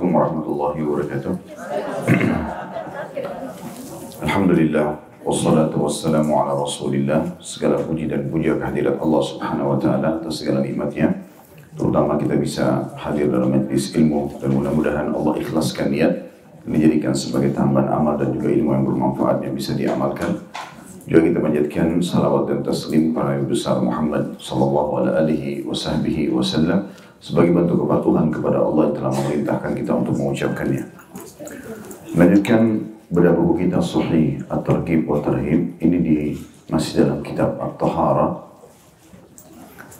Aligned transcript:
Assalamualaikum 0.00 0.16
warahmatullahi 0.16 0.80
wabarakatuh. 0.80 1.34
Alhamdulillah 4.24 4.96
wassalatu 5.20 5.76
wassalamu 5.76 6.40
ala 6.40 6.56
Rasulillah. 6.56 7.36
Segala 7.36 7.76
puji 7.84 8.08
dan 8.08 8.32
puja 8.32 8.56
kehadirat 8.56 8.96
Allah 8.96 9.20
Subhanahu 9.20 9.76
wa 9.76 9.78
taala 9.84 10.16
atas 10.16 10.40
segala 10.40 10.64
nikmatnya. 10.64 11.20
Terutama 11.76 12.16
kita 12.16 12.32
bisa 12.40 12.88
hadir 12.96 13.28
dalam 13.28 13.52
majlis 13.52 13.92
ilmu 13.92 14.40
dan 14.40 14.56
mudah-mudahan 14.56 15.12
Allah 15.12 15.36
ikhlaskan 15.36 15.92
niat 15.92 16.32
menjadikan 16.64 17.12
sebagai 17.12 17.52
tambahan 17.52 17.92
amal 17.92 18.16
dan 18.16 18.32
juga 18.32 18.56
ilmu 18.56 18.72
yang 18.72 18.88
bermanfaat 18.88 19.44
yang 19.44 19.52
bisa 19.52 19.76
diamalkan. 19.76 20.40
Juga 21.04 21.28
kita 21.28 21.44
panjatkan 21.44 22.00
salawat 22.00 22.48
dan 22.48 22.64
taslim 22.64 23.12
para 23.12 23.36
besar 23.44 23.76
Muhammad 23.84 24.40
sallallahu 24.40 25.12
alaihi 25.12 25.60
sebagai 27.20 27.52
bentuk 27.52 27.84
kepatuhan 27.84 28.32
kepada 28.32 28.64
Allah 28.64 28.88
yang 28.88 28.96
telah 28.96 29.12
memerintahkan 29.12 29.72
kita 29.76 29.92
untuk 29.92 30.14
mengucapkannya. 30.16 30.84
Melanjutkan 32.16 32.60
bedah 33.12 33.36
buku 33.36 33.68
kita 33.68 33.78
Sahih 33.84 34.40
At-Targhib 34.48 35.04
Tarhib. 35.20 35.60
Ini 35.78 35.98
di 36.00 36.18
masih 36.72 37.04
dalam 37.04 37.20
kitab 37.20 37.60
At-Tahara 37.60 38.28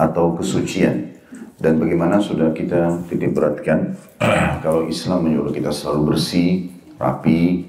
atau 0.01 0.33
kesucian. 0.35 1.13
Dan 1.61 1.77
bagaimana 1.77 2.17
sudah 2.25 2.57
kita 2.57 3.05
titik 3.13 3.37
beratkan 3.37 3.93
kalau 4.65 4.89
Islam 4.89 5.29
menyuruh 5.29 5.53
kita 5.53 5.69
selalu 5.69 6.17
bersih, 6.17 6.73
rapi 6.97 7.69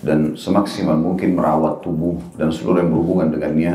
dan 0.00 0.40
semaksimal 0.40 0.96
mungkin 0.96 1.36
merawat 1.36 1.84
tubuh 1.84 2.16
dan 2.40 2.48
seluruh 2.48 2.80
yang 2.80 2.96
berhubungan 2.96 3.28
dengannya 3.36 3.74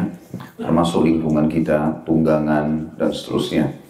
termasuk 0.58 1.06
lingkungan 1.06 1.46
kita, 1.46 2.02
tunggangan 2.10 2.98
dan 2.98 3.10
seterusnya 3.14 3.81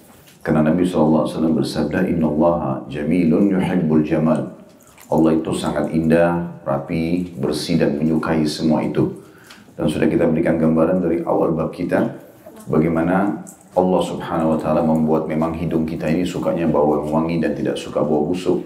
karena 0.42 0.73
Nabi 0.73 0.81
SAW 0.81 1.30
bersabda, 1.53 2.09
Inna 2.09 2.25
Allah 2.25 2.81
jamilun 2.89 3.53
yuhibbul 3.53 4.02
jamal. 4.02 4.58
Allah 5.06 5.38
itu 5.38 5.53
sangat 5.53 5.94
indah, 5.94 6.58
rapi, 6.66 7.38
bersih 7.38 7.78
dan 7.78 8.02
menyukai 8.02 8.42
semua 8.50 8.81
itu. 8.81 9.22
Dan 9.78 9.86
sudah 9.86 10.09
kita 10.09 10.25
berikan 10.25 10.58
gambaran 10.58 10.97
dari 10.97 11.22
awal 11.22 11.53
bab 11.53 11.69
kita, 11.69 12.17
bagaimana 12.66 13.45
Allah 13.78 14.02
subhanahu 14.02 14.58
wa 14.58 14.59
ta'ala 14.59 14.81
membuat 14.81 15.30
memang 15.30 15.53
hidung 15.53 15.86
kita 15.86 16.09
ini 16.09 16.25
sukanya 16.25 16.66
bau 16.66 16.97
yang 16.97 17.14
wangi 17.14 17.38
dan 17.38 17.53
tidak 17.53 17.78
suka 17.78 18.02
bau 18.02 18.25
busuk. 18.25 18.66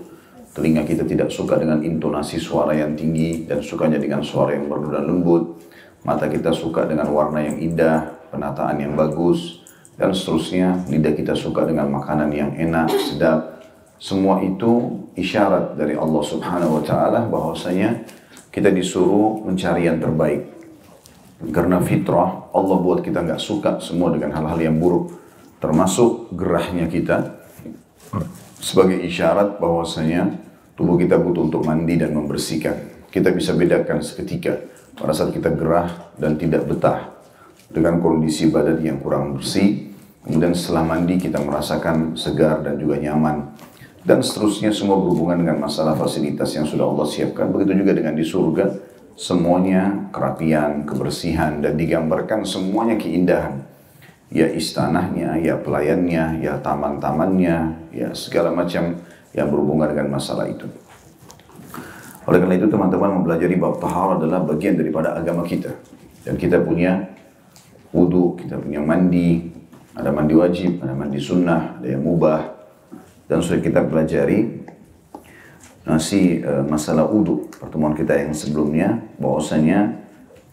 Telinga 0.56 0.88
kita 0.88 1.04
tidak 1.04 1.28
suka 1.28 1.60
dengan 1.60 1.84
intonasi 1.84 2.40
suara 2.40 2.72
yang 2.72 2.96
tinggi 2.96 3.44
dan 3.44 3.60
sukanya 3.60 4.00
dengan 4.00 4.24
suara 4.24 4.56
yang 4.56 4.72
merdu 4.72 4.96
lembut. 4.96 5.60
Mata 6.08 6.32
kita 6.32 6.56
suka 6.56 6.88
dengan 6.88 7.12
warna 7.12 7.44
yang 7.44 7.60
indah, 7.60 8.16
penataan 8.32 8.80
yang 8.80 8.96
bagus, 8.96 9.65
dan 9.96 10.12
seterusnya 10.12 10.84
lidah 10.92 11.16
kita 11.16 11.32
suka 11.36 11.64
dengan 11.64 11.88
makanan 11.88 12.30
yang 12.36 12.52
enak, 12.56 12.92
sedap. 12.92 13.64
Semua 13.96 14.44
itu 14.44 15.04
isyarat 15.16 15.80
dari 15.80 15.96
Allah 15.96 16.24
Subhanahu 16.24 16.80
wa 16.80 16.84
taala 16.84 17.24
bahwasanya 17.32 18.04
kita 18.52 18.68
disuruh 18.72 19.40
mencari 19.48 19.88
yang 19.88 20.04
terbaik. 20.04 20.52
Karena 21.52 21.80
fitrah 21.80 22.52
Allah 22.52 22.78
buat 22.80 23.00
kita 23.04 23.24
nggak 23.24 23.40
suka 23.40 23.80
semua 23.80 24.12
dengan 24.12 24.36
hal-hal 24.36 24.60
yang 24.60 24.76
buruk, 24.80 25.16
termasuk 25.64 26.32
gerahnya 26.36 26.92
kita 26.92 27.40
sebagai 28.60 29.00
isyarat 29.00 29.64
bahwasanya 29.64 30.44
tubuh 30.76 31.00
kita 31.00 31.16
butuh 31.16 31.48
untuk 31.48 31.64
mandi 31.64 31.96
dan 31.96 32.12
membersihkan. 32.12 33.08
Kita 33.08 33.32
bisa 33.32 33.56
bedakan 33.56 34.04
seketika 34.04 34.60
pada 35.00 35.16
saat 35.16 35.32
kita 35.32 35.56
gerah 35.56 36.12
dan 36.20 36.36
tidak 36.36 36.68
betah 36.68 37.15
dengan 37.70 38.02
kondisi 38.02 38.50
badan 38.50 38.82
yang 38.82 39.00
kurang 39.02 39.38
bersih. 39.38 39.92
Kemudian 40.26 40.58
setelah 40.58 40.84
mandi 40.98 41.22
kita 41.22 41.38
merasakan 41.38 42.18
segar 42.18 42.66
dan 42.66 42.82
juga 42.82 42.98
nyaman. 42.98 43.54
Dan 44.06 44.22
seterusnya 44.22 44.70
semua 44.70 45.02
berhubungan 45.02 45.42
dengan 45.42 45.66
masalah 45.66 45.98
fasilitas 45.98 46.54
yang 46.54 46.66
sudah 46.66 46.86
Allah 46.86 47.10
siapkan. 47.10 47.50
Begitu 47.50 47.82
juga 47.82 47.94
dengan 47.98 48.14
di 48.14 48.26
surga. 48.26 48.66
Semuanya 49.16 50.12
kerapian, 50.12 50.84
kebersihan, 50.84 51.64
dan 51.64 51.74
digambarkan 51.80 52.44
semuanya 52.46 53.00
keindahan. 53.00 53.64
Ya 54.30 54.50
istanahnya, 54.52 55.40
ya 55.40 55.56
pelayannya, 55.58 56.44
ya 56.44 56.60
taman-tamannya, 56.60 57.58
ya 57.96 58.10
segala 58.12 58.52
macam 58.52 58.98
yang 59.32 59.48
berhubungan 59.50 59.94
dengan 59.94 60.20
masalah 60.20 60.50
itu. 60.50 60.68
Oleh 62.26 62.42
karena 62.42 62.58
itu 62.58 62.68
teman-teman 62.68 63.22
mempelajari 63.22 63.56
bab 63.56 63.78
tahar 63.78 64.18
adalah 64.18 64.42
bagian 64.42 64.76
daripada 64.76 65.14
agama 65.14 65.46
kita. 65.46 65.72
Dan 66.26 66.42
kita 66.42 66.62
punya 66.62 67.15
wudhu, 67.96 68.36
kita 68.36 68.60
punya 68.60 68.84
mandi, 68.84 69.56
ada 69.96 70.12
mandi 70.12 70.36
wajib, 70.36 70.84
ada 70.84 70.92
mandi 70.92 71.20
sunnah, 71.24 71.80
ada 71.80 71.88
yang 71.88 72.04
mubah. 72.04 72.44
Dan 73.32 73.40
sudah 73.40 73.64
kita 73.64 73.88
pelajari 73.88 74.68
nasi 75.88 76.44
e, 76.44 76.54
masalah 76.68 77.08
wudhu 77.08 77.48
pertemuan 77.56 77.94
kita 77.94 78.18
yang 78.18 78.34
sebelumnya 78.34 79.02
bahwasanya 79.22 80.02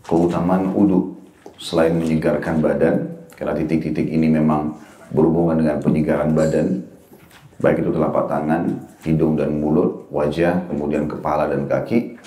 keutamaan 0.04 0.70
wudhu 0.72 1.18
selain 1.56 1.96
menyegarkan 1.96 2.60
badan 2.60 3.08
karena 3.32 3.56
titik-titik 3.56 4.08
ini 4.12 4.28
memang 4.28 4.76
berhubungan 5.12 5.60
dengan 5.60 5.76
penyegaran 5.80 6.36
badan 6.36 6.84
baik 7.62 7.78
itu 7.78 7.94
telapak 7.94 8.26
tangan, 8.26 8.74
hidung 9.06 9.38
dan 9.38 9.54
mulut, 9.62 10.10
wajah, 10.10 10.66
kemudian 10.66 11.06
kepala 11.06 11.46
dan 11.46 11.70
kaki 11.70 12.18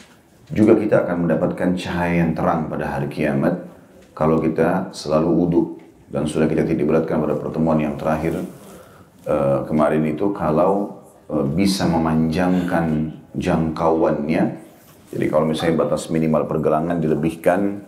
juga 0.53 0.77
kita 0.77 1.03
akan 1.03 1.25
mendapatkan 1.27 1.75
cahaya 1.75 2.23
yang 2.23 2.31
terang 2.37 2.71
pada 2.71 2.85
hari 2.85 3.09
kiamat 3.09 3.64
kalau 4.15 4.39
kita 4.39 4.95
selalu 4.95 5.29
wudhu 5.29 5.61
dan 6.07 6.25
sudah 6.25 6.47
kita 6.47 6.63
titik 6.63 6.87
beratkan 6.87 7.19
pada 7.19 7.35
pertemuan 7.35 7.77
yang 7.77 7.99
terakhir 7.99 8.41
uh, 9.27 9.67
kemarin 9.67 10.07
itu 10.07 10.31
kalau 10.31 11.03
uh, 11.27 11.43
bisa 11.43 11.85
memanjangkan 11.85 13.11
jangkauannya 13.35 14.43
jadi 15.11 15.25
kalau 15.27 15.45
misalnya 15.45 15.85
batas 15.85 16.07
minimal 16.07 16.47
pergelangan 16.47 16.97
dilebihkan 16.97 17.83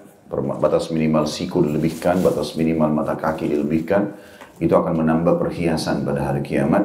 batas 0.59 0.91
minimal 0.91 1.23
siku 1.23 1.63
dilebihkan 1.63 2.19
batas 2.19 2.59
minimal 2.59 2.91
mata 2.91 3.15
kaki 3.15 3.47
dilebihkan 3.47 4.11
itu 4.59 4.73
akan 4.73 5.05
menambah 5.05 5.37
perhiasan 5.37 6.01
pada 6.01 6.33
hari 6.33 6.41
kiamat 6.41 6.83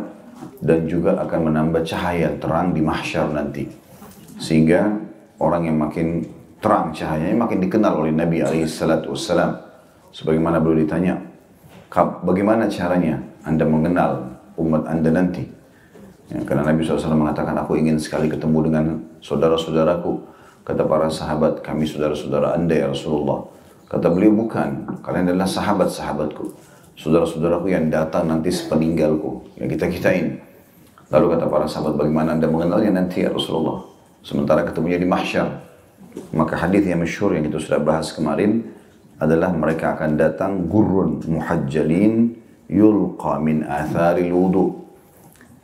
dan 0.61 0.85
juga 0.87 1.19
akan 1.25 1.51
menambah 1.53 1.83
cahaya 1.89 2.37
terang 2.37 2.77
di 2.77 2.83
mahsyar 2.85 3.33
nanti. 3.33 3.65
Sehingga 4.37 4.93
orang 5.41 5.71
yang 5.71 5.79
makin 5.81 6.23
terang 6.63 6.95
cahayanya 6.95 7.35
makin 7.35 7.59
dikenal 7.59 8.07
oleh 8.07 8.15
Nabi 8.15 8.39
alaihissalatu 8.39 9.11
wassalam. 9.11 9.59
Sebagaimana 10.15 10.63
beliau 10.63 10.87
ditanya 10.87 11.19
bagaimana 12.23 12.71
caranya 12.71 13.19
anda 13.43 13.67
mengenal 13.67 14.39
umat 14.55 14.87
anda 14.87 15.11
nanti? 15.11 15.43
Ya, 16.31 16.39
karena 16.47 16.65
Nabi 16.65 16.87
SAW 16.87 17.19
mengatakan 17.19 17.59
aku 17.59 17.77
ingin 17.77 17.99
sekali 17.99 18.31
ketemu 18.31 18.71
dengan 18.71 18.85
saudara-saudaraku. 19.21 20.31
Kata 20.63 20.87
para 20.87 21.11
sahabat 21.11 21.59
kami 21.67 21.83
saudara-saudara 21.83 22.55
anda 22.55 22.79
ya 22.79 22.87
Rasulullah. 22.95 23.43
Kata 23.91 24.07
beliau 24.09 24.31
bukan 24.31 25.03
kalian 25.03 25.35
adalah 25.35 25.51
sahabat-sahabatku. 25.51 26.55
Saudara-saudaraku 26.95 27.75
yang 27.75 27.91
datang 27.91 28.31
nanti 28.31 28.55
sepeninggalku. 28.55 29.59
Yang 29.59 29.77
kita 29.77 29.87
kitain 29.91 30.27
lalu 31.11 31.35
kata 31.37 31.45
para 31.51 31.67
sahabat 31.67 31.99
bagaimana 31.99 32.39
anda 32.39 32.47
mengenalnya 32.47 33.03
nanti 33.03 33.27
ya 33.27 33.35
Rasulullah? 33.35 33.83
Sementara 34.23 34.63
ketemunya 34.63 35.03
di 35.03 35.09
mahsyar 35.11 35.72
maka 36.33 36.57
hadis 36.61 36.85
yang 36.85 37.01
masyhur 37.01 37.33
yang 37.33 37.45
kita 37.49 37.59
sudah 37.61 37.81
bahas 37.81 38.13
kemarin 38.13 38.73
adalah 39.17 39.55
mereka 39.55 39.97
akan 39.97 40.19
datang 40.19 40.67
gurun 40.67 41.23
muhajjalin 41.25 42.37
yulqa 42.69 43.39
min 43.39 43.65
atharil 43.65 44.33
wudu. 44.33 44.67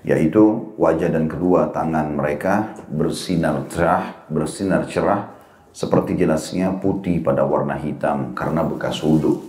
Yaitu 0.07 0.73
wajah 0.79 1.11
dan 1.11 1.27
kedua 1.27 1.75
tangan 1.75 2.15
mereka 2.15 2.73
bersinar 2.89 3.67
cerah 3.69 4.25
bersinar 4.31 4.87
cerah 4.87 5.37
seperti 5.75 6.17
jelasnya 6.17 6.73
putih 6.81 7.21
pada 7.21 7.45
warna 7.45 7.77
hitam 7.77 8.33
karena 8.33 8.65
bekas 8.65 9.03
wudhu 9.05 9.43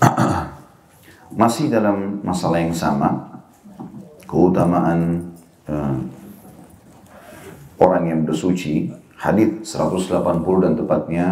masih 1.40 1.68
dalam 1.68 2.22
masalah 2.22 2.62
yang 2.62 2.72
sama 2.72 3.42
keutamaan 4.24 5.30
uh, 5.68 5.98
orang 7.82 8.04
yang 8.08 8.20
bersuci 8.24 8.94
hadis 9.18 9.74
180 9.74 10.64
dan 10.64 10.72
tepatnya 10.78 11.26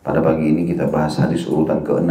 pada 0.00 0.24
pagi 0.24 0.50
ini 0.50 0.64
kita 0.64 0.88
bahas 0.88 1.20
hadis 1.20 1.44
urutan 1.46 1.84
ke-6 1.84 2.10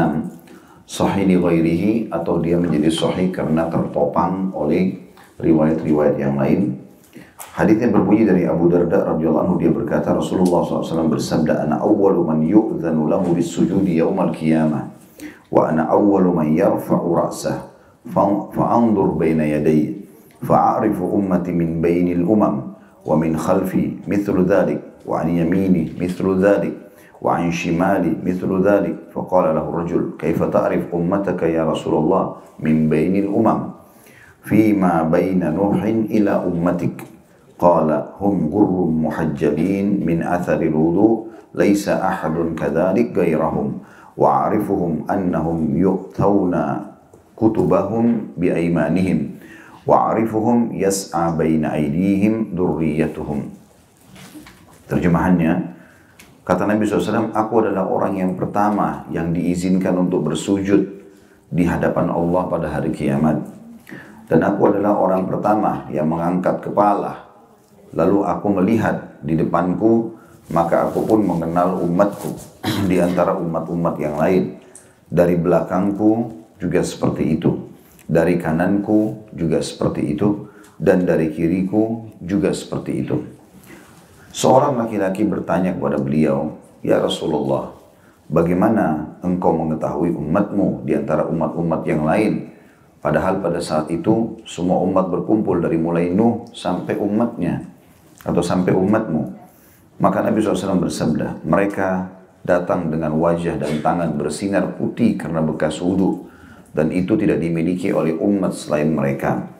sahih 0.89 1.25
di 1.29 1.37
ghairihi 1.37 1.91
atau 2.09 2.41
dia 2.41 2.57
menjadi 2.57 2.89
sahih 2.89 3.29
karena 3.29 3.69
tertopang 3.69 4.49
oleh 4.57 4.97
riwayat-riwayat 5.37 6.17
yang 6.17 6.33
lain. 6.33 6.81
Hadisnya 7.53 7.93
berbunyi 7.93 8.25
dari 8.25 8.43
Abu 8.49 8.67
Darda 8.67 9.15
radhiyallahu 9.15 9.43
anhu 9.45 9.55
dia 9.61 9.71
berkata 9.71 10.11
Rasulullah 10.11 10.65
SAW 10.65 11.07
bersabda 11.07 11.67
ana 11.67 11.79
awwalu 11.79 12.25
man 12.25 12.39
yu'dhanu 12.43 13.07
lahu 13.07 13.31
bisujudi 13.37 14.01
yaumal 14.01 14.33
qiyamah 14.33 14.91
wa 15.49 15.71
ana 15.71 15.87
awwalu 15.87 16.35
man 16.35 16.47
yarfa'u 16.51 17.07
ra'sah 17.15 17.69
fa'andur 18.11 19.15
baina 19.15 19.45
yadayya 19.45 19.99
fa'arifu 20.43 21.03
ummati 21.03 21.51
min 21.51 21.83
bainil 21.83 22.23
umam 22.23 22.75
wa 23.03 23.15
min 23.19 23.35
khalfi 23.35 23.99
mithlu 24.07 24.47
dhalik 24.47 24.79
وعن 25.05 25.29
يميني 25.29 25.93
مثل 26.01 26.25
ذلك 26.45 26.73
وعن 27.21 27.51
شمالي 27.51 28.15
مثل 28.25 28.49
ذلك. 28.63 28.95
فقال 29.13 29.55
له 29.55 29.65
الرجل 29.69 30.09
كيف 30.19 30.43
تعرف 30.43 30.95
أمتك 30.95 31.43
يا 31.43 31.63
رسول 31.71 31.95
الله 31.95 32.35
من 32.59 32.89
بين 32.89 33.15
الأمم؟ 33.15 33.59
فيما 34.43 35.03
بين 35.11 35.53
نوح 35.53 35.83
إلى 35.83 36.31
أمتك. 36.31 37.03
قال 37.59 37.89
هم 38.21 38.49
غر 38.53 38.87
محجلين 38.87 40.05
من 40.05 40.23
أثر 40.23 40.61
الوضوء 40.61 41.27
ليس 41.55 41.89
أحد 41.89 42.35
كذلك 42.59 43.17
غيرهم. 43.17 43.67
وأعرفهم 44.17 45.11
أنهم 45.11 45.77
يؤتون 45.77 46.55
كتبهم 47.37 48.05
بأيمانهم 48.37 49.19
وأعرفهم 49.87 50.69
يسعى 50.73 51.37
بين 51.37 51.65
أيديهم 51.65 52.45
ذريتهم. 52.55 53.58
Terjemahannya 54.89 55.77
kata 56.41 56.65
Nabi 56.65 56.89
SAW 56.89 57.29
aku 57.31 57.53
adalah 57.61 57.85
orang 57.85 58.17
yang 58.17 58.33
pertama 58.33 59.05
yang 59.13 59.29
diizinkan 59.29 59.93
untuk 59.95 60.33
bersujud 60.33 60.81
di 61.49 61.63
hadapan 61.63 62.09
Allah 62.09 62.43
pada 62.49 62.67
hari 62.73 62.89
kiamat 62.89 63.59
dan 64.29 64.45
aku 64.45 64.69
adalah 64.69 64.93
orang 64.93 65.25
pertama 65.25 65.89
yang 65.89 66.05
mengangkat 66.05 66.61
kepala. 66.61 67.25
Lalu 67.97 68.21
aku 68.21 68.47
melihat 68.61 69.17
di 69.25 69.33
depanku, 69.33 70.13
maka 70.53 70.85
aku 70.85 71.01
pun 71.01 71.25
mengenal 71.25 71.81
umatku 71.81 72.37
di 72.89 73.01
antara 73.01 73.33
umat-umat 73.33 73.97
yang 73.97 74.21
lain. 74.21 74.61
Dari 75.09 75.33
belakangku 75.33 76.29
juga 76.61 76.85
seperti 76.85 77.41
itu. 77.41 77.57
Dari 78.05 78.37
kananku 78.37 79.33
juga 79.33 79.65
seperti 79.65 80.13
itu. 80.13 80.45
Dan 80.77 81.09
dari 81.09 81.33
kiriku 81.33 82.13
juga 82.21 82.53
seperti 82.53 82.91
itu. 83.01 83.17
Seorang 84.29 84.77
laki-laki 84.77 85.25
bertanya 85.25 85.73
kepada 85.73 85.97
beliau, 85.97 86.53
Ya 86.85 87.01
Rasulullah, 87.01 87.73
bagaimana 88.29 89.17
engkau 89.25 89.51
mengetahui 89.57 90.13
umatmu 90.13 90.85
di 90.85 90.93
antara 90.95 91.25
umat-umat 91.25 91.81
yang 91.89 92.05
lain? 92.05 92.53
Padahal 92.99 93.41
pada 93.41 93.57
saat 93.63 93.89
itu 93.89 94.43
semua 94.43 94.83
umat 94.83 95.07
berkumpul 95.07 95.63
dari 95.63 95.79
mulai 95.79 96.11
Nuh 96.11 96.45
sampai 96.51 96.99
umatnya 96.99 97.63
atau 98.21 98.43
sampai 98.43 98.75
umatmu. 98.75 99.39
Maka 99.99 100.23
Nabi 100.23 100.39
SAW 100.39 100.79
bersabda, 100.79 101.43
mereka 101.43 102.11
datang 102.43 102.87
dengan 102.87 103.15
wajah 103.19 103.59
dan 103.59 103.83
tangan 103.83 104.15
bersinar 104.15 104.75
putih 104.79 105.19
karena 105.19 105.43
bekas 105.43 105.79
wudhu 105.83 106.27
dan 106.71 106.93
itu 106.93 107.17
tidak 107.19 107.41
dimiliki 107.43 107.91
oleh 107.91 108.15
umat 108.15 108.55
selain 108.55 108.93
mereka. 108.93 109.58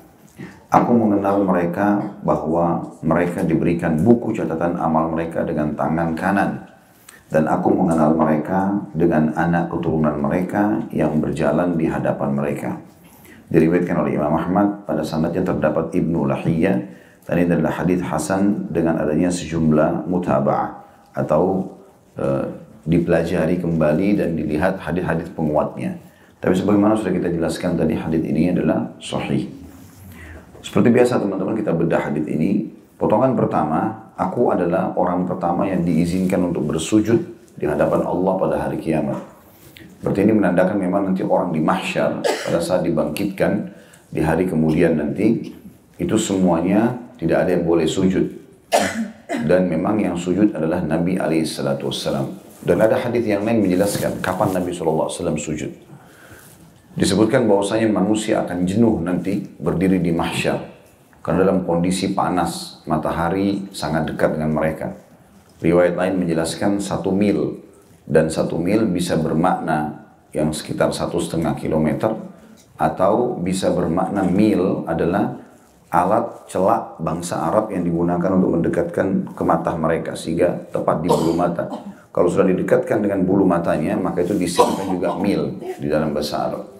Aku 0.69 0.93
mengenal 0.93 1.41
mereka 1.41 1.97
bahwa 2.21 2.93
mereka 3.01 3.41
diberikan 3.41 3.97
buku 4.05 4.37
catatan 4.37 4.77
amal 4.77 5.09
mereka 5.09 5.41
dengan 5.41 5.73
tangan 5.73 6.13
kanan 6.13 6.69
dan 7.33 7.49
aku 7.49 7.73
mengenal 7.73 8.13
mereka 8.13 8.77
dengan 8.93 9.33
anak 9.33 9.73
keturunan 9.73 10.21
mereka 10.21 10.77
yang 10.93 11.17
berjalan 11.17 11.73
di 11.73 11.89
hadapan 11.89 12.29
mereka 12.37 12.77
diriwayatkan 13.49 13.97
oleh 13.97 14.13
Imam 14.17 14.33
Ahmad 14.37 14.85
pada 14.85 15.01
sanadnya 15.01 15.41
terdapat 15.41 15.89
Ibnu 15.89 16.29
Lahiyah 16.29 16.77
dan 17.25 17.35
ini 17.37 17.49
adalah 17.49 17.73
hadis 17.81 18.01
hasan 18.05 18.69
dengan 18.69 18.97
adanya 19.01 19.29
sejumlah 19.29 20.05
mutaba'ah 20.05 20.81
atau 21.17 21.65
e, 22.17 22.25
dipelajari 22.85 23.61
kembali 23.61 24.17
dan 24.17 24.33
dilihat 24.33 24.81
hadis-hadis 24.81 25.29
penguatnya. 25.33 25.97
Tapi 26.41 26.57
sebagaimana 26.57 26.97
sudah 26.97 27.13
kita 27.13 27.29
jelaskan 27.29 27.77
tadi 27.77 27.93
hadis 27.93 28.21
ini 28.25 28.49
adalah 28.53 28.89
sahih. 28.97 29.58
Seperti 30.59 30.91
biasa 30.91 31.23
teman-teman 31.23 31.55
kita 31.55 31.71
bedah 31.71 32.11
hadis 32.11 32.27
ini. 32.27 32.67
Potongan 32.99 33.31
pertama, 33.31 34.11
aku 34.19 34.51
adalah 34.51 34.91
orang 34.99 35.23
pertama 35.23 35.63
yang 35.63 35.87
diizinkan 35.87 36.51
untuk 36.51 36.67
bersujud 36.67 37.19
di 37.55 37.63
hadapan 37.63 38.03
Allah 38.03 38.33
pada 38.35 38.55
hari 38.67 38.75
kiamat. 38.75 39.23
Berarti 40.03 40.19
ini 40.27 40.35
menandakan 40.35 40.75
memang 40.79 41.11
nanti 41.11 41.23
orang 41.23 41.55
di 41.55 41.63
mahsyar 41.63 42.23
pada 42.23 42.59
saat 42.59 42.83
dibangkitkan 42.83 43.71
di 44.11 44.19
hari 44.19 44.47
kemudian 44.47 44.99
nanti 44.99 45.55
itu 45.95 46.15
semuanya 46.19 46.95
tidak 47.15 47.47
ada 47.47 47.55
yang 47.55 47.63
boleh 47.63 47.87
sujud. 47.87 48.27
Dan 49.39 49.71
memang 49.71 49.95
yang 50.03 50.19
sujud 50.19 50.51
adalah 50.51 50.83
Nabi 50.83 51.15
alaihissalatu. 51.15 51.87
Dan 52.59 52.83
ada 52.83 52.99
hadis 52.99 53.23
yang 53.23 53.47
lain 53.47 53.63
menjelaskan 53.63 54.19
kapan 54.19 54.51
Nabi 54.51 54.75
SAW 54.75 55.07
sujud. 55.39 55.71
Disebutkan 56.97 57.45
bahwasanya 57.45 57.85
manusia 57.93 58.41
akan 58.41 58.65
jenuh 58.65 58.97
nanti 59.03 59.45
berdiri 59.61 60.01
di 60.01 60.09
mahsyar. 60.09 60.57
Karena 61.21 61.45
dalam 61.45 61.67
kondisi 61.67 62.15
panas, 62.15 62.81
matahari 62.89 63.69
sangat 63.75 64.09
dekat 64.09 64.39
dengan 64.39 64.55
mereka. 64.55 64.95
Riwayat 65.59 65.93
lain 65.99 66.23
menjelaskan 66.23 66.79
satu 66.79 67.11
mil 67.11 67.59
dan 68.07 68.31
satu 68.31 68.57
mil 68.57 68.87
bisa 68.87 69.19
bermakna 69.19 70.07
yang 70.31 70.55
sekitar 70.55 70.89
satu 70.95 71.19
setengah 71.19 71.53
kilometer 71.59 72.15
atau 72.79 73.35
bisa 73.37 73.69
bermakna 73.69 74.23
mil 74.23 74.87
adalah 74.87 75.35
alat 75.91 76.47
celak 76.47 76.97
bangsa 77.03 77.37
Arab 77.49 77.75
yang 77.75 77.83
digunakan 77.83 78.31
untuk 78.39 78.55
mendekatkan 78.55 79.35
ke 79.35 79.43
mata 79.43 79.75
mereka 79.75 80.15
sehingga 80.15 80.55
tepat 80.71 81.03
di 81.03 81.11
bulu 81.11 81.35
mata. 81.35 81.67
Kalau 82.09 82.31
sudah 82.31 82.47
didekatkan 82.47 83.03
dengan 83.03 83.27
bulu 83.27 83.43
matanya 83.43 83.99
maka 83.99 84.23
itu 84.23 84.33
disebutkan 84.33 84.87
juga 84.95 85.13
mil 85.19 85.59
di 85.59 85.91
dalam 85.91 86.15
bahasa 86.15 86.49
Arab. 86.49 86.78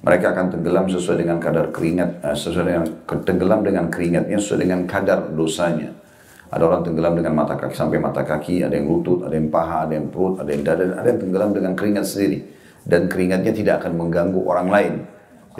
Mereka 0.00 0.32
akan 0.32 0.46
tenggelam 0.56 0.88
sesuai 0.88 1.20
dengan 1.20 1.36
kadar 1.36 1.68
keringat, 1.68 2.24
eh, 2.24 2.32
sesuai 2.32 2.64
dengan 2.64 2.84
tenggelam 3.04 3.60
dengan 3.60 3.84
keringatnya 3.92 4.40
sesuai 4.40 4.60
dengan 4.64 4.80
kadar 4.88 5.28
dosanya. 5.36 5.92
Ada 6.50 6.66
orang 6.66 6.82
tenggelam 6.82 7.14
dengan 7.14 7.36
mata 7.36 7.54
kaki 7.54 7.76
sampai 7.76 8.00
mata 8.00 8.24
kaki, 8.24 8.64
ada 8.64 8.74
yang 8.74 8.88
lutut, 8.88 9.22
ada 9.22 9.36
yang 9.36 9.52
paha, 9.52 9.86
ada 9.86 9.94
yang 9.94 10.08
perut, 10.08 10.40
ada 10.40 10.50
yang 10.50 10.64
dada, 10.66 10.84
ada 10.98 11.06
yang 11.06 11.20
tenggelam 11.20 11.50
dengan 11.52 11.72
keringat 11.76 12.08
sendiri. 12.08 12.42
Dan 12.80 13.12
keringatnya 13.12 13.52
tidak 13.52 13.84
akan 13.84 13.92
mengganggu 14.00 14.40
orang 14.48 14.68
lain. 14.72 14.94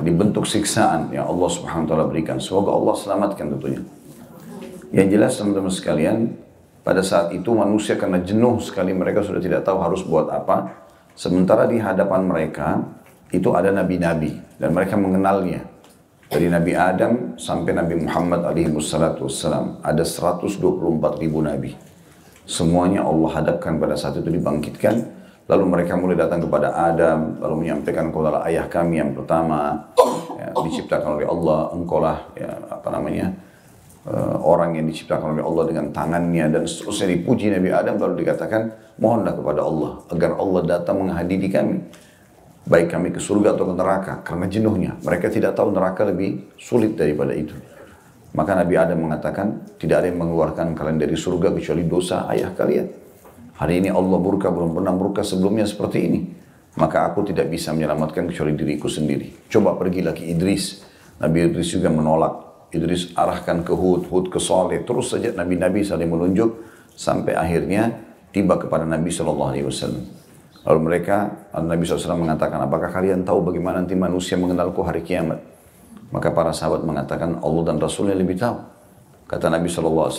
Jadi 0.00 0.10
bentuk 0.16 0.48
siksaan 0.48 1.12
yang 1.12 1.28
Allah 1.28 1.50
subhanahu 1.52 1.84
wa 1.84 1.88
ta'ala 1.92 2.04
berikan. 2.08 2.40
Semoga 2.40 2.72
Allah 2.72 2.94
selamatkan 2.96 3.46
tentunya. 3.54 3.82
Yang 4.90 5.08
jelas 5.14 5.32
teman-teman 5.36 5.70
sekalian, 5.70 6.16
pada 6.80 7.04
saat 7.04 7.30
itu 7.36 7.52
manusia 7.52 7.94
karena 8.00 8.18
jenuh 8.24 8.56
sekali 8.58 8.96
mereka 8.96 9.20
sudah 9.20 9.38
tidak 9.38 9.62
tahu 9.62 9.78
harus 9.84 10.00
buat 10.00 10.32
apa. 10.32 10.80
Sementara 11.12 11.68
di 11.68 11.76
hadapan 11.76 12.24
mereka 12.24 12.80
itu 13.30 13.48
ada 13.54 13.70
nabi-nabi 13.70 14.34
dan 14.58 14.74
mereka 14.74 14.98
mengenalnya. 14.98 15.62
Dari 16.30 16.46
Nabi 16.46 16.78
Adam 16.78 17.34
sampai 17.34 17.74
Nabi 17.74 18.06
Muhammad 18.06 18.46
alaihi 18.46 18.70
wassalam. 18.70 19.82
Ada 19.82 20.06
124 20.06 20.62
ribu 21.18 21.42
Nabi. 21.42 21.74
Semuanya 22.46 23.02
Allah 23.02 23.30
hadapkan 23.34 23.82
pada 23.82 23.98
saat 23.98 24.22
itu 24.22 24.30
dibangkitkan. 24.30 25.18
Lalu 25.50 25.64
mereka 25.66 25.98
mulai 25.98 26.14
datang 26.14 26.46
kepada 26.46 26.70
Adam, 26.70 27.34
lalu 27.42 27.66
menyampaikan 27.66 28.14
kepada 28.14 28.46
ayah 28.46 28.70
kami 28.70 29.02
yang 29.02 29.10
pertama, 29.10 29.90
ya, 30.38 30.54
diciptakan 30.54 31.18
oleh 31.18 31.26
Allah, 31.26 31.74
engkaulah 31.74 32.18
ya, 32.38 32.50
apa 32.70 32.88
namanya, 32.94 33.34
uh, 34.06 34.38
orang 34.40 34.78
yang 34.78 34.86
diciptakan 34.86 35.34
oleh 35.34 35.44
Allah 35.44 35.64
dengan 35.66 35.86
tangannya 35.90 36.46
dan 36.54 36.62
seterusnya 36.64 37.18
dipuji 37.18 37.50
Nabi 37.50 37.68
Adam 37.74 37.98
lalu 37.98 38.24
dikatakan 38.24 38.70
mohonlah 39.02 39.34
kepada 39.34 39.60
Allah 39.66 39.90
agar 40.14 40.30
Allah 40.38 40.60
datang 40.64 40.96
menghadiri 41.02 41.48
kami 41.50 41.76
baik 42.66 42.92
kami 42.92 43.08
ke 43.14 43.20
surga 43.22 43.56
atau 43.56 43.64
ke 43.70 43.74
neraka 43.76 44.14
karena 44.20 44.46
jenuhnya. 44.50 44.92
Mereka 45.00 45.32
tidak 45.32 45.56
tahu 45.56 45.72
neraka 45.72 46.04
lebih 46.08 46.56
sulit 46.60 46.96
daripada 46.98 47.32
itu. 47.32 47.56
Maka 48.30 48.54
Nabi 48.54 48.74
Adam 48.78 48.98
mengatakan, 49.10 49.74
tidak 49.74 50.04
ada 50.04 50.06
yang 50.06 50.22
mengeluarkan 50.22 50.78
kalian 50.78 51.02
dari 51.02 51.18
surga 51.18 51.50
kecuali 51.50 51.82
dosa 51.82 52.30
ayah 52.30 52.54
kalian. 52.54 52.86
Hari 53.58 53.74
ini 53.82 53.88
Allah 53.90 54.18
murka, 54.22 54.48
belum 54.54 54.70
pernah 54.70 54.94
murka 54.94 55.26
sebelumnya 55.26 55.66
seperti 55.66 55.98
ini. 56.06 56.20
Maka 56.78 57.10
aku 57.10 57.26
tidak 57.26 57.50
bisa 57.50 57.74
menyelamatkan 57.74 58.30
kecuali 58.30 58.54
diriku 58.54 58.86
sendiri. 58.86 59.50
Coba 59.50 59.74
pergi 59.74 60.06
lagi 60.06 60.30
Idris. 60.30 60.86
Nabi 61.18 61.50
Idris 61.50 61.74
juga 61.74 61.90
menolak. 61.90 62.34
Idris 62.70 63.10
arahkan 63.18 63.66
ke 63.66 63.74
Hud, 63.74 64.06
Hud 64.06 64.30
ke 64.30 64.38
Saleh. 64.38 64.86
Terus 64.86 65.10
saja 65.10 65.34
Nabi-Nabi 65.34 65.82
saling 65.82 66.06
menunjuk. 66.06 66.70
Sampai 66.94 67.34
akhirnya 67.34 67.98
tiba 68.30 68.54
kepada 68.54 68.86
Nabi 68.86 69.10
SAW. 69.10 70.19
Lalu 70.60 70.80
mereka, 70.92 71.48
Nabi 71.56 71.88
SAW 71.88 72.20
mengatakan, 72.20 72.60
apakah 72.60 72.92
kalian 72.92 73.24
tahu 73.24 73.48
bagaimana 73.48 73.80
nanti 73.80 73.96
manusia 73.96 74.36
mengenalku 74.36 74.84
hari 74.84 75.00
kiamat? 75.00 75.40
Maka 76.12 76.28
para 76.34 76.52
sahabat 76.52 76.84
mengatakan, 76.84 77.40
Allah 77.40 77.62
dan 77.64 77.80
Rasulnya 77.80 78.12
lebih 78.12 78.36
tahu. 78.36 78.60
Kata 79.24 79.48
Nabi 79.48 79.70
SAW, 79.72 80.10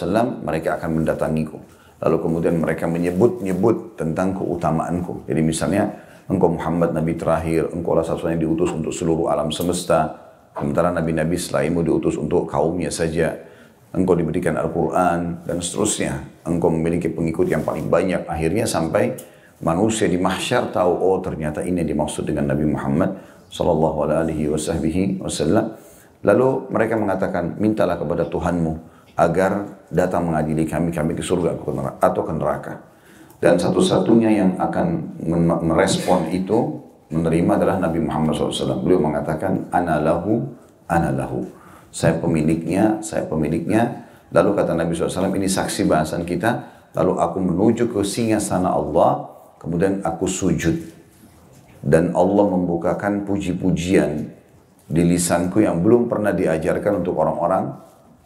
mereka 0.41 0.81
akan 0.81 1.03
mendatangiku. 1.03 1.59
Lalu 2.01 2.17
kemudian 2.17 2.55
mereka 2.57 2.89
menyebut-nyebut 2.89 3.99
tentang 3.99 4.33
keutamaanku. 4.33 5.29
Jadi 5.29 5.41
misalnya, 5.45 5.93
engkau 6.25 6.49
Muhammad 6.49 6.97
Nabi 6.97 7.13
terakhir, 7.13 7.69
engkau 7.69 7.93
lah 7.93 8.01
satu 8.01 8.25
yang 8.25 8.41
diutus 8.41 8.73
untuk 8.73 8.89
seluruh 8.89 9.29
alam 9.29 9.53
semesta. 9.53 10.17
Sementara 10.57 10.89
Nabi-Nabi 10.89 11.37
selainmu 11.37 11.85
diutus 11.85 12.17
untuk 12.17 12.49
kaumnya 12.49 12.89
saja. 12.89 13.37
Engkau 13.93 14.17
diberikan 14.17 14.57
Al-Quran 14.57 15.45
dan 15.45 15.57
seterusnya. 15.61 16.25
Engkau 16.47 16.73
memiliki 16.73 17.11
pengikut 17.11 17.45
yang 17.45 17.61
paling 17.61 17.91
banyak. 17.91 18.25
Akhirnya 18.25 18.65
sampai 18.65 19.13
manusia 19.61 20.09
di 20.09 20.17
mahsyar 20.17 20.73
tahu 20.73 20.91
oh 20.91 21.17
ternyata 21.21 21.61
ini 21.61 21.85
dimaksud 21.85 22.25
dengan 22.25 22.51
Nabi 22.53 22.65
Muhammad 22.69 23.17
sallallahu 23.49 23.97
alaihi 24.09 24.49
wasallam. 24.49 25.77
Lalu 26.21 26.69
mereka 26.69 26.93
mengatakan, 27.01 27.57
mintalah 27.57 27.97
kepada 27.97 28.29
Tuhanmu 28.29 28.77
agar 29.17 29.81
datang 29.89 30.29
mengadili 30.29 30.69
kami, 30.69 30.93
kami 30.93 31.17
ke 31.17 31.25
surga 31.25 31.57
atau 31.97 32.21
ke 32.21 32.33
neraka. 32.37 32.73
Dan 33.41 33.57
satu-satunya 33.57 34.29
yang 34.29 34.51
akan 34.61 35.17
merespon 35.65 36.29
itu, 36.29 36.77
menerima 37.09 37.57
adalah 37.57 37.81
Nabi 37.81 38.05
Muhammad 38.05 38.37
SAW. 38.37 38.85
Beliau 38.85 39.01
mengatakan, 39.01 39.65
ana 39.73 39.97
lahu, 39.97 40.45
ana 40.85 41.09
lahu. 41.09 41.41
Saya 41.89 42.21
pemiliknya, 42.21 43.01
saya 43.01 43.25
pemiliknya, 43.25 44.05
Lalu 44.31 44.49
kata 44.55 44.71
Nabi 44.73 44.95
SAW, 44.95 45.35
ini 45.35 45.47
saksi 45.47 45.85
bahasan 45.85 46.23
kita. 46.23 46.63
Lalu 46.95 47.13
aku 47.19 47.37
menuju 47.39 47.91
ke 47.91 47.99
singa 48.03 48.39
sana 48.39 48.71
Allah, 48.71 49.27
kemudian 49.61 50.01
aku 50.01 50.25
sujud. 50.25 50.73
Dan 51.81 52.13
Allah 52.17 52.45
membukakan 52.45 53.25
puji-pujian 53.25 54.29
di 54.85 55.01
lisanku 55.05 55.61
yang 55.61 55.81
belum 55.81 56.09
pernah 56.09 56.33
diajarkan 56.33 57.01
untuk 57.01 57.17
orang-orang, 57.17 57.73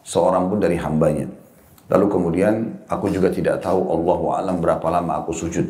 seorang 0.04 0.48
pun 0.48 0.58
dari 0.60 0.76
hambanya. 0.76 1.28
Lalu 1.86 2.06
kemudian 2.10 2.54
aku 2.90 3.08
juga 3.12 3.30
tidak 3.30 3.62
tahu 3.62 3.80
Allah 3.86 4.20
alam 4.42 4.56
berapa 4.58 4.86
lama 4.90 5.22
aku 5.22 5.32
sujud. 5.32 5.66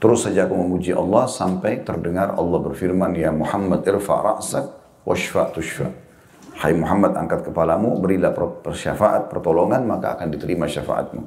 Terus 0.00 0.24
saja 0.24 0.48
aku 0.48 0.56
memuji 0.56 0.96
Allah 0.96 1.28
sampai 1.28 1.84
terdengar 1.84 2.32
Allah 2.32 2.58
berfirman, 2.64 3.12
Ya 3.12 3.28
Muhammad 3.28 3.84
irfa 3.84 4.16
ra'sak 4.16 4.64
washfa 5.04 5.52
tushfa. 5.52 5.92
Hai 6.56 6.72
Muhammad 6.72 7.12
angkat 7.20 7.52
kepalamu, 7.52 8.00
berilah 8.00 8.32
persyafaat, 8.36 9.28
pertolongan, 9.28 9.84
maka 9.84 10.16
akan 10.16 10.32
diterima 10.32 10.64
syafaatmu. 10.64 11.24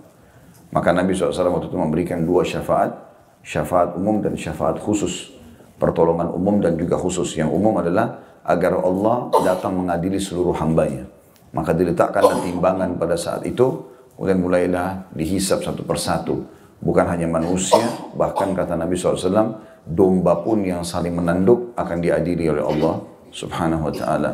Maka 0.73 0.89
Nabi 0.89 1.13
SAW 1.13 1.53
waktu 1.53 1.69
itu 1.69 1.77
memberikan 1.77 2.25
dua 2.25 2.41
syafaat, 2.41 3.12
syafaat 3.43 3.93
umum 3.99 4.23
dan 4.23 4.33
syafaat 4.33 4.79
khusus. 4.79 5.35
Pertolongan 5.77 6.31
umum 6.31 6.63
dan 6.63 6.79
juga 6.79 6.95
khusus. 6.95 7.35
Yang 7.35 7.51
umum 7.51 7.77
adalah 7.77 8.23
agar 8.47 8.79
Allah 8.79 9.29
datang 9.43 9.75
mengadili 9.83 10.17
seluruh 10.17 10.55
hambanya. 10.57 11.05
Maka 11.53 11.75
diletakkan 11.75 12.23
timbangan 12.41 12.97
pada 12.97 13.13
saat 13.13 13.45
itu, 13.45 13.83
kemudian 14.15 14.41
mulailah 14.41 15.11
dihisap 15.13 15.61
satu 15.61 15.85
persatu 15.85 16.41
bukan 16.83 17.07
hanya 17.07 17.25
manusia, 17.31 17.79
bahkan 18.13 18.51
kata 18.51 18.75
Nabi 18.75 18.99
SAW, 18.99 19.55
domba 19.87 20.43
pun 20.43 20.61
yang 20.61 20.83
saling 20.83 21.15
menanduk 21.15 21.71
akan 21.79 21.97
diadili 22.03 22.51
oleh 22.51 22.61
Allah 22.61 22.99
subhanahu 23.31 23.87
wa 23.89 23.93
ta'ala. 23.95 24.31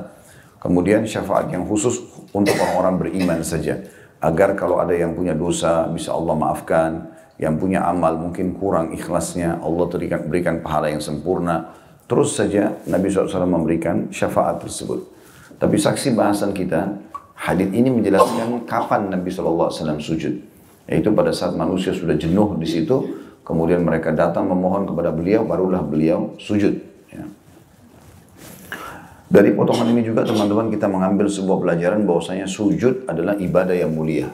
Kemudian 0.60 1.08
syafaat 1.08 1.48
yang 1.54 1.64
khusus 1.64 2.04
untuk 2.36 2.58
orang-orang 2.60 2.96
beriman 3.00 3.40
saja. 3.46 3.80
Agar 4.20 4.52
kalau 4.60 4.84
ada 4.84 4.92
yang 4.92 5.16
punya 5.16 5.32
dosa 5.32 5.88
bisa 5.88 6.12
Allah 6.12 6.36
maafkan. 6.36 7.08
Yang 7.40 7.56
punya 7.56 7.88
amal 7.88 8.20
mungkin 8.20 8.52
kurang 8.60 8.92
ikhlasnya 8.92 9.64
Allah 9.64 9.88
berikan, 9.88 10.28
berikan 10.28 10.56
pahala 10.60 10.92
yang 10.92 11.00
sempurna. 11.00 11.72
Terus 12.04 12.36
saja 12.36 12.76
Nabi 12.84 13.08
SAW 13.08 13.48
memberikan 13.48 14.12
syafaat 14.12 14.60
tersebut. 14.60 15.08
Tapi 15.56 15.76
saksi 15.80 16.20
bahasan 16.20 16.52
kita, 16.52 17.00
hadith 17.40 17.72
ini 17.72 17.88
menjelaskan 17.88 18.68
kapan 18.68 19.08
Nabi 19.08 19.32
SAW 19.32 19.72
sujud. 20.04 20.36
Yaitu 20.90 21.10
pada 21.16 21.32
saat 21.32 21.56
manusia 21.56 21.96
sudah 21.96 22.20
jenuh 22.20 22.60
di 22.60 22.68
situ, 22.68 22.98
kemudian 23.48 23.86
mereka 23.88 24.12
datang 24.12 24.50
memohon 24.50 24.90
kepada 24.90 25.14
beliau, 25.16 25.48
barulah 25.48 25.80
beliau 25.86 26.36
sujud. 26.42 26.76
Ya. 27.14 27.24
Dari 29.30 29.54
potongan 29.54 29.94
ini 29.94 30.02
juga 30.02 30.26
teman-teman 30.26 30.74
kita 30.74 30.90
mengambil 30.90 31.30
sebuah 31.30 31.62
pelajaran 31.62 32.02
bahwasanya 32.04 32.50
sujud 32.50 33.06
adalah 33.06 33.38
ibadah 33.38 33.78
yang 33.78 33.94
mulia. 33.94 34.28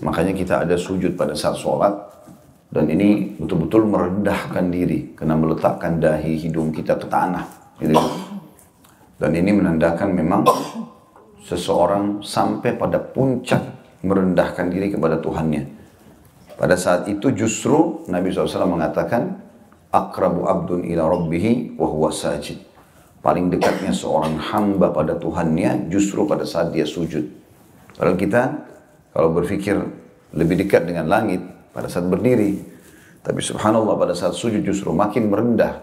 Makanya 0.00 0.32
kita 0.32 0.64
ada 0.64 0.76
sujud 0.80 1.16
pada 1.16 1.36
saat 1.36 1.60
sholat 1.60 1.92
dan 2.70 2.86
ini 2.86 3.34
betul-betul 3.36 3.84
merendahkan 3.84 4.70
diri 4.70 5.12
karena 5.18 5.34
meletakkan 5.34 5.98
dahi 5.98 6.38
hidung 6.38 6.70
kita 6.70 6.96
ke 6.96 7.06
tanah. 7.10 7.44
Gitu. 7.82 7.96
Dan 9.20 9.36
ini 9.36 9.50
menandakan 9.52 10.16
memang 10.16 10.46
seseorang 11.44 12.24
sampai 12.24 12.78
pada 12.78 12.96
puncak 12.96 13.60
merendahkan 14.00 14.72
diri 14.72 14.88
kepada 14.88 15.20
Tuhannya. 15.20 15.66
Pada 16.56 16.76
saat 16.76 17.08
itu 17.08 17.32
justru 17.32 18.04
Nabi 18.08 18.32
SAW 18.32 18.68
mengatakan, 18.68 19.40
Akrabu 19.90 20.46
abdun 20.46 20.86
ila 20.86 21.10
rabbihi 21.10 21.74
wa 21.74 21.88
huwa 21.90 22.14
sajid. 22.14 22.62
Paling 23.20 23.52
dekatnya 23.52 23.92
seorang 23.92 24.38
hamba 24.38 24.94
pada 24.94 25.18
Tuhannya 25.18 25.90
justru 25.92 26.24
pada 26.24 26.46
saat 26.46 26.72
dia 26.72 26.86
sujud. 26.86 27.26
Kalau 27.98 28.14
kita 28.16 28.70
kalau 29.10 29.34
berpikir 29.34 29.76
lebih 30.34 30.66
dekat 30.66 30.86
dengan 30.86 31.10
langit 31.10 31.42
pada 31.74 31.90
saat 31.90 32.06
berdiri. 32.06 32.62
Tapi 33.20 33.40
subhanallah 33.44 34.00
pada 34.00 34.14
saat 34.16 34.32
sujud 34.32 34.64
justru 34.64 34.96
makin 34.96 35.28
merendah 35.28 35.82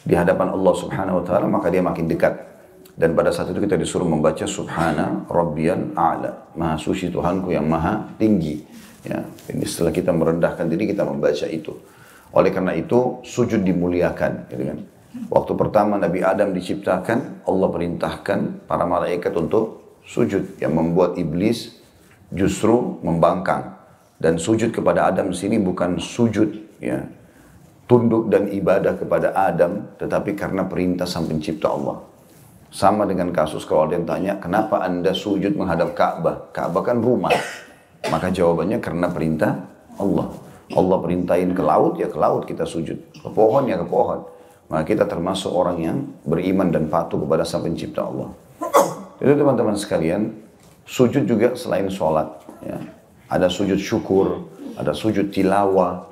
di 0.00 0.16
hadapan 0.16 0.52
Allah 0.52 0.74
subhanahu 0.76 1.20
wa 1.20 1.24
ta'ala 1.24 1.44
maka 1.44 1.68
dia 1.68 1.84
makin 1.84 2.08
dekat 2.08 2.54
dan 2.94 3.18
pada 3.18 3.34
saat 3.34 3.50
itu 3.50 3.58
kita 3.58 3.74
disuruh 3.74 4.06
membaca 4.06 4.46
Subhana 4.46 5.26
Rabbiyan 5.26 5.98
A'la. 5.98 6.54
Maha 6.54 6.78
suci 6.78 7.10
Tuhanku 7.10 7.50
yang 7.50 7.66
maha 7.66 8.06
tinggi. 8.14 8.62
Ya, 9.02 9.18
ini 9.50 9.66
setelah 9.66 9.90
kita 9.90 10.14
merendahkan 10.14 10.70
diri 10.70 10.94
kita 10.94 11.02
membaca 11.02 11.46
itu. 11.50 11.74
Oleh 12.30 12.54
karena 12.54 12.70
itu 12.78 13.18
sujud 13.26 13.66
dimuliakan. 13.66 14.46
Gitu 14.46 14.62
kan. 14.62 14.78
Waktu 15.26 15.52
pertama 15.58 15.98
Nabi 15.98 16.22
Adam 16.22 16.54
diciptakan, 16.54 17.42
Allah 17.46 17.68
perintahkan 17.70 18.70
para 18.70 18.86
malaikat 18.86 19.34
untuk 19.34 19.98
sujud. 20.06 20.62
Yang 20.62 20.72
membuat 20.78 21.18
iblis 21.18 21.74
justru 22.34 23.00
membangkang. 23.00 23.78
Dan 24.18 24.38
sujud 24.38 24.74
kepada 24.74 25.10
Adam 25.10 25.30
di 25.30 25.36
sini 25.36 25.56
bukan 25.58 25.98
sujud 25.98 26.78
ya 26.82 27.02
tunduk 27.84 28.32
dan 28.32 28.48
ibadah 28.48 28.96
kepada 28.96 29.36
Adam, 29.36 29.92
tetapi 30.00 30.32
karena 30.36 30.64
perintah 30.64 31.04
sang 31.04 31.28
pencipta 31.28 31.72
Allah. 31.72 32.00
Sama 32.74 33.06
dengan 33.06 33.30
kasus 33.30 33.62
kalau 33.62 33.86
ada 33.86 33.94
yang 33.94 34.08
tanya, 34.08 34.32
kenapa 34.40 34.82
anda 34.82 35.14
sujud 35.14 35.54
menghadap 35.54 35.94
Ka'bah? 35.94 36.50
Ka'bah 36.50 36.82
kan 36.82 36.98
rumah. 36.98 37.30
Maka 38.10 38.34
jawabannya 38.34 38.82
karena 38.82 39.06
perintah 39.12 39.52
Allah. 39.94 40.26
Allah 40.74 40.98
perintahin 40.98 41.54
ke 41.54 41.62
laut, 41.62 42.00
ya 42.00 42.10
ke 42.10 42.18
laut 42.18 42.48
kita 42.50 42.66
sujud. 42.66 42.98
Ke 43.14 43.28
pohon, 43.30 43.70
ya 43.70 43.78
ke 43.78 43.86
pohon. 43.86 44.26
Maka 44.66 44.82
kita 44.90 45.06
termasuk 45.06 45.54
orang 45.54 45.78
yang 45.78 45.98
beriman 46.26 46.72
dan 46.72 46.90
patuh 46.90 47.20
kepada 47.20 47.46
sang 47.46 47.62
pencipta 47.62 48.02
Allah. 48.02 48.32
Itu 49.22 49.38
teman-teman 49.38 49.78
sekalian, 49.78 50.34
sujud 50.84 51.24
juga 51.24 51.56
selain 51.56 51.88
sholat. 51.88 52.28
Ya. 52.64 52.78
Ada 53.28 53.48
sujud 53.48 53.80
syukur, 53.80 54.48
ada 54.76 54.92
sujud 54.92 55.32
tilawah. 55.32 56.08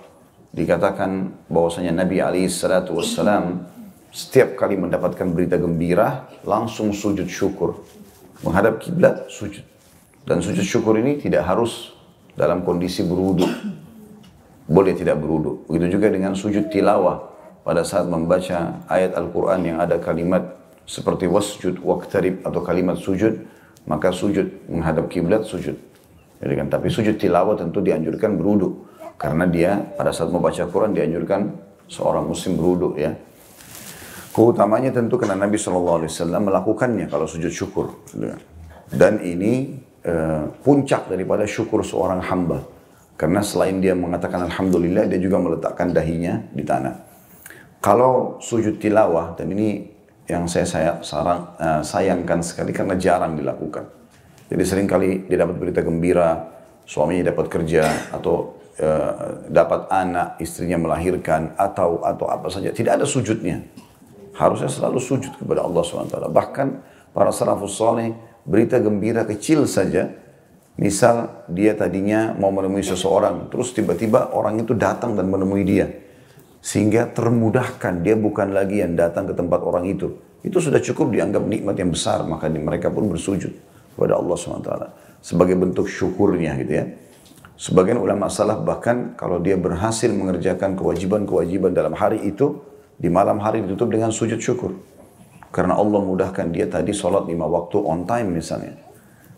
Dikatakan 0.53 1.33
bahwasanya 1.49 2.05
Nabi 2.05 2.21
alaihi 2.21 2.53
salatu 2.53 3.01
wassalam 3.01 3.65
setiap 4.13 4.61
kali 4.61 4.77
mendapatkan 4.77 5.25
berita 5.33 5.57
gembira, 5.57 6.29
langsung 6.45 6.93
sujud 6.93 7.25
syukur. 7.25 7.81
Menghadap 8.45 8.85
kiblat, 8.85 9.33
sujud. 9.33 9.65
Dan 10.29 10.45
sujud 10.45 10.63
syukur 10.63 11.01
ini 11.01 11.17
tidak 11.17 11.49
harus 11.49 11.97
dalam 12.37 12.61
kondisi 12.61 13.01
berwudu. 13.09 13.49
Boleh 14.69 14.93
tidak 14.93 15.17
berwudu. 15.17 15.65
Begitu 15.65 15.97
juga 15.97 16.13
dengan 16.13 16.37
sujud 16.37 16.69
tilawah. 16.69 17.33
Pada 17.63 17.87
saat 17.87 18.11
membaca 18.11 18.83
ayat 18.91 19.15
Al-Quran 19.15 19.61
yang 19.65 19.79
ada 19.79 19.97
kalimat 19.97 20.59
seperti 20.83 21.31
wasjud, 21.31 21.79
waktarib 21.81 22.43
atau 22.43 22.61
kalimat 22.61 22.99
sujud, 22.99 23.39
maka 23.87 24.15
sujud 24.15 24.69
menghadap 24.71 25.11
kiblat 25.11 25.43
sujud. 25.43 25.75
Jadi 26.43 26.55
kan, 26.59 26.67
tapi 26.67 26.91
sujud 26.91 27.19
tilawah 27.19 27.55
tentu 27.55 27.79
dianjurkan 27.79 28.35
berwudu. 28.35 28.91
Karena 29.15 29.47
dia 29.47 29.79
pada 29.95 30.11
saat 30.11 30.35
membaca 30.35 30.67
Quran 30.67 30.91
dianjurkan 30.91 31.55
seorang 31.87 32.27
muslim 32.27 32.59
berwudu 32.59 32.99
ya. 32.99 33.15
Keutamanya 34.33 34.91
tentu 34.91 35.21
karena 35.21 35.45
Nabi 35.45 35.61
SAW 35.61 36.09
melakukannya 36.41 37.07
kalau 37.07 37.29
sujud 37.29 37.53
syukur. 37.53 38.03
Dan 38.89 39.21
ini 39.21 39.77
uh, 40.09 40.49
puncak 40.65 41.07
daripada 41.13 41.45
syukur 41.45 41.85
seorang 41.85 42.25
hamba. 42.25 42.65
Karena 43.15 43.45
selain 43.45 43.79
dia 43.79 43.93
mengatakan 43.93 44.49
Alhamdulillah, 44.49 45.07
dia 45.07 45.21
juga 45.21 45.37
meletakkan 45.39 45.93
dahinya 45.93 46.43
di 46.51 46.65
tanah. 46.65 46.97
Kalau 47.79 48.41
sujud 48.41 48.81
tilawah, 48.81 49.37
dan 49.37 49.53
ini 49.53 49.92
yang 50.33 50.49
saya, 50.49 50.65
saya 50.65 50.91
sarang, 51.05 51.53
uh, 51.61 51.85
sayangkan 51.85 52.41
sekali 52.41 52.73
karena 52.73 52.97
jarang 52.97 53.37
dilakukan. 53.37 53.85
Jadi 54.49 54.63
sering 54.65 54.89
kali 54.89 55.29
dia 55.29 55.45
dapat 55.45 55.57
berita 55.61 55.85
gembira, 55.85 56.49
suaminya 56.89 57.29
dapat 57.29 57.53
kerja, 57.53 57.85
atau 58.17 58.57
uh, 58.81 59.45
dapat 59.53 59.93
anak, 59.93 60.41
istrinya 60.41 60.81
melahirkan, 60.81 61.53
atau 61.61 62.01
atau 62.01 62.27
apa 62.33 62.49
saja. 62.49 62.73
Tidak 62.73 62.97
ada 62.97 63.05
sujudnya 63.05 63.61
harusnya 64.37 64.69
selalu 64.69 64.99
sujud 65.01 65.33
kepada 65.37 65.65
Allah 65.65 65.83
SWT. 65.85 66.17
Bahkan 66.33 66.69
para 67.13 67.31
salafus 67.31 67.77
soleh 67.77 68.17
berita 68.49 68.81
gembira 68.81 69.29
kecil 69.29 69.69
saja, 69.69 70.09
misal 70.81 71.45
dia 71.53 71.77
tadinya 71.77 72.33
mau 72.33 72.49
menemui 72.49 72.83
seseorang, 72.83 73.53
terus 73.53 73.77
tiba-tiba 73.77 74.33
orang 74.33 74.65
itu 74.65 74.73
datang 74.73 75.15
dan 75.15 75.29
menemui 75.29 75.63
dia. 75.63 75.87
Sehingga 76.63 77.11
termudahkan, 77.11 78.07
dia 78.07 78.15
bukan 78.15 78.55
lagi 78.55 78.87
yang 78.87 78.95
datang 78.95 79.27
ke 79.27 79.35
tempat 79.35 79.67
orang 79.67 79.83
itu. 79.91 80.15
Itu 80.47 80.63
sudah 80.63 80.79
cukup 80.79 81.11
dianggap 81.11 81.43
nikmat 81.43 81.75
yang 81.75 81.91
besar, 81.91 82.23
maka 82.23 82.47
mereka 82.47 82.87
pun 82.87 83.11
bersujud 83.11 83.51
kepada 83.99 84.15
Allah 84.15 84.37
SWT. 84.39 84.71
Sebagai 85.19 85.59
bentuk 85.59 85.91
syukurnya 85.91 86.55
gitu 86.63 86.73
ya. 86.73 86.87
Sebagian 87.59 87.99
ulama 87.99 88.31
salaf 88.31 88.63
bahkan 88.63 89.15
kalau 89.19 89.43
dia 89.43 89.59
berhasil 89.59 90.11
mengerjakan 90.11 90.79
kewajiban-kewajiban 90.79 91.75
dalam 91.75 91.99
hari 91.99 92.23
itu, 92.27 92.63
di 92.95 93.11
malam 93.11 93.43
hari 93.43 93.67
ditutup 93.67 93.91
dengan 93.91 94.15
sujud 94.15 94.39
syukur. 94.39 94.79
Karena 95.51 95.75
Allah 95.75 95.99
mudahkan 95.99 96.49
dia 96.55 96.71
tadi 96.71 96.95
sholat 96.95 97.27
lima 97.27 97.45
waktu 97.51 97.77
on 97.83 98.07
time 98.07 98.39
misalnya. 98.39 98.79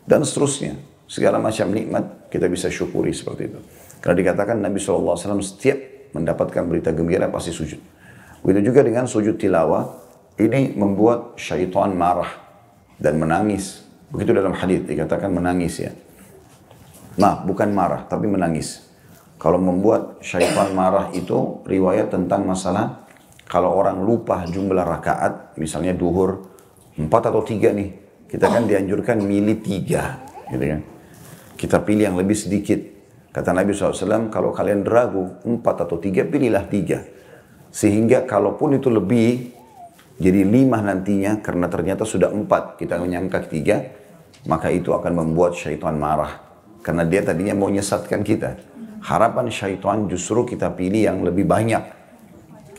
Dan 0.05 0.23
seterusnya. 0.23 0.77
Segala 1.05 1.37
macam 1.37 1.69
nikmat 1.69 2.33
kita 2.33 2.49
bisa 2.49 2.73
syukuri 2.73 3.13
seperti 3.13 3.53
itu. 3.53 3.61
Karena 4.01 4.17
dikatakan 4.25 4.57
Nabi 4.57 4.81
SAW 4.81 5.17
setiap 5.45 5.94
mendapatkan 6.15 6.63
berita 6.65 6.95
gembira 6.95 7.29
pasti 7.29 7.51
sujud. 7.51 7.83
Begitu 8.41 8.71
juga 8.73 8.81
dengan 8.87 9.05
sujud 9.11 9.37
tilawah. 9.37 10.07
Ini 10.35 10.75
membuat 10.75 11.39
syaitan 11.39 11.95
marah 11.95 12.31
dan 12.99 13.19
menangis. 13.19 13.87
Begitu 14.11 14.35
dalam 14.35 14.55
hadis 14.55 14.83
dikatakan 14.83 15.31
menangis 15.31 15.79
ya. 15.79 15.95
Nah, 17.15 17.47
bukan 17.47 17.71
marah, 17.71 18.03
tapi 18.11 18.27
menangis. 18.27 18.83
Kalau 19.39 19.63
membuat 19.63 20.19
syaitan 20.19 20.75
marah 20.75 21.15
itu 21.15 21.63
riwayat 21.67 22.11
tentang 22.11 22.43
masalah 22.43 23.07
kalau 23.45 23.71
orang 23.77 24.03
lupa 24.03 24.43
jumlah 24.49 24.83
rakaat, 24.83 25.55
misalnya 25.61 25.95
duhur, 25.95 26.51
empat 26.99 27.31
atau 27.31 27.45
tiga 27.47 27.71
nih, 27.71 27.93
kita 28.27 28.51
kan 28.51 28.67
dianjurkan 28.67 29.23
milih 29.23 29.63
tiga, 29.63 30.19
gitu 30.51 30.65
kan. 30.75 30.81
Kita 31.55 31.77
pilih 31.87 32.11
yang 32.11 32.19
lebih 32.19 32.35
sedikit. 32.35 32.94
Kata 33.35 33.51
Nabi 33.51 33.75
SAW, 33.75 34.31
kalau 34.31 34.55
kalian 34.55 34.87
ragu 34.87 35.43
empat 35.43 35.91
atau 35.91 35.99
tiga, 35.99 36.23
pilihlah 36.23 36.71
tiga. 36.71 37.03
Sehingga 37.75 38.23
kalaupun 38.23 38.79
itu 38.79 38.87
lebih, 38.87 39.51
jadi 40.23 40.47
lima 40.47 40.79
nantinya, 40.79 41.43
karena 41.43 41.67
ternyata 41.67 42.07
sudah 42.07 42.31
empat, 42.31 42.79
kita 42.79 42.95
menyangka 42.95 43.51
tiga, 43.51 43.91
maka 44.47 44.71
itu 44.71 44.95
akan 44.95 45.19
membuat 45.19 45.59
syaitan 45.59 45.99
marah. 45.99 46.47
Karena 46.79 47.03
dia 47.03 47.27
tadinya 47.27 47.59
mau 47.59 47.67
nyesatkan 47.67 48.23
kita. 48.23 48.55
Harapan 49.03 49.51
syaitan 49.51 50.07
justru 50.07 50.47
kita 50.47 50.71
pilih 50.71 51.03
yang 51.03 51.27
lebih 51.27 51.43
banyak. 51.43 51.83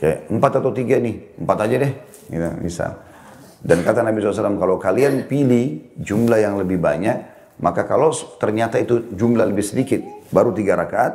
Kayak 0.00 0.32
empat 0.32 0.52
atau 0.64 0.72
tiga 0.72 0.96
nih, 0.96 1.36
empat 1.36 1.58
aja 1.68 1.76
deh. 1.84 1.92
Gitu, 2.32 2.48
misal. 2.64 2.96
Dan 3.60 3.84
kata 3.84 4.00
Nabi 4.00 4.24
SAW, 4.24 4.56
kalau 4.56 4.80
kalian 4.80 5.28
pilih 5.28 5.92
jumlah 6.00 6.40
yang 6.40 6.56
lebih 6.56 6.80
banyak, 6.80 7.35
maka 7.56 7.88
kalau 7.88 8.12
ternyata 8.36 8.76
itu 8.76 9.08
jumlah 9.16 9.48
lebih 9.48 9.64
sedikit, 9.64 10.00
baru 10.28 10.52
tiga 10.52 10.76
rakaat, 10.76 11.12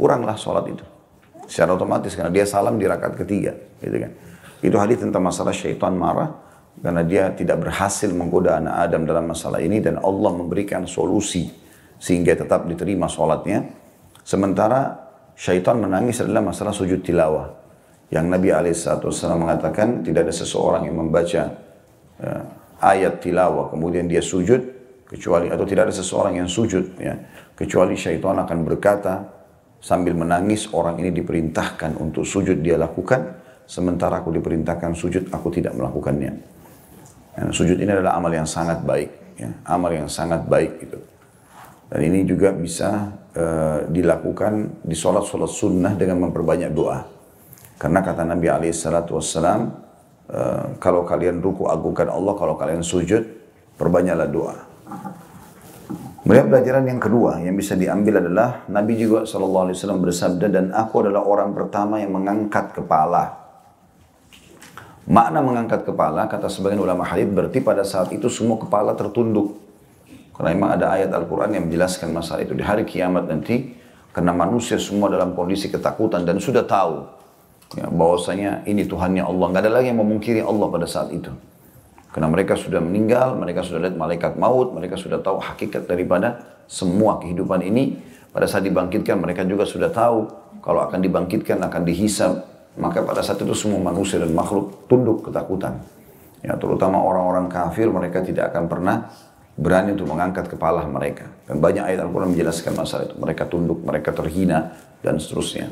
kuranglah 0.00 0.36
sholat 0.40 0.64
itu. 0.72 0.84
Secara 1.44 1.76
otomatis, 1.76 2.16
karena 2.16 2.32
dia 2.32 2.48
salam 2.48 2.80
di 2.80 2.88
rakaat 2.88 3.20
ketiga. 3.20 3.52
Gitu 3.84 3.96
kan. 4.00 4.12
Itu 4.64 4.76
hadis 4.80 5.04
tentang 5.04 5.28
masalah 5.28 5.52
syaitan 5.52 5.92
marah, 5.92 6.32
karena 6.80 7.04
dia 7.04 7.28
tidak 7.36 7.68
berhasil 7.68 8.08
menggoda 8.16 8.56
anak 8.64 8.74
Adam 8.88 9.04
dalam 9.04 9.28
masalah 9.28 9.60
ini, 9.60 9.84
dan 9.84 10.00
Allah 10.00 10.32
memberikan 10.32 10.88
solusi, 10.88 11.52
sehingga 12.00 12.32
tetap 12.32 12.64
diterima 12.64 13.04
sholatnya. 13.04 13.68
Sementara 14.24 15.04
syaitan 15.36 15.76
menangis 15.76 16.24
adalah 16.24 16.48
masalah 16.48 16.72
sujud 16.72 17.04
tilawah. 17.04 17.60
Yang 18.08 18.24
Nabi 18.30 18.48
SAW 18.72 19.36
mengatakan 19.36 20.00
tidak 20.00 20.28
ada 20.28 20.32
seseorang 20.32 20.88
yang 20.88 20.96
membaca 20.96 21.50
uh, 22.24 22.42
ayat 22.84 23.20
tilawah 23.24 23.72
kemudian 23.72 24.04
dia 24.04 24.20
sujud 24.20 24.60
kecuali 25.04 25.52
atau 25.52 25.64
tidak 25.68 25.90
ada 25.90 25.94
seseorang 25.94 26.40
yang 26.40 26.48
sujud 26.48 26.96
ya 26.96 27.14
kecuali 27.54 27.94
syaitan 27.94 28.40
akan 28.40 28.58
berkata 28.66 29.24
sambil 29.84 30.16
menangis 30.16 30.66
orang 30.72 30.96
ini 30.98 31.12
diperintahkan 31.12 32.00
untuk 32.00 32.24
sujud 32.24 32.64
dia 32.64 32.80
lakukan 32.80 33.44
sementara 33.64 34.20
aku 34.20 34.32
diperintahkan 34.32 34.92
sujud 34.96 35.28
aku 35.32 35.48
tidak 35.52 35.76
melakukannya. 35.76 36.32
Ya, 37.34 37.50
sujud 37.50 37.76
ini 37.76 37.90
adalah 37.90 38.16
amal 38.16 38.30
yang 38.30 38.46
sangat 38.46 38.80
baik 38.86 39.10
ya, 39.36 39.50
amal 39.66 39.90
yang 39.90 40.08
sangat 40.08 40.46
baik 40.46 40.88
itu. 40.88 40.98
Dan 41.90 42.00
ini 42.00 42.24
juga 42.24 42.50
bisa 42.50 43.12
uh, 43.36 43.84
dilakukan 43.92 44.82
di 44.82 44.96
sholat-sholat 44.96 45.50
sunnah 45.52 45.92
dengan 45.94 46.26
memperbanyak 46.26 46.72
doa. 46.72 47.04
Karena 47.76 48.00
kata 48.00 48.24
Nabi 48.24 48.48
SAW, 48.72 49.20
uh, 49.20 49.60
kalau 50.80 51.04
kalian 51.04 51.44
ruku 51.44 51.68
agungkan 51.68 52.08
Allah, 52.08 52.34
kalau 52.34 52.56
kalian 52.56 52.80
sujud, 52.80 53.22
perbanyaklah 53.76 54.28
doa. 54.30 54.56
Kemudian 56.24 56.48
pelajaran 56.48 56.88
yang 56.88 56.96
kedua 56.96 57.36
yang 57.44 57.52
bisa 57.52 57.76
diambil 57.76 58.24
adalah 58.24 58.64
Nabi 58.72 58.96
juga 58.96 59.28
SAW 59.28 59.76
bersabda 59.76 60.48
dan 60.48 60.72
aku 60.72 61.04
adalah 61.04 61.20
orang 61.20 61.52
pertama 61.52 62.00
yang 62.00 62.16
mengangkat 62.16 62.72
kepala. 62.72 63.44
Makna 65.04 65.44
mengangkat 65.44 65.84
kepala 65.84 66.24
kata 66.24 66.48
sebagian 66.48 66.80
ulama 66.80 67.04
hadis 67.04 67.28
berarti 67.28 67.60
pada 67.60 67.84
saat 67.84 68.08
itu 68.16 68.32
semua 68.32 68.56
kepala 68.56 68.96
tertunduk 68.96 69.60
karena 70.34 70.50
memang 70.50 70.70
ada 70.74 70.96
ayat 70.98 71.14
Al-Quran 71.14 71.50
yang 71.54 71.64
menjelaskan 71.70 72.10
masalah 72.10 72.42
itu. 72.42 72.58
Di 72.58 72.64
hari 72.66 72.82
kiamat 72.82 73.30
nanti, 73.30 73.70
karena 74.10 74.34
manusia 74.34 74.82
semua 74.82 75.06
dalam 75.06 75.36
kondisi 75.36 75.70
ketakutan 75.70 76.26
dan 76.26 76.42
sudah 76.42 76.66
tahu 76.66 77.06
ya, 77.78 77.86
bahwasanya 77.86 78.66
ini 78.66 78.82
Tuhannya 78.82 79.22
Allah. 79.22 79.46
Nggak 79.54 79.62
ada 79.62 79.72
lagi 79.78 79.94
yang 79.94 80.02
memungkiri 80.02 80.42
Allah 80.42 80.66
pada 80.66 80.86
saat 80.90 81.14
itu. 81.14 81.30
Karena 82.14 82.30
mereka 82.30 82.54
sudah 82.54 82.78
meninggal, 82.78 83.34
mereka 83.34 83.66
sudah 83.66 83.82
lihat 83.82 83.98
malaikat 83.98 84.38
maut, 84.38 84.70
mereka 84.70 84.94
sudah 84.94 85.18
tahu 85.18 85.42
hakikat 85.42 85.90
daripada 85.90 86.62
semua 86.70 87.18
kehidupan 87.18 87.58
ini. 87.66 87.98
Pada 88.30 88.46
saat 88.46 88.62
dibangkitkan, 88.62 89.18
mereka 89.18 89.42
juga 89.42 89.66
sudah 89.66 89.90
tahu 89.90 90.30
kalau 90.62 90.86
akan 90.86 91.02
dibangkitkan, 91.02 91.58
akan 91.58 91.82
dihisab. 91.82 92.46
Maka 92.78 93.02
pada 93.02 93.18
saat 93.18 93.42
itu 93.42 93.50
semua 93.58 93.82
manusia 93.82 94.22
dan 94.22 94.30
makhluk 94.30 94.86
tunduk 94.86 95.26
ketakutan. 95.26 95.82
Ya, 96.46 96.54
terutama 96.54 97.02
orang-orang 97.02 97.50
kafir, 97.50 97.90
mereka 97.90 98.22
tidak 98.22 98.54
akan 98.54 98.70
pernah 98.70 99.10
berani 99.58 99.98
untuk 99.98 100.10
mengangkat 100.14 100.46
kepala 100.46 100.86
mereka. 100.86 101.26
Dan 101.50 101.58
banyak 101.58 101.82
ayat 101.82 101.98
Al-Quran 102.06 102.30
menjelaskan 102.30 102.78
masalah 102.78 103.10
itu. 103.10 103.18
Mereka 103.18 103.42
tunduk, 103.50 103.82
mereka 103.82 104.14
terhina, 104.14 104.78
dan 105.02 105.18
seterusnya. 105.18 105.66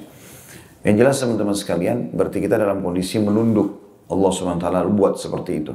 Yang 0.83 0.94
jelas 0.98 1.16
teman-teman 1.22 1.55
sekalian, 1.55 2.11
berarti 2.11 2.42
kita 2.42 2.59
dalam 2.59 2.83
kondisi 2.83 3.22
menunduk. 3.22 3.78
Allah 4.11 4.31
SWT 4.35 4.66
buat 4.90 5.14
seperti 5.22 5.52
itu. 5.62 5.72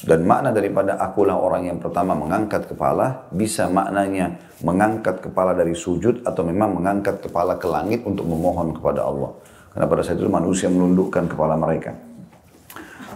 Dan 0.00 0.24
makna 0.24 0.48
daripada 0.48 0.96
akulah 0.96 1.36
orang 1.36 1.68
yang 1.68 1.78
pertama 1.78 2.16
mengangkat 2.16 2.64
kepala, 2.64 3.28
bisa 3.32 3.68
maknanya 3.68 4.40
mengangkat 4.64 5.20
kepala 5.20 5.52
dari 5.52 5.76
sujud 5.76 6.24
atau 6.24 6.40
memang 6.44 6.80
mengangkat 6.80 7.20
kepala 7.20 7.60
ke 7.60 7.68
langit 7.68 8.00
untuk 8.08 8.24
memohon 8.24 8.72
kepada 8.72 9.04
Allah. 9.04 9.36
Karena 9.76 9.86
pada 9.86 10.02
saat 10.02 10.16
itu 10.16 10.32
manusia 10.32 10.72
menundukkan 10.72 11.28
kepala 11.28 11.54
mereka. 11.60 11.92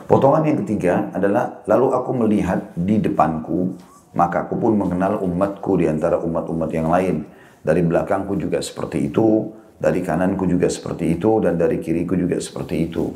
Potongan 0.04 0.44
yang 0.44 0.58
ketiga 0.60 1.08
adalah, 1.16 1.64
lalu 1.64 1.86
aku 1.96 2.10
melihat 2.12 2.60
di 2.76 3.00
depanku 3.00 3.72
maka 4.14 4.46
aku 4.46 4.54
pun 4.56 4.78
mengenal 4.78 5.20
umatku 5.20 5.74
di 5.76 5.90
antara 5.90 6.22
umat-umat 6.22 6.70
yang 6.70 6.88
lain. 6.88 7.26
Dari 7.60 7.82
belakangku 7.82 8.38
juga 8.38 8.62
seperti 8.62 9.10
itu, 9.10 9.50
dari 9.76 10.00
kananku 10.00 10.46
juga 10.46 10.70
seperti 10.70 11.18
itu, 11.18 11.42
dan 11.42 11.58
dari 11.58 11.82
kiriku 11.82 12.14
juga 12.14 12.38
seperti 12.38 12.88
itu. 12.88 13.10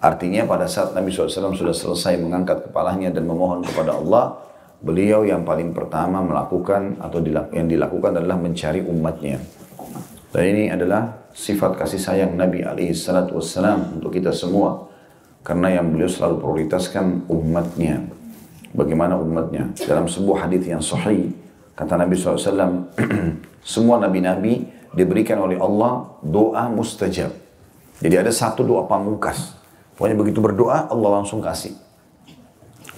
Artinya 0.00 0.44
pada 0.44 0.68
saat 0.68 0.92
Nabi 0.92 1.08
SAW 1.08 1.56
sudah 1.56 1.72
selesai 1.72 2.20
mengangkat 2.20 2.68
kepalanya 2.68 3.08
dan 3.08 3.24
memohon 3.24 3.64
kepada 3.64 3.96
Allah, 3.96 4.36
beliau 4.84 5.24
yang 5.24 5.42
paling 5.42 5.72
pertama 5.72 6.20
melakukan 6.20 7.00
atau 7.00 7.18
yang 7.52 7.66
dilakukan 7.66 8.20
adalah 8.20 8.36
mencari 8.36 8.84
umatnya. 8.84 9.40
Dan 10.36 10.44
ini 10.52 10.64
adalah 10.68 11.32
sifat 11.32 11.80
kasih 11.80 11.96
sayang 11.96 12.32
Nabi 12.36 12.60
SAW 12.92 13.96
untuk 13.96 14.12
kita 14.12 14.36
semua. 14.36 14.84
Karena 15.40 15.80
yang 15.80 15.94
beliau 15.94 16.10
selalu 16.10 16.42
prioritaskan 16.42 17.30
umatnya 17.30 18.02
bagaimana 18.76 19.16
umatnya. 19.16 19.72
Dalam 19.80 20.04
sebuah 20.04 20.44
hadis 20.46 20.68
yang 20.68 20.84
sahih, 20.84 21.32
kata 21.72 21.96
Nabi 21.96 22.18
SAW, 22.18 22.92
semua 23.64 23.96
nabi-nabi 23.96 24.68
diberikan 24.92 25.40
oleh 25.40 25.56
Allah 25.56 26.20
doa 26.20 26.68
mustajab. 26.68 27.32
Jadi 28.04 28.14
ada 28.20 28.28
satu 28.28 28.60
doa 28.60 28.84
pamungkas. 28.84 29.56
Pokoknya 29.96 30.16
begitu 30.16 30.44
berdoa, 30.44 30.92
Allah 30.92 31.10
langsung 31.20 31.40
kasih. 31.40 31.72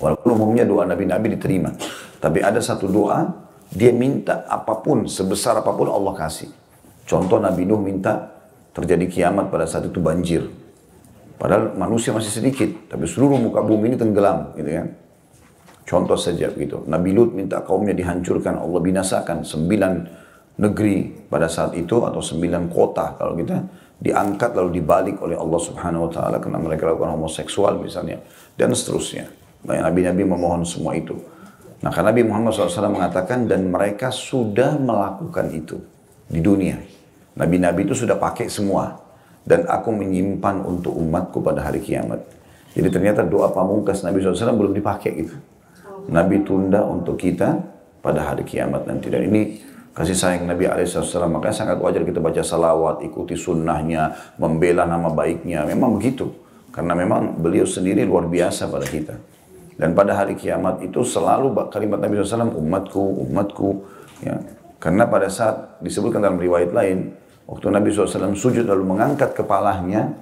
Walaupun 0.02 0.34
umumnya 0.34 0.66
doa 0.66 0.82
nabi-nabi 0.86 1.38
diterima. 1.38 1.74
Tapi 2.18 2.42
ada 2.42 2.58
satu 2.58 2.90
doa, 2.90 3.30
dia 3.70 3.94
minta 3.94 4.46
apa 4.50 4.82
pun, 4.82 5.06
sebesar 5.06 5.58
apa 5.58 5.70
pun 5.70 5.86
Allah 5.86 6.14
kasih. 6.18 6.50
Contoh 7.06 7.38
Nabi 7.40 7.64
Nuh 7.64 7.80
minta 7.80 8.34
terjadi 8.74 9.06
kiamat 9.08 9.48
pada 9.48 9.64
saat 9.64 9.86
itu 9.86 10.02
banjir. 10.02 10.44
Padahal 11.38 11.78
manusia 11.78 12.10
masih 12.10 12.34
sedikit, 12.34 12.90
tapi 12.90 13.06
seluruh 13.06 13.38
muka 13.38 13.62
bumi 13.62 13.94
ini 13.94 13.96
tenggelam, 13.96 14.58
gitu 14.58 14.70
kan. 14.74 14.88
Contoh 15.88 16.18
saja 16.20 16.52
begitu. 16.52 16.84
Nabi 16.84 17.16
Lut 17.16 17.32
minta 17.32 17.64
kaumnya 17.64 17.96
dihancurkan, 17.96 18.60
Allah 18.60 18.80
binasakan 18.82 19.46
sembilan 19.46 19.92
negeri 20.58 21.26
pada 21.30 21.46
saat 21.46 21.72
itu 21.78 22.02
atau 22.02 22.18
sembilan 22.18 22.68
kota 22.68 23.14
kalau 23.14 23.38
kita 23.38 23.56
diangkat 23.98 24.54
lalu 24.54 24.78
dibalik 24.78 25.18
oleh 25.18 25.34
Allah 25.34 25.60
Subhanahu 25.60 26.06
wa 26.06 26.10
taala 26.10 26.36
karena 26.38 26.58
mereka 26.62 26.86
lakukan 26.86 27.18
homoseksual 27.18 27.82
misalnya 27.82 28.22
dan 28.54 28.70
seterusnya. 28.70 29.26
Banyak 29.66 29.82
nabi-nabi 29.90 30.22
memohon 30.22 30.62
semua 30.62 30.94
itu. 30.94 31.18
Nah, 31.78 31.94
karena 31.94 32.10
Nabi 32.10 32.26
Muhammad 32.26 32.58
SAW 32.58 32.90
mengatakan 32.90 33.46
dan 33.46 33.70
mereka 33.70 34.10
sudah 34.10 34.74
melakukan 34.74 35.46
itu 35.54 35.78
di 36.26 36.42
dunia. 36.42 36.74
Nabi-nabi 37.38 37.86
itu 37.86 37.94
sudah 37.94 38.18
pakai 38.18 38.50
semua 38.50 38.98
dan 39.46 39.62
aku 39.70 39.94
menyimpan 39.94 40.66
untuk 40.66 40.90
umatku 40.98 41.38
pada 41.38 41.62
hari 41.62 41.78
kiamat. 41.78 42.18
Jadi 42.74 42.88
ternyata 42.90 43.22
doa 43.22 43.54
pamungkas 43.54 44.02
Nabi 44.02 44.18
SAW 44.18 44.58
belum 44.58 44.74
dipakai 44.74 45.10
gitu. 45.22 45.38
Nabi 46.10 46.42
tunda 46.42 46.82
untuk 46.82 47.14
kita 47.14 47.62
pada 48.02 48.26
hari 48.34 48.42
kiamat 48.42 48.86
nanti. 48.90 49.06
Dan 49.06 49.30
ini 49.30 49.62
kasih 49.94 50.16
sayang 50.16 50.44
Nabi 50.48 50.68
SAW. 50.84 51.28
Makanya 51.28 51.56
sangat 51.56 51.78
wajar 51.80 52.02
kita 52.04 52.18
baca 52.18 52.40
salawat, 52.40 53.04
ikuti 53.04 53.34
sunnahnya, 53.34 54.14
membela 54.40 54.84
nama 54.88 55.10
baiknya. 55.12 55.64
Memang 55.68 55.96
begitu. 56.00 56.30
Karena 56.72 56.94
memang 56.94 57.40
beliau 57.40 57.66
sendiri 57.66 58.04
luar 58.04 58.28
biasa 58.30 58.70
pada 58.70 58.86
kita. 58.86 59.14
Dan 59.78 59.94
pada 59.94 60.18
hari 60.18 60.34
kiamat 60.34 60.82
itu 60.82 61.06
selalu 61.06 61.54
kalimat 61.70 62.02
Nabi 62.02 62.18
SAW, 62.18 62.54
umatku, 62.58 63.04
umatku. 63.30 63.68
Ya. 64.22 64.36
Karena 64.78 65.06
pada 65.06 65.30
saat 65.30 65.78
disebutkan 65.82 66.22
dalam 66.22 66.38
riwayat 66.38 66.70
lain, 66.70 67.14
waktu 67.46 67.66
Nabi 67.70 67.90
SAW 67.90 68.34
sujud 68.34 68.66
lalu 68.66 68.84
mengangkat 68.86 69.34
kepalanya, 69.34 70.14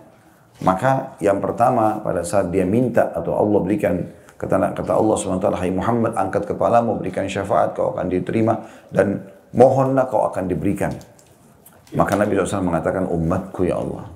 maka 0.65 1.17
yang 1.21 1.41
pertama 1.41 2.01
pada 2.01 2.25
saat 2.25 2.49
dia 2.49 2.65
minta 2.65 3.13
atau 3.13 3.37
Allah 3.37 3.61
berikan 3.61 3.97
Kata, 4.37 4.77
kata 4.77 4.93
Allah 4.93 5.17
SWT, 5.17 5.49
Hai 5.57 5.73
Muhammad, 5.73 6.13
angkat 6.13 6.45
kepala, 6.45 6.85
mau 6.85 7.01
berikan 7.01 7.25
syafaat, 7.25 7.73
kau 7.73 7.97
akan 7.97 8.13
diterima. 8.13 8.69
Dan 8.93 9.25
mohonlah 9.57 10.07
kau 10.07 10.29
akan 10.29 10.45
diberikan. 10.47 10.92
Maka 11.97 12.12
Nabi 12.14 12.37
SAW 12.37 12.66
mengatakan 12.66 13.09
umatku 13.09 13.64
ya 13.64 13.81
Allah. 13.81 14.07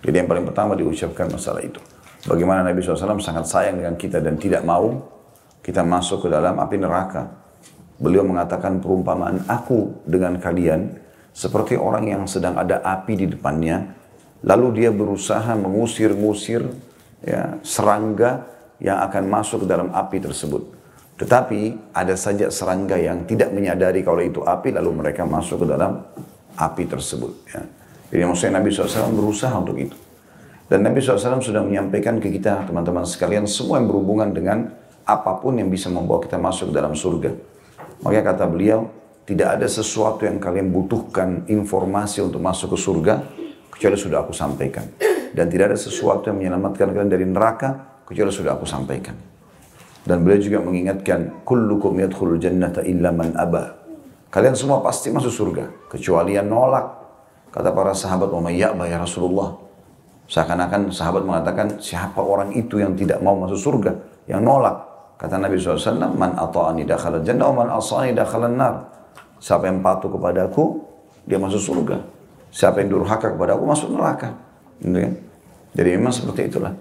Jadi 0.00 0.16
yang 0.24 0.28
paling 0.30 0.48
pertama 0.48 0.72
diucapkan 0.78 1.28
masalah 1.28 1.60
itu. 1.60 1.78
Bagaimana 2.24 2.64
Nabi 2.64 2.80
SAW 2.80 3.20
sangat 3.20 3.46
sayang 3.46 3.78
dengan 3.78 3.94
kita 3.94 4.18
dan 4.18 4.40
tidak 4.40 4.64
mau 4.64 5.18
kita 5.60 5.84
masuk 5.84 6.24
ke 6.24 6.28
dalam 6.32 6.56
api 6.56 6.80
neraka. 6.80 7.28
Beliau 7.98 8.22
mengatakan 8.22 8.78
perumpamaan 8.78 9.44
aku 9.50 10.06
dengan 10.06 10.38
kalian 10.38 10.96
seperti 11.34 11.74
orang 11.74 12.08
yang 12.08 12.22
sedang 12.30 12.54
ada 12.54 12.78
api 12.82 13.18
di 13.18 13.26
depannya, 13.26 13.94
lalu 14.46 14.82
dia 14.82 14.90
berusaha 14.94 15.50
mengusir-ngusir 15.58 16.62
ya, 17.26 17.58
serangga 17.66 18.46
yang 18.78 19.02
akan 19.02 19.26
masuk 19.26 19.66
ke 19.66 19.66
dalam 19.66 19.90
api 19.90 20.22
tersebut. 20.22 20.77
Tetapi 21.18 21.90
ada 21.90 22.14
saja 22.14 22.46
serangga 22.46 22.94
yang 22.94 23.26
tidak 23.26 23.50
menyadari 23.50 24.06
kalau 24.06 24.22
itu 24.22 24.38
api, 24.46 24.70
lalu 24.70 25.02
mereka 25.02 25.26
masuk 25.26 25.66
ke 25.66 25.66
dalam 25.66 25.98
api 26.54 26.86
tersebut. 26.86 27.32
Ya. 27.50 27.62
Jadi 28.14 28.22
maksudnya 28.22 28.62
Nabi 28.62 28.70
SAW 28.70 29.12
berusaha 29.12 29.52
untuk 29.58 29.76
itu. 29.82 29.98
Dan 30.70 30.86
Nabi 30.86 31.02
SAW 31.02 31.42
sudah 31.42 31.64
menyampaikan 31.64 32.22
ke 32.22 32.30
kita, 32.30 32.70
teman-teman 32.70 33.02
sekalian, 33.02 33.50
semua 33.50 33.82
yang 33.82 33.90
berhubungan 33.90 34.30
dengan 34.30 34.70
apa 35.08 35.40
pun 35.40 35.58
yang 35.58 35.72
bisa 35.72 35.90
membawa 35.90 36.22
kita 36.22 36.38
masuk 36.38 36.70
dalam 36.70 36.94
surga. 36.94 37.34
Makanya 38.04 38.24
kata 38.36 38.44
beliau, 38.46 38.86
tidak 39.26 39.58
ada 39.58 39.66
sesuatu 39.66 40.22
yang 40.22 40.38
kalian 40.38 40.70
butuhkan 40.70 41.48
informasi 41.50 42.22
untuk 42.22 42.38
masuk 42.38 42.76
ke 42.76 42.78
surga, 42.78 43.14
kecuali 43.74 43.96
sudah 43.98 44.22
aku 44.22 44.32
sampaikan. 44.36 44.86
Dan 45.34 45.50
tidak 45.50 45.74
ada 45.74 45.78
sesuatu 45.80 46.30
yang 46.30 46.38
menyelamatkan 46.38 46.94
kalian 46.94 47.10
dari 47.10 47.26
neraka, 47.26 48.00
kecuali 48.06 48.30
sudah 48.30 48.54
aku 48.54 48.64
sampaikan. 48.68 49.37
Dan 50.08 50.24
beliau 50.24 50.40
juga 50.40 50.64
mengingatkan, 50.64 51.44
kullukum 51.44 52.00
yadkhulul 52.00 52.40
jannata 52.40 52.80
illa 52.80 53.12
man 53.12 53.36
aba. 53.36 53.76
Kalian 54.32 54.56
semua 54.56 54.80
pasti 54.80 55.12
masuk 55.12 55.28
surga, 55.28 55.68
kecuali 55.92 56.32
yang 56.32 56.48
nolak. 56.48 56.96
Kata 57.52 57.76
para 57.76 57.92
sahabat, 57.92 58.32
wa 58.32 58.40
mayya'ba 58.48 58.88
ya 58.88 58.96
Rasulullah. 59.04 59.52
Seakan-akan 60.32 60.88
sahabat 60.88 61.28
mengatakan, 61.28 61.76
siapa 61.76 62.24
orang 62.24 62.56
itu 62.56 62.80
yang 62.80 62.96
tidak 62.96 63.20
mau 63.20 63.36
masuk 63.36 63.60
surga, 63.60 63.92
yang 64.24 64.40
nolak. 64.40 64.80
Kata 65.20 65.36
Nabi 65.36 65.60
SAW, 65.60 66.16
man 66.16 66.32
ata'ani 66.40 66.88
dakhala 66.88 67.20
jannah, 67.20 67.52
man 67.52 67.68
asani 67.68 68.16
dakhala 68.16 68.48
nar. 68.48 68.88
Siapa 69.44 69.68
yang 69.68 69.84
patuh 69.84 70.08
kepada 70.08 70.48
aku, 70.48 70.88
dia 71.28 71.36
masuk 71.36 71.60
surga. 71.60 72.00
Siapa 72.48 72.80
yang 72.80 72.96
durhaka 72.96 73.36
kepada 73.36 73.60
aku, 73.60 73.64
masuk 73.68 73.92
neraka. 73.92 74.32
Gitu 74.80 74.96
kan? 75.04 75.12
Jadi 75.76 75.88
memang 76.00 76.14
seperti 76.16 76.48
itulah. 76.48 76.72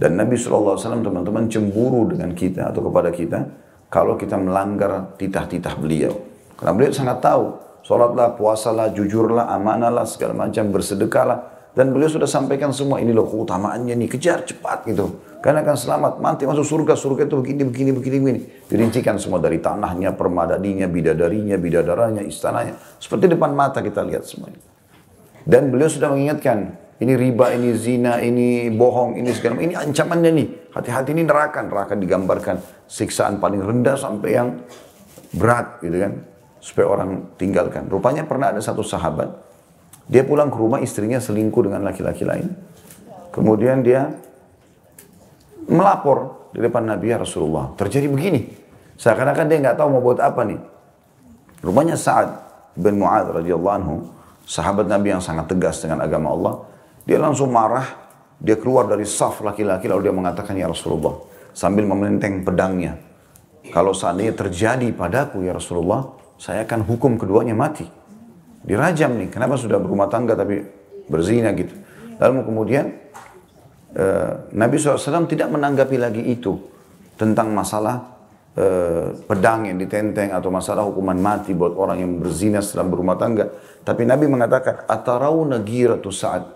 Dan 0.00 0.16
Nabi 0.16 0.32
SAW 0.40 0.80
teman-teman 0.80 1.44
cemburu 1.52 2.08
dengan 2.08 2.32
kita 2.32 2.72
atau 2.72 2.88
kepada 2.88 3.12
kita 3.12 3.44
kalau 3.92 4.16
kita 4.16 4.40
melanggar 4.40 5.12
titah-titah 5.20 5.76
beliau. 5.76 6.16
Karena 6.56 6.72
beliau 6.72 6.88
sangat 6.88 7.20
tahu, 7.20 7.60
sholatlah, 7.84 8.32
puasalah, 8.32 8.96
jujurlah, 8.96 9.52
amanahlah, 9.52 10.08
segala 10.08 10.48
macam, 10.48 10.72
bersedekahlah. 10.72 11.52
Dan 11.76 11.92
beliau 11.92 12.08
sudah 12.08 12.24
sampaikan 12.24 12.72
semua 12.72 12.96
ini 13.04 13.12
loh 13.12 13.28
keutamaannya 13.28 13.92
nih, 13.92 14.08
kejar 14.08 14.48
cepat 14.48 14.88
gitu. 14.88 15.20
Karena 15.44 15.60
akan 15.60 15.76
selamat, 15.76 16.12
nanti 16.24 16.48
masuk 16.48 16.64
surga, 16.64 16.96
surga 16.96 17.28
itu 17.28 17.36
begini, 17.36 17.62
begini, 17.68 17.90
begini, 17.92 18.16
begini. 18.24 18.40
Dirincikan 18.72 19.20
semua 19.20 19.36
dari 19.36 19.60
tanahnya, 19.60 20.16
permadadinya, 20.16 20.88
bidadarinya, 20.88 21.60
bidadaranya, 21.60 22.24
istananya. 22.24 22.72
Seperti 22.96 23.36
depan 23.36 23.52
mata 23.52 23.84
kita 23.84 24.00
lihat 24.04 24.24
semuanya. 24.24 24.60
Dan 25.44 25.68
beliau 25.68 25.92
sudah 25.92 26.08
mengingatkan, 26.08 26.79
ini 27.00 27.16
riba, 27.16 27.56
ini 27.56 27.72
zina, 27.72 28.20
ini 28.20 28.68
bohong, 28.68 29.16
ini 29.16 29.32
segala 29.32 29.56
Ini 29.56 29.72
ancamannya 29.72 30.30
nih. 30.36 30.48
Hati-hati 30.76 31.16
ini 31.16 31.24
neraka. 31.24 31.64
Neraka 31.64 31.96
digambarkan 31.96 32.60
siksaan 32.84 33.40
paling 33.40 33.64
rendah 33.64 33.96
sampai 33.96 34.30
yang 34.36 34.60
berat 35.32 35.80
gitu 35.80 35.96
kan. 35.96 36.12
Supaya 36.60 36.86
orang 36.92 37.10
tinggalkan. 37.40 37.88
Rupanya 37.88 38.28
pernah 38.28 38.52
ada 38.52 38.60
satu 38.60 38.84
sahabat. 38.84 39.32
Dia 40.12 40.28
pulang 40.28 40.52
ke 40.52 40.60
rumah 40.60 40.84
istrinya 40.84 41.16
selingkuh 41.16 41.72
dengan 41.72 41.88
laki-laki 41.88 42.28
lain. 42.28 42.52
Kemudian 43.32 43.80
dia 43.80 44.12
melapor 45.72 46.50
di 46.52 46.60
depan 46.60 46.84
Nabi 46.84 47.16
ya 47.16 47.24
Rasulullah. 47.24 47.72
Terjadi 47.80 48.12
begini. 48.12 48.44
Seakan-akan 49.00 49.48
dia 49.48 49.56
nggak 49.56 49.80
tahu 49.80 49.88
mau 49.96 50.04
buat 50.04 50.20
apa 50.20 50.44
nih. 50.44 50.60
Rupanya 51.64 51.96
Sa'ad 51.96 52.28
bin 52.76 53.00
Mu'ad 53.00 53.40
radhiyallahu 53.40 53.74
anhu, 53.80 54.04
sahabat 54.44 54.84
Nabi 54.84 55.16
yang 55.16 55.24
sangat 55.24 55.48
tegas 55.48 55.80
dengan 55.80 56.04
agama 56.04 56.32
Allah, 56.36 56.54
dia 57.10 57.18
langsung 57.18 57.50
marah, 57.50 57.82
dia 58.38 58.54
keluar 58.54 58.86
dari 58.86 59.02
saf 59.02 59.42
laki-laki 59.42 59.90
lalu 59.90 60.06
dia 60.06 60.14
mengatakan 60.14 60.54
ya 60.54 60.70
Rasulullah 60.70 61.18
sambil 61.50 61.90
mementeng 61.90 62.46
pedangnya. 62.46 62.94
Kalau 63.74 63.90
seandainya 63.90 64.38
terjadi 64.38 64.94
padaku 64.94 65.42
ya 65.42 65.50
Rasulullah, 65.50 66.06
saya 66.38 66.62
akan 66.62 66.86
hukum 66.86 67.18
keduanya 67.18 67.58
mati. 67.58 67.90
Dirajam 68.62 69.18
nih, 69.18 69.28
kenapa 69.34 69.58
sudah 69.58 69.82
berumah 69.82 70.06
tangga 70.06 70.38
tapi 70.38 70.62
berzina 71.10 71.50
gitu. 71.50 71.74
Lalu 72.22 72.46
kemudian 72.46 72.86
Eh, 73.90 74.32
Nabi 74.54 74.78
SAW 74.78 75.26
tidak 75.26 75.50
menanggapi 75.50 75.98
lagi 75.98 76.22
itu 76.22 76.54
tentang 77.18 77.52
masalah 77.52 78.00
uh, 78.56 79.12
pedang 79.28 79.68
yang 79.68 79.76
ditenteng 79.76 80.32
atau 80.32 80.48
masalah 80.48 80.88
hukuman 80.88 81.20
mati 81.20 81.52
buat 81.52 81.76
orang 81.76 82.00
yang 82.00 82.12
berzina 82.16 82.64
setelah 82.64 82.88
berumah 82.88 83.18
tangga. 83.20 83.44
Tapi 83.84 84.08
Nabi 84.08 84.24
mengatakan, 84.24 84.88
Atarau 84.88 85.44
nagiratu 85.44 86.08
saat. 86.08 86.48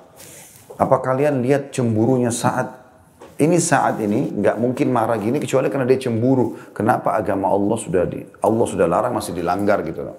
Apa 0.78 1.00
kalian 1.00 1.42
lihat 1.44 1.70
cemburunya 1.70 2.34
saat? 2.34 2.82
Ini 3.34 3.58
saat 3.58 3.98
ini 3.98 4.30
nggak 4.30 4.56
mungkin 4.62 4.94
marah 4.94 5.18
gini 5.18 5.42
kecuali 5.42 5.66
karena 5.66 5.87
dia 5.87 5.98
cemburu. 5.98 6.54
Kenapa 6.70 7.18
agama 7.18 7.50
Allah 7.50 7.74
sudah 7.74 8.06
di 8.06 8.22
Allah 8.42 8.66
sudah 8.66 8.87
larang 8.87 9.14
masih 9.14 9.34
dilanggar 9.34 9.82
gitu 9.82 10.06
loh. 10.06 10.16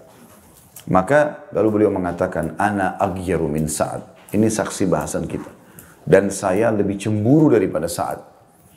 Maka 0.92 1.50
lalu 1.56 1.82
beliau 1.82 1.92
mengatakan, 1.96 2.60
Ana 2.60 3.00
agyaru 3.00 3.48
min 3.48 3.72
saat. 3.72 4.04
Ini 4.36 4.52
saksi 4.52 4.86
bahasan 4.92 5.26
kita 5.32 5.66
dan 6.06 6.30
saya 6.30 6.70
lebih 6.70 7.02
cemburu 7.02 7.50
daripada 7.50 7.90
saat. 7.90 8.22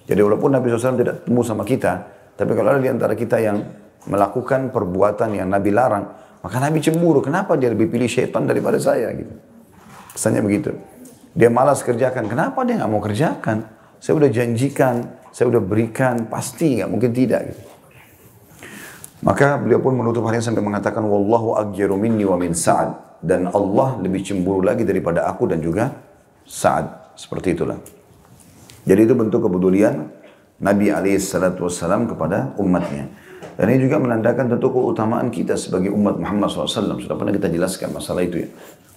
Jadi 0.08 0.20
walaupun 0.24 0.56
Nabi 0.56 0.72
SAW 0.72 0.96
tidak 0.96 1.28
temu 1.28 1.44
sama 1.44 1.62
kita, 1.68 2.08
tapi 2.32 2.56
kalau 2.56 2.72
ada 2.72 2.80
di 2.80 2.88
antara 2.88 3.12
kita 3.12 3.36
yang 3.36 3.60
melakukan 4.08 4.72
perbuatan 4.72 5.36
yang 5.36 5.52
Nabi 5.52 5.68
larang, 5.68 6.08
maka 6.40 6.56
Nabi 6.56 6.80
cemburu. 6.80 7.20
Kenapa 7.20 7.60
dia 7.60 7.68
lebih 7.68 7.92
pilih 7.92 8.08
syaitan 8.08 8.48
daripada 8.48 8.80
saya? 8.80 9.12
Gitu. 9.12 9.34
Kesannya 10.16 10.40
begitu. 10.40 10.72
Dia 11.38 11.54
malas 11.54 11.86
kerjakan. 11.86 12.26
Kenapa 12.26 12.66
dia 12.66 12.82
nggak 12.82 12.90
mau 12.90 12.98
kerjakan? 12.98 13.62
Saya 14.02 14.18
udah 14.18 14.30
janjikan, 14.30 15.06
saya 15.30 15.46
udah 15.54 15.62
berikan, 15.62 16.26
pasti 16.26 16.82
nggak 16.82 16.90
mungkin 16.90 17.10
tidak. 17.14 17.54
Gitu. 17.54 17.62
Maka 19.22 19.58
beliau 19.58 19.78
pun 19.78 19.94
menutup 19.94 20.26
harinya 20.26 20.50
sampai 20.50 20.62
mengatakan, 20.66 21.06
Wallahu 21.06 21.54
agyaru 21.54 21.94
minni 21.94 22.26
wa 22.26 22.34
min 22.34 22.58
sa'ad. 22.58 23.22
Dan 23.22 23.50
Allah 23.50 23.98
lebih 23.98 24.22
cemburu 24.22 24.62
lagi 24.62 24.86
daripada 24.86 25.26
aku 25.26 25.50
dan 25.50 25.58
juga 25.58 25.90
Sa'ad. 26.46 27.18
Seperti 27.18 27.58
itulah. 27.58 27.76
Jadi 28.86 29.00
itu 29.04 29.12
bentuk 29.12 29.42
kepedulian 29.42 30.06
Nabi 30.62 30.88
SAW 31.18 32.08
kepada 32.08 32.54
umatnya. 32.62 33.10
Dan 33.58 33.74
ini 33.74 33.90
juga 33.90 33.98
menandakan 33.98 34.54
tentu 34.54 34.70
keutamaan 34.70 35.34
kita 35.34 35.58
sebagai 35.58 35.90
umat 35.90 36.14
Muhammad 36.14 36.46
SAW. 36.46 36.94
Sudah 37.02 37.18
pernah 37.18 37.34
kita 37.34 37.50
jelaskan 37.50 37.90
masalah 37.90 38.22
itu 38.22 38.46
ya. 38.46 38.48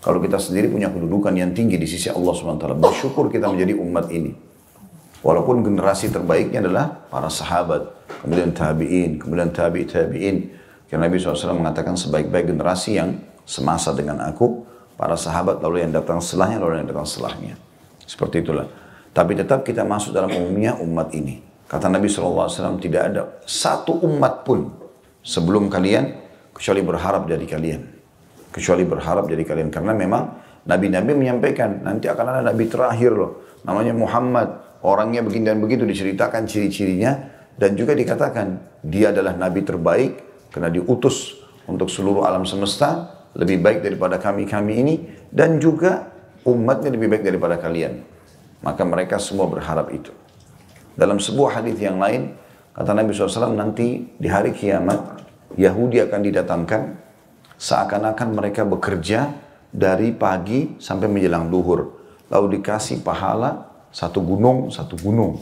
Kalau 0.01 0.17
kita 0.17 0.41
sendiri 0.41 0.65
punya 0.65 0.89
kedudukan 0.89 1.29
yang 1.37 1.53
tinggi 1.53 1.77
di 1.77 1.85
sisi 1.85 2.09
Allah 2.09 2.33
SWT. 2.33 2.73
Bersyukur 2.73 3.29
kita 3.29 3.45
menjadi 3.45 3.77
umat 3.77 4.09
ini. 4.09 4.33
Walaupun 5.21 5.61
generasi 5.61 6.09
terbaiknya 6.09 6.65
adalah 6.65 7.05
para 7.05 7.29
sahabat. 7.29 8.01
Kemudian 8.25 8.49
tabi'in, 8.49 9.21
kemudian 9.21 9.53
tabi' 9.53 9.85
tabi'in. 9.85 10.57
Karena 10.89 11.05
Nabi 11.05 11.21
SAW 11.21 11.53
mengatakan 11.53 11.93
sebaik-baik 11.93 12.49
generasi 12.49 12.97
yang 12.97 13.21
semasa 13.45 13.93
dengan 13.93 14.25
aku. 14.25 14.65
Para 14.97 15.13
sahabat 15.13 15.61
lalu 15.61 15.85
yang 15.85 15.93
datang 15.93 16.17
setelahnya 16.17 16.57
lalu 16.57 16.81
yang 16.81 16.89
datang 16.89 17.05
setelahnya. 17.05 17.53
Seperti 18.05 18.41
itulah. 18.41 18.65
Tapi 19.13 19.37
tetap 19.37 19.61
kita 19.61 19.85
masuk 19.85 20.17
dalam 20.17 20.33
umumnya 20.33 20.81
umat 20.81 21.13
ini. 21.13 21.41
Kata 21.69 21.87
Nabi 21.87 22.09
SAW, 22.09 22.81
tidak 22.81 23.01
ada 23.13 23.21
satu 23.45 24.01
umat 24.03 24.43
pun 24.43 24.67
sebelum 25.21 25.69
kalian 25.69 26.17
kecuali 26.51 26.81
berharap 26.81 27.29
dari 27.29 27.45
kalian. 27.45 27.81
Kecuali 28.51 28.83
berharap 28.83 29.31
dari 29.31 29.47
kalian. 29.47 29.71
Karena 29.71 29.95
memang 29.95 30.23
Nabi-Nabi 30.67 31.15
menyampaikan, 31.15 31.81
nanti 31.81 32.11
akan 32.11 32.25
ada 32.27 32.41
Nabi 32.51 32.67
terakhir 32.67 33.11
loh. 33.15 33.31
Namanya 33.63 33.95
Muhammad. 33.95 34.49
Orangnya 34.81 35.21
begini 35.23 35.47
dan 35.47 35.63
begitu 35.63 35.87
diceritakan 35.87 36.45
ciri-cirinya. 36.45 37.15
Dan 37.55 37.79
juga 37.79 37.95
dikatakan, 37.95 38.79
dia 38.83 39.13
adalah 39.15 39.37
Nabi 39.37 39.63
terbaik 39.63 40.11
karena 40.51 40.67
diutus 40.67 41.39
untuk 41.65 41.87
seluruh 41.87 42.27
alam 42.27 42.43
semesta. 42.43 43.23
Lebih 43.31 43.63
baik 43.63 43.79
daripada 43.87 44.19
kami-kami 44.19 44.73
ini. 44.83 44.95
Dan 45.31 45.57
juga 45.63 46.11
umatnya 46.43 46.91
lebih 46.91 47.07
baik 47.07 47.23
daripada 47.23 47.55
kalian. 47.55 48.03
Maka 48.61 48.83
mereka 48.83 49.17
semua 49.17 49.47
berharap 49.47 49.89
itu. 49.89 50.11
Dalam 50.93 51.17
sebuah 51.17 51.63
hadis 51.63 51.79
yang 51.79 51.97
lain, 51.97 52.35
kata 52.75 52.91
Nabi 52.91 53.15
SAW 53.15 53.55
nanti 53.55 54.11
di 54.19 54.27
hari 54.27 54.51
kiamat, 54.51 55.23
Yahudi 55.55 56.03
akan 56.03 56.19
didatangkan 56.19 56.81
seakan-akan 57.61 58.33
mereka 58.33 58.65
bekerja 58.65 59.29
dari 59.69 60.09
pagi 60.17 60.81
sampai 60.81 61.05
menjelang 61.05 61.53
duhur. 61.53 62.01
Lalu 62.33 62.57
dikasih 62.57 63.05
pahala 63.05 63.69
satu 63.93 64.17
gunung, 64.25 64.73
satu 64.73 64.97
gunung. 64.97 65.37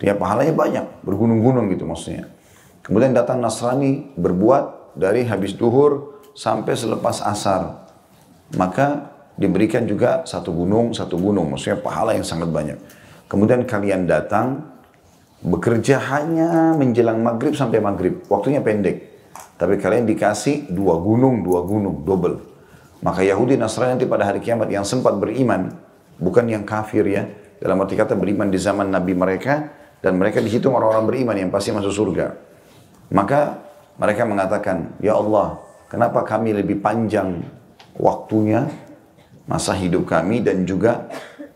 Dia 0.00 0.16
pahalanya 0.16 0.56
banyak, 0.56 0.86
bergunung-gunung 1.04 1.68
gitu 1.68 1.84
maksudnya. 1.84 2.32
Kemudian 2.80 3.12
datang 3.12 3.44
Nasrani 3.44 4.16
berbuat 4.16 4.96
dari 4.96 5.28
habis 5.28 5.52
duhur 5.52 6.22
sampai 6.32 6.72
selepas 6.74 7.20
asar. 7.20 7.86
Maka 8.56 9.12
diberikan 9.36 9.84
juga 9.84 10.24
satu 10.24 10.50
gunung, 10.52 10.96
satu 10.96 11.16
gunung. 11.20 11.54
Maksudnya 11.54 11.80
pahala 11.80 12.16
yang 12.16 12.26
sangat 12.26 12.50
banyak. 12.50 12.78
Kemudian 13.28 13.64
kalian 13.64 14.06
datang, 14.06 14.64
bekerja 15.40 15.98
hanya 16.12 16.76
menjelang 16.76 17.20
maghrib 17.24 17.56
sampai 17.56 17.80
maghrib. 17.80 18.22
Waktunya 18.28 18.60
pendek. 18.60 19.13
Tapi 19.54 19.78
kalian 19.78 20.04
dikasih 20.06 20.70
dua 20.70 20.98
gunung, 20.98 21.46
dua 21.46 21.62
gunung, 21.62 22.02
double. 22.02 22.42
Maka 23.04 23.22
Yahudi 23.22 23.54
Nasrani 23.54 23.94
nanti 23.94 24.08
pada 24.08 24.26
hari 24.26 24.40
kiamat 24.42 24.66
yang 24.72 24.82
sempat 24.82 25.14
beriman, 25.20 25.70
bukan 26.18 26.48
yang 26.50 26.64
kafir 26.66 27.04
ya, 27.06 27.28
dalam 27.62 27.78
arti 27.84 27.94
kata 27.94 28.18
beriman 28.18 28.50
di 28.50 28.58
zaman 28.58 28.90
Nabi 28.90 29.14
mereka, 29.14 29.70
dan 30.02 30.18
mereka 30.18 30.42
dihitung 30.42 30.74
orang-orang 30.74 31.06
beriman 31.06 31.36
yang 31.38 31.50
pasti 31.54 31.70
masuk 31.70 31.92
surga. 31.92 32.34
Maka 33.14 33.60
mereka 34.00 34.26
mengatakan, 34.26 34.96
Ya 34.98 35.14
Allah, 35.14 35.62
kenapa 35.86 36.26
kami 36.26 36.56
lebih 36.56 36.82
panjang 36.82 37.44
waktunya, 37.94 38.66
masa 39.46 39.76
hidup 39.76 40.08
kami, 40.08 40.42
dan 40.42 40.66
juga 40.66 41.06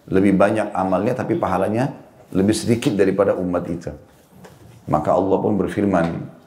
lebih 0.07 0.39
banyak 0.39 0.71
amalnya, 0.71 1.19
tapi 1.19 1.35
pahalanya 1.35 1.93
lebih 2.31 2.55
sedikit 2.55 2.95
daripada 2.95 3.35
umat 3.35 3.65
itu. 3.67 3.91
Maka 4.89 5.13
Allah 5.13 5.37
pun 5.41 5.57
berfirman, 5.59 6.38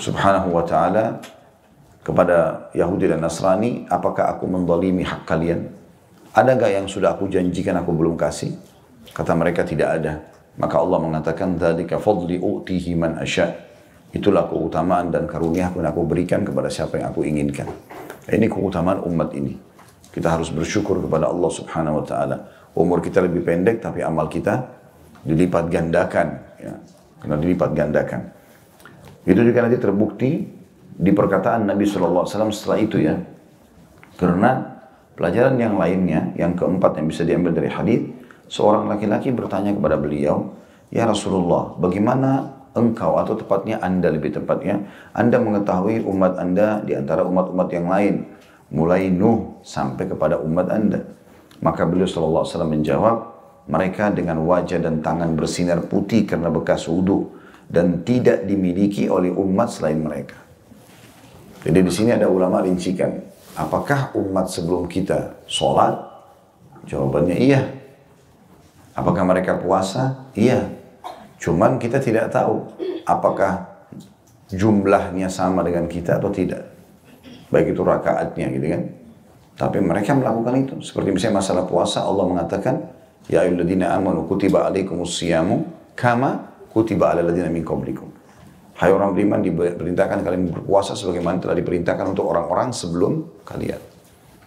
subhanahu 0.00 0.48
wa 0.56 0.64
ta'ala, 0.64 1.20
kepada 2.00 2.72
Yahudi 2.72 3.12
dan 3.12 3.20
Nasrani, 3.20 3.84
apakah 3.92 4.32
aku 4.32 4.48
mendalimi 4.48 5.04
hak 5.04 5.28
kalian? 5.28 5.68
Ada 6.32 6.56
nggak 6.56 6.72
yang 6.80 6.86
sudah 6.88 7.12
aku 7.12 7.28
janjikan 7.28 7.76
aku 7.76 7.92
belum 7.92 8.16
kasih? 8.16 8.56
Kata 9.12 9.36
mereka 9.36 9.62
tidak 9.62 10.00
ada. 10.00 10.12
Maka 10.56 10.80
Allah 10.80 10.98
mengatakan, 10.98 11.60
Dzalika 11.60 12.00
fadli 12.00 12.40
u'tihi 12.40 12.96
asya' 12.96 13.70
Itulah 14.10 14.50
keutamaan 14.50 15.14
dan 15.14 15.30
karunia 15.30 15.70
yang 15.70 15.86
aku 15.86 16.02
berikan 16.02 16.42
kepada 16.42 16.66
siapa 16.66 16.98
yang 16.98 17.14
aku 17.14 17.22
inginkan. 17.22 17.70
Ini 18.26 18.50
keutamaan 18.50 19.06
umat 19.06 19.30
ini. 19.38 19.54
Kita 20.10 20.34
harus 20.34 20.50
bersyukur 20.50 20.98
kepada 20.98 21.30
Allah 21.30 21.46
subhanahu 21.46 22.02
wa 22.02 22.04
ta'ala. 22.04 22.36
Umur 22.74 22.98
kita 22.98 23.22
lebih 23.22 23.46
pendek 23.46 23.78
tapi 23.78 24.02
amal 24.02 24.26
kita 24.26 24.66
dilipat 25.22 25.70
gandakan. 25.70 26.42
Ya. 26.58 26.74
Karena 27.22 27.36
dilipat 27.38 27.70
gandakan. 27.70 28.20
Itu 29.24 29.40
juga 29.44 29.68
nanti 29.68 29.76
terbukti 29.76 30.30
di 31.00 31.10
perkataan 31.12 31.68
Nabi 31.68 31.84
SAW 31.84 32.28
setelah 32.28 32.78
itu 32.80 33.00
ya. 33.00 33.16
Karena 34.16 34.60
pelajaran 35.16 35.56
yang 35.56 35.76
lainnya, 35.80 36.32
yang 36.36 36.56
keempat 36.56 37.00
yang 37.00 37.06
bisa 37.08 37.24
diambil 37.24 37.52
dari 37.56 37.68
hadis, 37.72 38.00
seorang 38.48 38.88
laki-laki 38.88 39.32
bertanya 39.32 39.72
kepada 39.72 39.96
beliau, 39.96 40.56
Ya 40.90 41.06
Rasulullah, 41.06 41.78
bagaimana 41.78 42.50
engkau 42.74 43.14
atau 43.14 43.38
tepatnya 43.38 43.78
anda 43.78 44.10
lebih 44.10 44.34
tepatnya? 44.34 44.82
Anda 45.14 45.38
mengetahui 45.38 46.02
umat 46.02 46.34
anda 46.36 46.82
di 46.82 46.98
antara 46.98 47.22
umat-umat 47.22 47.68
yang 47.70 47.86
lain 47.86 48.14
mulai 48.74 49.06
Nuh 49.10 49.62
sampai 49.62 50.10
kepada 50.10 50.42
umat 50.42 50.66
anda. 50.66 51.06
Maka 51.62 51.86
beliau 51.86 52.08
SAW 52.08 52.66
menjawab 52.66 53.30
mereka 53.70 54.10
dengan 54.10 54.42
wajah 54.42 54.82
dan 54.82 54.98
tangan 55.04 55.36
bersinar 55.38 55.84
putih 55.86 56.26
karena 56.26 56.50
bekas 56.50 56.90
wudhu 56.90 57.39
dan 57.70 58.02
tidak 58.02 58.44
dimiliki 58.44 59.06
oleh 59.06 59.30
umat 59.30 59.70
selain 59.70 60.02
mereka 60.02 60.36
jadi 61.62 61.80
di 61.80 61.92
sini 61.92 62.10
ada 62.12 62.26
ulama 62.26 62.60
rincikan 62.60 63.22
apakah 63.54 64.10
umat 64.18 64.50
sebelum 64.50 64.90
kita 64.90 65.38
sholat 65.46 65.94
jawabannya 66.90 67.36
iya 67.38 67.62
apakah 68.98 69.22
mereka 69.22 69.56
puasa 69.56 70.28
iya 70.34 70.80
Cuman 71.40 71.80
kita 71.80 71.96
tidak 71.98 72.28
tahu 72.28 72.68
apakah 73.08 73.64
jumlahnya 74.52 75.32
sama 75.32 75.64
dengan 75.64 75.88
kita 75.88 76.20
atau 76.20 76.28
tidak. 76.28 76.68
Baik 77.48 77.72
itu 77.72 77.80
rakaatnya 77.80 78.46
gitu 78.52 78.66
kan. 78.68 78.82
Tapi 79.56 79.80
mereka 79.80 80.12
melakukan 80.12 80.54
itu. 80.60 80.74
Seperti 80.84 81.16
misalnya 81.16 81.40
masalah 81.40 81.64
puasa 81.64 82.04
Allah 82.04 82.28
mengatakan, 82.28 82.92
Ya 83.32 83.40
ayyuhalladzina 83.44 83.88
amanu 83.96 84.28
kutiba 84.28 84.68
alaikumus 84.68 85.16
siyamu 85.16 85.64
kama 85.96 86.49
kutiba 86.70 87.12
ala 87.12 87.26
ladzina 87.26 87.50
min 87.50 87.66
qablikum. 87.66 88.08
Hai 88.80 88.88
orang 88.94 89.12
beriman 89.12 89.44
diperintahkan 89.44 90.24
kalian 90.24 90.48
berpuasa 90.48 90.96
sebagaimana 90.96 91.36
telah 91.36 91.52
diperintahkan 91.58 92.16
untuk 92.16 92.32
orang-orang 92.32 92.72
sebelum 92.72 93.44
kalian. 93.44 93.76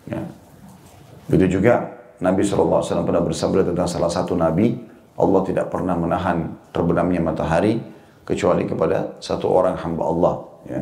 Ya. 0.10 0.26
Begitu 1.30 1.62
juga 1.62 2.02
Nabi 2.18 2.42
SAW 2.42 2.82
pernah 3.06 3.22
bersabda 3.22 3.62
tentang 3.62 3.86
salah 3.86 4.10
satu 4.10 4.34
nabi 4.34 4.74
Allah 5.14 5.42
tidak 5.46 5.70
pernah 5.70 5.94
menahan 5.94 6.58
terbenamnya 6.74 7.22
matahari 7.22 7.78
kecuali 8.26 8.66
kepada 8.66 9.22
satu 9.22 9.46
orang 9.54 9.78
hamba 9.78 10.04
Allah. 10.10 10.36
Ya. 10.66 10.82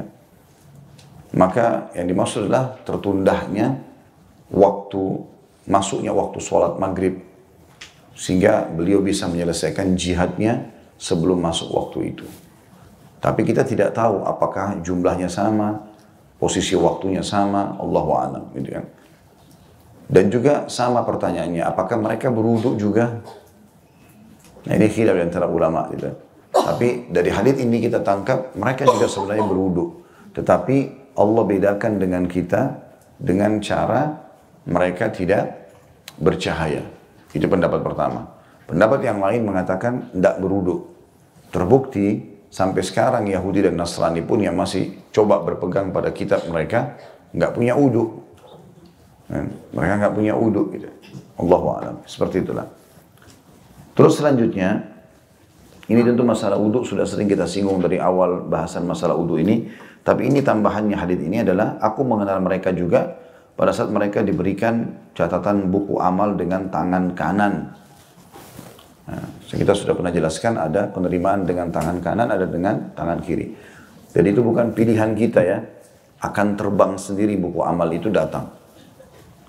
Maka 1.35 1.91
yang 1.95 2.07
dimaksud 2.07 2.47
adalah 2.47 2.79
tertundahnya 2.87 3.83
waktu 4.47 5.27
masuknya 5.67 6.15
waktu 6.15 6.39
sholat 6.39 6.79
maghrib 6.79 7.19
sehingga 8.15 8.67
beliau 8.67 8.99
bisa 8.99 9.27
menyelesaikan 9.27 9.95
jihadnya 9.95 10.71
sebelum 11.01 11.41
masuk 11.41 11.73
waktu 11.73 12.13
itu. 12.13 12.25
Tapi 13.17 13.41
kita 13.41 13.65
tidak 13.65 13.97
tahu 13.97 14.21
apakah 14.21 14.77
jumlahnya 14.85 15.25
sama, 15.25 15.81
posisi 16.37 16.77
waktunya 16.77 17.25
sama, 17.25 17.77
Allah 17.81 18.05
a'lam 18.05 18.45
gitu 18.53 18.69
kan. 18.77 18.85
Dan 20.11 20.25
juga 20.29 20.53
sama 20.69 21.01
pertanyaannya, 21.01 21.63
apakah 21.65 21.97
mereka 21.97 22.29
beruduk 22.29 22.77
juga? 22.77 23.17
Nah 24.67 24.73
ini 24.77 24.85
khilaf 24.91 25.17
di 25.17 25.23
antara 25.25 25.49
ulama 25.49 25.89
gitu. 25.89 26.11
Tapi 26.51 27.07
dari 27.09 27.31
hadis 27.31 27.57
ini 27.63 27.79
kita 27.79 28.03
tangkap 28.03 28.53
mereka 28.59 28.83
juga 28.85 29.07
sebenarnya 29.07 29.45
berwudu. 29.47 29.85
Tetapi 30.35 30.77
Allah 31.15 31.43
bedakan 31.47 31.97
dengan 31.97 32.27
kita 32.27 32.75
dengan 33.15 33.63
cara 33.63 34.19
mereka 34.67 35.07
tidak 35.09 35.71
bercahaya. 36.19 36.83
Itu 37.31 37.47
pendapat 37.47 37.79
pertama. 37.79 38.27
Pendapat 38.67 38.99
yang 39.07 39.23
lain 39.23 39.47
mengatakan 39.47 40.11
tidak 40.11 40.35
berwudu. 40.43 40.90
Terbukti 41.51 42.23
sampai 42.47 42.81
sekarang 42.81 43.27
Yahudi 43.27 43.67
dan 43.67 43.75
Nasrani 43.75 44.23
pun 44.23 44.39
yang 44.39 44.55
masih 44.55 45.11
coba 45.11 45.43
berpegang 45.43 45.91
pada 45.91 46.09
kitab 46.15 46.47
mereka 46.47 46.95
nggak 47.35 47.51
punya 47.51 47.75
wudu. 47.75 48.23
Mereka 49.75 49.93
nggak 49.99 50.13
punya 50.15 50.33
wudu 50.35 50.71
gitu. 50.75 50.87
Allah 51.39 51.63
alam. 51.79 51.95
Seperti 52.07 52.43
itulah. 52.43 52.67
Terus 53.91 54.19
selanjutnya, 54.19 54.87
ini 55.91 56.01
tentu 56.07 56.23
masalah 56.23 56.55
wudhu 56.55 56.87
sudah 56.87 57.03
sering 57.03 57.27
kita 57.27 57.43
singgung 57.43 57.83
dari 57.83 57.99
awal 57.99 58.47
bahasan 58.47 58.87
masalah 58.87 59.19
wudhu 59.19 59.35
ini. 59.35 59.67
Tapi 60.01 60.31
ini 60.31 60.39
tambahannya 60.41 60.97
hadis 60.97 61.19
ini 61.19 61.43
adalah 61.43 61.77
aku 61.83 62.01
mengenal 62.07 62.39
mereka 62.41 62.71
juga 62.73 63.19
pada 63.59 63.75
saat 63.75 63.91
mereka 63.91 64.23
diberikan 64.23 64.97
catatan 65.13 65.67
buku 65.67 65.99
amal 65.99 66.33
dengan 66.39 66.71
tangan 66.71 67.13
kanan. 67.13 67.75
Nah, 69.11 69.27
kita 69.51 69.75
sudah 69.75 69.91
pernah 69.91 70.07
jelaskan 70.15 70.55
ada 70.55 70.87
penerimaan 70.87 71.43
dengan 71.43 71.67
tangan 71.67 71.99
kanan, 71.99 72.31
ada 72.31 72.47
dengan 72.47 72.95
tangan 72.95 73.19
kiri. 73.19 73.51
Jadi 74.15 74.27
itu 74.31 74.39
bukan 74.39 74.71
pilihan 74.71 75.11
kita 75.11 75.43
ya. 75.43 75.59
Akan 76.21 76.55
terbang 76.55 76.95
sendiri 76.95 77.35
buku 77.35 77.59
amal 77.65 77.91
itu 77.91 78.07
datang. 78.07 78.47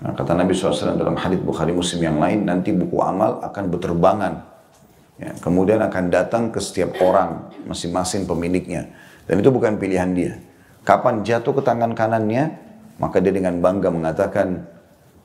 Nah, 0.03 0.11
kata 0.11 0.35
Nabi 0.35 0.51
SAW 0.51 0.99
dalam 0.99 1.15
hadis 1.15 1.39
Bukhari 1.39 1.71
Muslim 1.71 2.03
yang 2.03 2.17
lain, 2.19 2.43
nanti 2.43 2.75
buku 2.75 2.99
amal 2.99 3.39
akan 3.39 3.63
berterbangan. 3.71 4.33
Ya, 5.21 5.31
kemudian 5.39 5.79
akan 5.79 6.09
datang 6.11 6.49
ke 6.49 6.59
setiap 6.59 6.97
orang, 6.99 7.53
masing-masing 7.69 8.27
pemiliknya. 8.27 8.89
Dan 9.29 9.39
itu 9.39 9.53
bukan 9.53 9.79
pilihan 9.79 10.11
dia. 10.11 10.41
Kapan 10.83 11.23
jatuh 11.23 11.55
ke 11.55 11.61
tangan 11.63 11.95
kanannya, 11.95 12.51
maka 12.99 13.21
dia 13.23 13.31
dengan 13.31 13.61
bangga 13.63 13.93
mengatakan, 13.93 14.67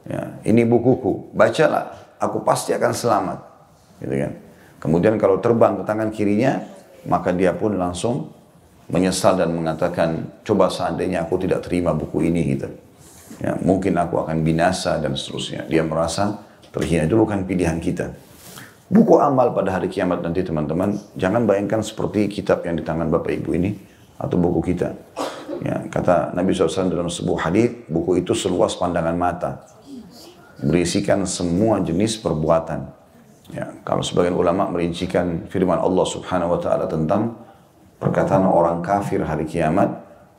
ya, 0.07 0.39
ini 0.47 0.63
bukuku, 0.63 1.35
bacalah, 1.35 2.15
aku 2.21 2.45
pasti 2.47 2.77
akan 2.77 2.93
selamat. 2.95 3.48
Gitu 3.99 4.15
kan. 4.15 4.33
Kemudian 4.79 5.15
kalau 5.19 5.43
terbang 5.43 5.79
ke 5.79 5.85
tangan 5.87 6.11
kirinya, 6.15 6.63
maka 7.07 7.35
dia 7.35 7.51
pun 7.55 7.75
langsung 7.75 8.31
menyesal 8.89 9.37
dan 9.37 9.53
mengatakan, 9.53 10.41
coba 10.47 10.71
seandainya 10.71 11.27
aku 11.27 11.37
tidak 11.43 11.67
terima 11.67 11.93
buku 11.93 12.31
ini 12.31 12.57
gitu 12.57 12.69
ya, 13.43 13.55
mungkin 13.63 13.95
aku 13.99 14.25
akan 14.25 14.43
binasa 14.43 14.99
dan 14.99 15.15
seterusnya. 15.15 15.67
Dia 15.71 15.85
merasa 15.87 16.43
terhina. 16.75 17.07
Itu 17.07 17.19
bukan 17.19 17.47
pilihan 17.47 17.79
kita. 17.79 18.13
Buku 18.89 19.21
amal 19.21 19.53
pada 19.53 19.77
hari 19.77 19.93
kiamat 19.93 20.25
nanti 20.25 20.41
teman-teman, 20.41 20.97
jangan 21.13 21.45
bayangkan 21.45 21.85
seperti 21.85 22.25
kitab 22.33 22.65
yang 22.65 22.81
di 22.81 22.85
tangan 22.85 23.13
Bapak 23.13 23.37
Ibu 23.37 23.51
ini 23.61 23.77
atau 24.17 24.41
buku 24.41 24.73
kita. 24.73 24.97
Ya, 25.61 25.85
kata 25.91 26.33
Nabi 26.33 26.55
SAW 26.55 26.89
dalam 26.89 27.13
sebuah 27.13 27.51
hadis, 27.51 27.85
buku 27.91 28.25
itu 28.25 28.33
seluas 28.33 28.73
pandangan 28.79 29.13
mata. 29.13 29.69
Berisikan 30.65 31.29
semua 31.29 31.79
jenis 31.85 32.17
perbuatan. 32.17 32.98
Ya, 33.49 33.65
kalau 33.81 34.05
sebagian 34.05 34.37
ulama 34.37 34.69
merincikan 34.69 35.49
firman 35.49 35.81
Allah 35.81 36.05
Subhanahu 36.05 36.53
wa 36.53 36.61
taala 36.61 36.85
tentang 36.85 37.33
perkataan 37.97 38.45
orang 38.45 38.85
kafir 38.85 39.25
hari 39.25 39.49
kiamat, 39.49 39.89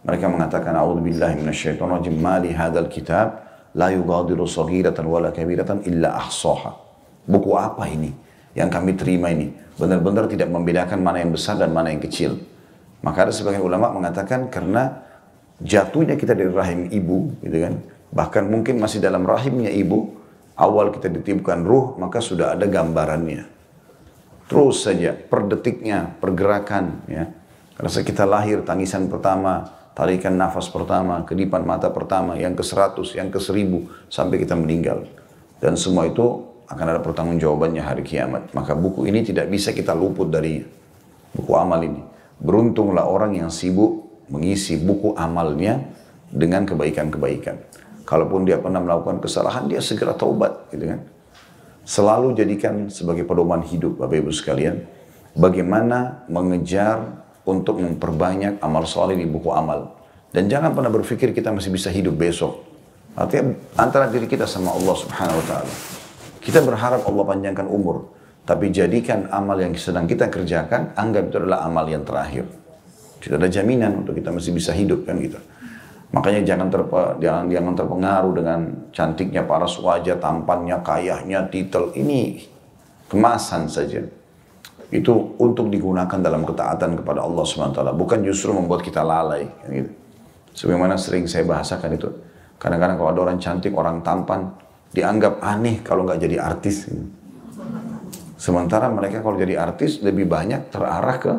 mereka 0.06 0.30
mengatakan 0.30 0.78
a'udzubillahi 0.78 1.42
minasyaitonirrajim 1.42 2.16
ma 2.22 2.38
li 2.38 2.54
hadzal 2.54 2.86
kitab 2.86 3.42
la 3.74 3.90
yughadiru 3.90 4.46
saghiratan 4.46 5.10
wala 5.10 5.34
kabiratan 5.34 5.82
illa 5.90 6.22
ahsaha. 6.22 6.78
Buku 7.26 7.50
apa 7.58 7.90
ini 7.90 8.14
yang 8.54 8.70
kami 8.70 8.94
terima 8.94 9.34
ini? 9.34 9.58
Benar-benar 9.74 10.30
tidak 10.30 10.54
membedakan 10.54 11.02
mana 11.02 11.18
yang 11.26 11.34
besar 11.34 11.58
dan 11.58 11.74
mana 11.74 11.90
yang 11.90 12.02
kecil. 12.06 12.38
Maka 13.02 13.26
ada 13.26 13.34
sebagian 13.34 13.64
ulama 13.64 13.90
mengatakan 13.90 14.54
karena 14.54 15.02
jatuhnya 15.64 16.14
kita 16.14 16.38
dari 16.38 16.52
rahim 16.52 16.92
ibu, 16.94 17.32
gitu 17.42 17.58
kan. 17.58 17.74
Bahkan 18.12 18.44
mungkin 18.50 18.78
masih 18.78 19.00
dalam 19.00 19.24
rahimnya 19.24 19.72
ibu, 19.72 20.19
awal 20.60 20.92
kita 20.92 21.08
ditiupkan 21.08 21.64
ruh, 21.64 21.96
maka 21.96 22.20
sudah 22.20 22.60
ada 22.60 22.68
gambarannya. 22.68 23.48
Terus 24.52 24.84
saja, 24.84 25.16
per 25.16 25.48
detiknya, 25.48 26.20
pergerakan, 26.20 27.08
ya. 27.08 27.32
Rasa 27.80 28.04
kita 28.04 28.28
lahir, 28.28 28.68
tangisan 28.68 29.08
pertama, 29.08 29.72
tarikan 29.96 30.36
nafas 30.36 30.68
pertama, 30.68 31.24
kedipan 31.24 31.64
mata 31.64 31.88
pertama, 31.88 32.36
yang 32.36 32.52
ke 32.60 32.66
seratus, 32.66 33.16
yang 33.16 33.32
ke 33.32 33.40
seribu, 33.40 33.88
sampai 34.12 34.44
kita 34.44 34.60
meninggal. 34.60 35.08
Dan 35.64 35.80
semua 35.80 36.12
itu 36.12 36.44
akan 36.68 36.86
ada 36.86 37.00
pertanggungjawabannya 37.00 37.80
hari 37.80 38.04
kiamat. 38.04 38.52
Maka 38.52 38.76
buku 38.76 39.08
ini 39.08 39.24
tidak 39.24 39.48
bisa 39.48 39.72
kita 39.72 39.96
luput 39.96 40.28
dari 40.28 40.60
buku 41.32 41.52
amal 41.56 41.80
ini. 41.80 42.04
Beruntunglah 42.40 43.08
orang 43.08 43.40
yang 43.40 43.48
sibuk 43.48 44.28
mengisi 44.28 44.76
buku 44.76 45.16
amalnya 45.16 45.88
dengan 46.30 46.68
kebaikan-kebaikan. 46.68 47.58
Kalaupun 48.10 48.42
dia 48.42 48.58
pernah 48.58 48.82
melakukan 48.82 49.22
kesalahan, 49.22 49.70
dia 49.70 49.78
segera 49.86 50.18
taubat, 50.18 50.66
gitu 50.74 50.90
kan. 50.90 51.06
Selalu 51.86 52.34
jadikan 52.34 52.90
sebagai 52.90 53.22
pedoman 53.22 53.62
hidup, 53.62 54.02
Bapak 54.02 54.18
Ibu 54.18 54.34
sekalian, 54.34 54.82
bagaimana 55.38 56.26
mengejar 56.26 57.22
untuk 57.46 57.78
memperbanyak 57.78 58.58
amal 58.66 58.90
soleh 58.90 59.14
di 59.14 59.30
buku 59.30 59.54
amal. 59.54 59.94
Dan 60.34 60.50
jangan 60.50 60.74
pernah 60.74 60.90
berpikir 60.90 61.38
kita 61.38 61.54
masih 61.54 61.70
bisa 61.70 61.94
hidup 61.94 62.18
besok. 62.18 62.66
Artinya 63.14 63.54
antara 63.78 64.10
diri 64.10 64.26
kita 64.26 64.50
sama 64.50 64.74
Allah 64.74 64.96
Subhanahu 64.98 65.38
wa 65.38 65.46
taala. 65.46 65.74
Kita 66.42 66.66
berharap 66.66 67.06
Allah 67.06 67.24
panjangkan 67.30 67.70
umur, 67.70 68.10
tapi 68.42 68.74
jadikan 68.74 69.30
amal 69.30 69.58
yang 69.62 69.74
sedang 69.78 70.10
kita 70.10 70.34
kerjakan 70.34 70.98
anggap 70.98 71.30
itu 71.30 71.46
adalah 71.46 71.62
amal 71.62 71.86
yang 71.86 72.02
terakhir. 72.02 72.50
Tidak 73.22 73.38
ada 73.38 73.50
jaminan 73.50 74.02
untuk 74.02 74.18
kita 74.18 74.34
masih 74.34 74.50
bisa 74.50 74.74
hidup 74.74 75.06
kan 75.06 75.22
gitu. 75.22 75.38
Makanya 76.10 76.42
jangan, 76.42 76.74
terpe, 76.74 77.22
jangan, 77.22 77.46
jangan 77.54 77.74
terpengaruh 77.78 78.34
dengan 78.34 78.60
cantiknya 78.90 79.46
para 79.46 79.70
wajah, 79.70 80.18
tampannya, 80.18 80.82
kayahnya, 80.82 81.46
titel. 81.54 81.94
Ini 81.94 82.50
kemasan 83.06 83.70
saja. 83.70 84.02
Itu 84.90 85.38
untuk 85.38 85.70
digunakan 85.70 86.18
dalam 86.18 86.42
ketaatan 86.50 86.98
kepada 86.98 87.22
Allah 87.22 87.46
SWT. 87.46 87.78
Bukan 87.94 88.26
justru 88.26 88.58
membuat 88.58 88.82
kita 88.82 89.06
lalai. 89.06 89.46
Gitu. 89.70 89.94
Sebagaimana 90.58 90.98
sering 90.98 91.30
saya 91.30 91.46
bahasakan 91.46 91.94
itu. 91.94 92.10
Kadang-kadang 92.58 92.98
kalau 92.98 93.10
ada 93.14 93.22
orang 93.30 93.38
cantik, 93.38 93.72
orang 93.78 94.02
tampan, 94.02 94.50
dianggap 94.90 95.46
aneh 95.46 95.86
kalau 95.86 96.10
nggak 96.10 96.26
jadi 96.26 96.42
artis. 96.42 96.90
Gitu. 96.90 97.06
Sementara 98.40 98.90
mereka 98.90 99.22
kalau 99.22 99.38
jadi 99.38 99.62
artis 99.62 100.02
lebih 100.02 100.26
banyak 100.26 100.74
terarah 100.74 101.18
ke 101.22 101.34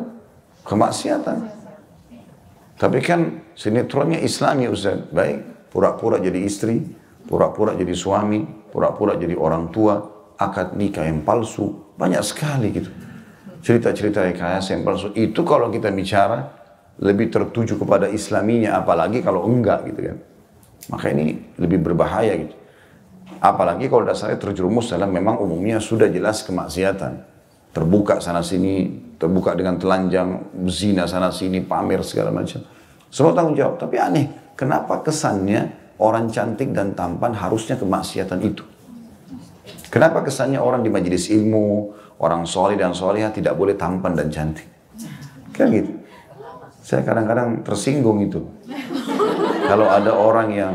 kemaksiatan. 0.63 1.60
Tapi 2.81 2.97
kan 2.97 3.53
sinetronnya 3.53 4.17
islami 4.25 4.65
Ustaz. 4.65 5.05
Baik, 5.13 5.69
pura-pura 5.69 6.17
jadi 6.17 6.41
istri, 6.41 6.81
pura-pura 7.29 7.77
jadi 7.77 7.93
suami, 7.93 8.41
pura-pura 8.73 9.13
jadi 9.21 9.37
orang 9.37 9.69
tua, 9.69 10.01
akad 10.33 10.73
nikah 10.73 11.05
yang 11.05 11.21
palsu. 11.21 11.93
Banyak 11.93 12.25
sekali 12.25 12.73
gitu. 12.73 12.89
Cerita-cerita 13.61 14.25
rekayasa 14.25 14.73
yang 14.73 14.81
palsu. 14.81 15.13
Itu 15.13 15.45
kalau 15.45 15.69
kita 15.69 15.93
bicara 15.93 16.57
lebih 16.97 17.29
tertuju 17.29 17.77
kepada 17.77 18.09
islaminya, 18.09 18.81
apalagi 18.81 19.21
kalau 19.21 19.45
enggak 19.45 19.85
gitu 19.93 20.01
kan. 20.01 20.17
Maka 20.89 21.13
ini 21.13 21.37
lebih 21.61 21.85
berbahaya 21.85 22.33
gitu. 22.33 22.57
Apalagi 23.37 23.93
kalau 23.93 24.09
dasarnya 24.09 24.41
terjerumus 24.41 24.89
dalam 24.89 25.13
memang 25.13 25.37
umumnya 25.37 25.77
sudah 25.77 26.09
jelas 26.09 26.41
kemaksiatan. 26.41 27.30
Terbuka 27.71 28.19
sana 28.19 28.43
sini, 28.43 28.91
terbuka 29.15 29.55
dengan 29.55 29.79
telanjang, 29.79 30.51
zina 30.67 31.07
sana 31.07 31.31
sini, 31.31 31.63
pamer 31.63 32.03
segala 32.03 32.35
macam. 32.35 32.59
Semua 33.07 33.31
tanggung 33.31 33.55
jawab. 33.55 33.79
Tapi 33.79 33.95
aneh, 33.95 34.25
kenapa 34.59 34.99
kesannya 34.99 35.95
orang 35.99 36.27
cantik 36.27 36.75
dan 36.75 36.91
tampan 36.91 37.31
harusnya 37.31 37.79
kemaksiatan 37.79 38.39
itu? 38.43 38.67
Kenapa 39.87 40.23
kesannya 40.23 40.59
orang 40.59 40.83
di 40.83 40.91
majelis 40.91 41.27
ilmu, 41.31 41.91
orang 42.19 42.47
soleh 42.47 42.79
dan 42.79 42.95
soleha 42.95 43.31
tidak 43.31 43.55
boleh 43.55 43.75
tampan 43.75 44.15
dan 44.15 44.27
cantik? 44.31 44.67
Kan 45.51 45.71
gitu. 45.71 45.91
Saya 46.81 47.05
kadang-kadang 47.05 47.61
tersinggung 47.61 48.25
itu. 48.25 48.41
Kalau 49.67 49.87
ada 49.87 50.11
orang 50.11 50.49
yang 50.51 50.73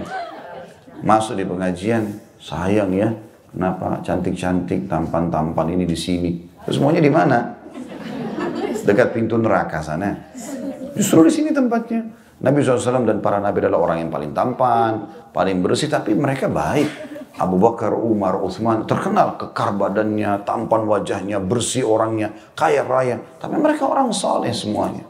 masuk 1.04 1.36
di 1.36 1.44
pengajian, 1.44 2.08
sayang 2.40 2.94
ya, 2.94 3.12
kenapa 3.52 4.00
cantik-cantik, 4.00 4.88
tampan-tampan 4.88 5.66
ini 5.76 5.84
di 5.84 5.98
sini. 5.98 6.45
Terus 6.66 6.76
semuanya 6.82 7.00
di 7.00 7.12
mana? 7.14 7.56
dekat 8.86 9.10
pintu 9.10 9.34
neraka 9.36 9.82
sana. 9.82 10.14
Justru 10.94 11.26
di 11.26 11.32
sini 11.34 11.50
tempatnya. 11.50 12.06
Nabi 12.36 12.62
SAW 12.62 13.08
dan 13.08 13.18
para 13.24 13.42
nabi 13.42 13.64
adalah 13.64 13.90
orang 13.90 14.06
yang 14.06 14.10
paling 14.12 14.30
tampan, 14.36 15.08
paling 15.34 15.58
bersih, 15.64 15.90
tapi 15.90 16.14
mereka 16.14 16.46
baik. 16.46 17.18
Abu 17.36 17.60
Bakar, 17.60 17.92
Umar, 17.92 18.40
Uthman 18.40 18.88
terkenal 18.88 19.36
kekar 19.36 19.76
badannya, 19.76 20.40
tampan 20.48 20.88
wajahnya, 20.88 21.36
bersih 21.36 21.84
orangnya, 21.84 22.32
kaya 22.56 22.80
raya. 22.80 23.20
Tapi 23.36 23.60
mereka 23.60 23.84
orang 23.84 24.08
soleh 24.08 24.56
semuanya. 24.56 25.04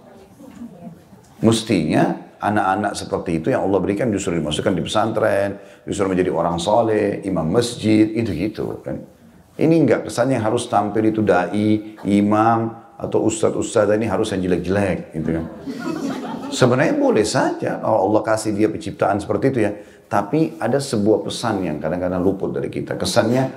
Mestinya 1.39 2.19
anak-anak 2.43 2.99
seperti 2.99 3.39
itu 3.43 3.55
yang 3.55 3.67
Allah 3.71 3.79
berikan 3.79 4.11
justru 4.11 4.39
dimasukkan 4.43 4.75
di 4.75 4.83
pesantren, 4.83 5.51
justru 5.87 6.11
menjadi 6.11 6.31
orang 6.35 6.59
soleh, 6.59 7.23
imam 7.23 7.47
masjid, 7.47 8.11
itu 8.11 8.31
gitu 8.35 8.83
kan. 8.83 9.03
Ini 9.57 9.73
enggak 9.73 10.09
kesannya 10.09 10.37
harus 10.37 10.69
tampil 10.69 11.09
itu 11.09 11.25
dai, 11.25 11.97
imam, 12.05 12.87
atau 12.97 13.29
ustadz-ustadz 13.29 13.93
ini 13.93 14.09
harus 14.09 14.33
yang 14.33 14.41
jelek-jelek 14.49 15.17
gitu 15.17 15.29
kan. 15.37 15.45
Sebenarnya 16.49 16.95
boleh 16.97 17.25
saja 17.29 17.77
kalau 17.81 18.09
Allah 18.09 18.23
kasih 18.25 18.57
dia 18.57 18.73
penciptaan 18.73 19.21
seperti 19.21 19.45
itu 19.53 19.61
ya. 19.65 19.73
Tapi 20.07 20.57
ada 20.63 20.79
sebuah 20.79 21.27
pesan 21.27 21.67
yang 21.67 21.77
kadang-kadang 21.83 22.23
luput 22.23 22.55
dari 22.55 22.71
kita. 22.71 22.95
Kesannya 22.95 23.51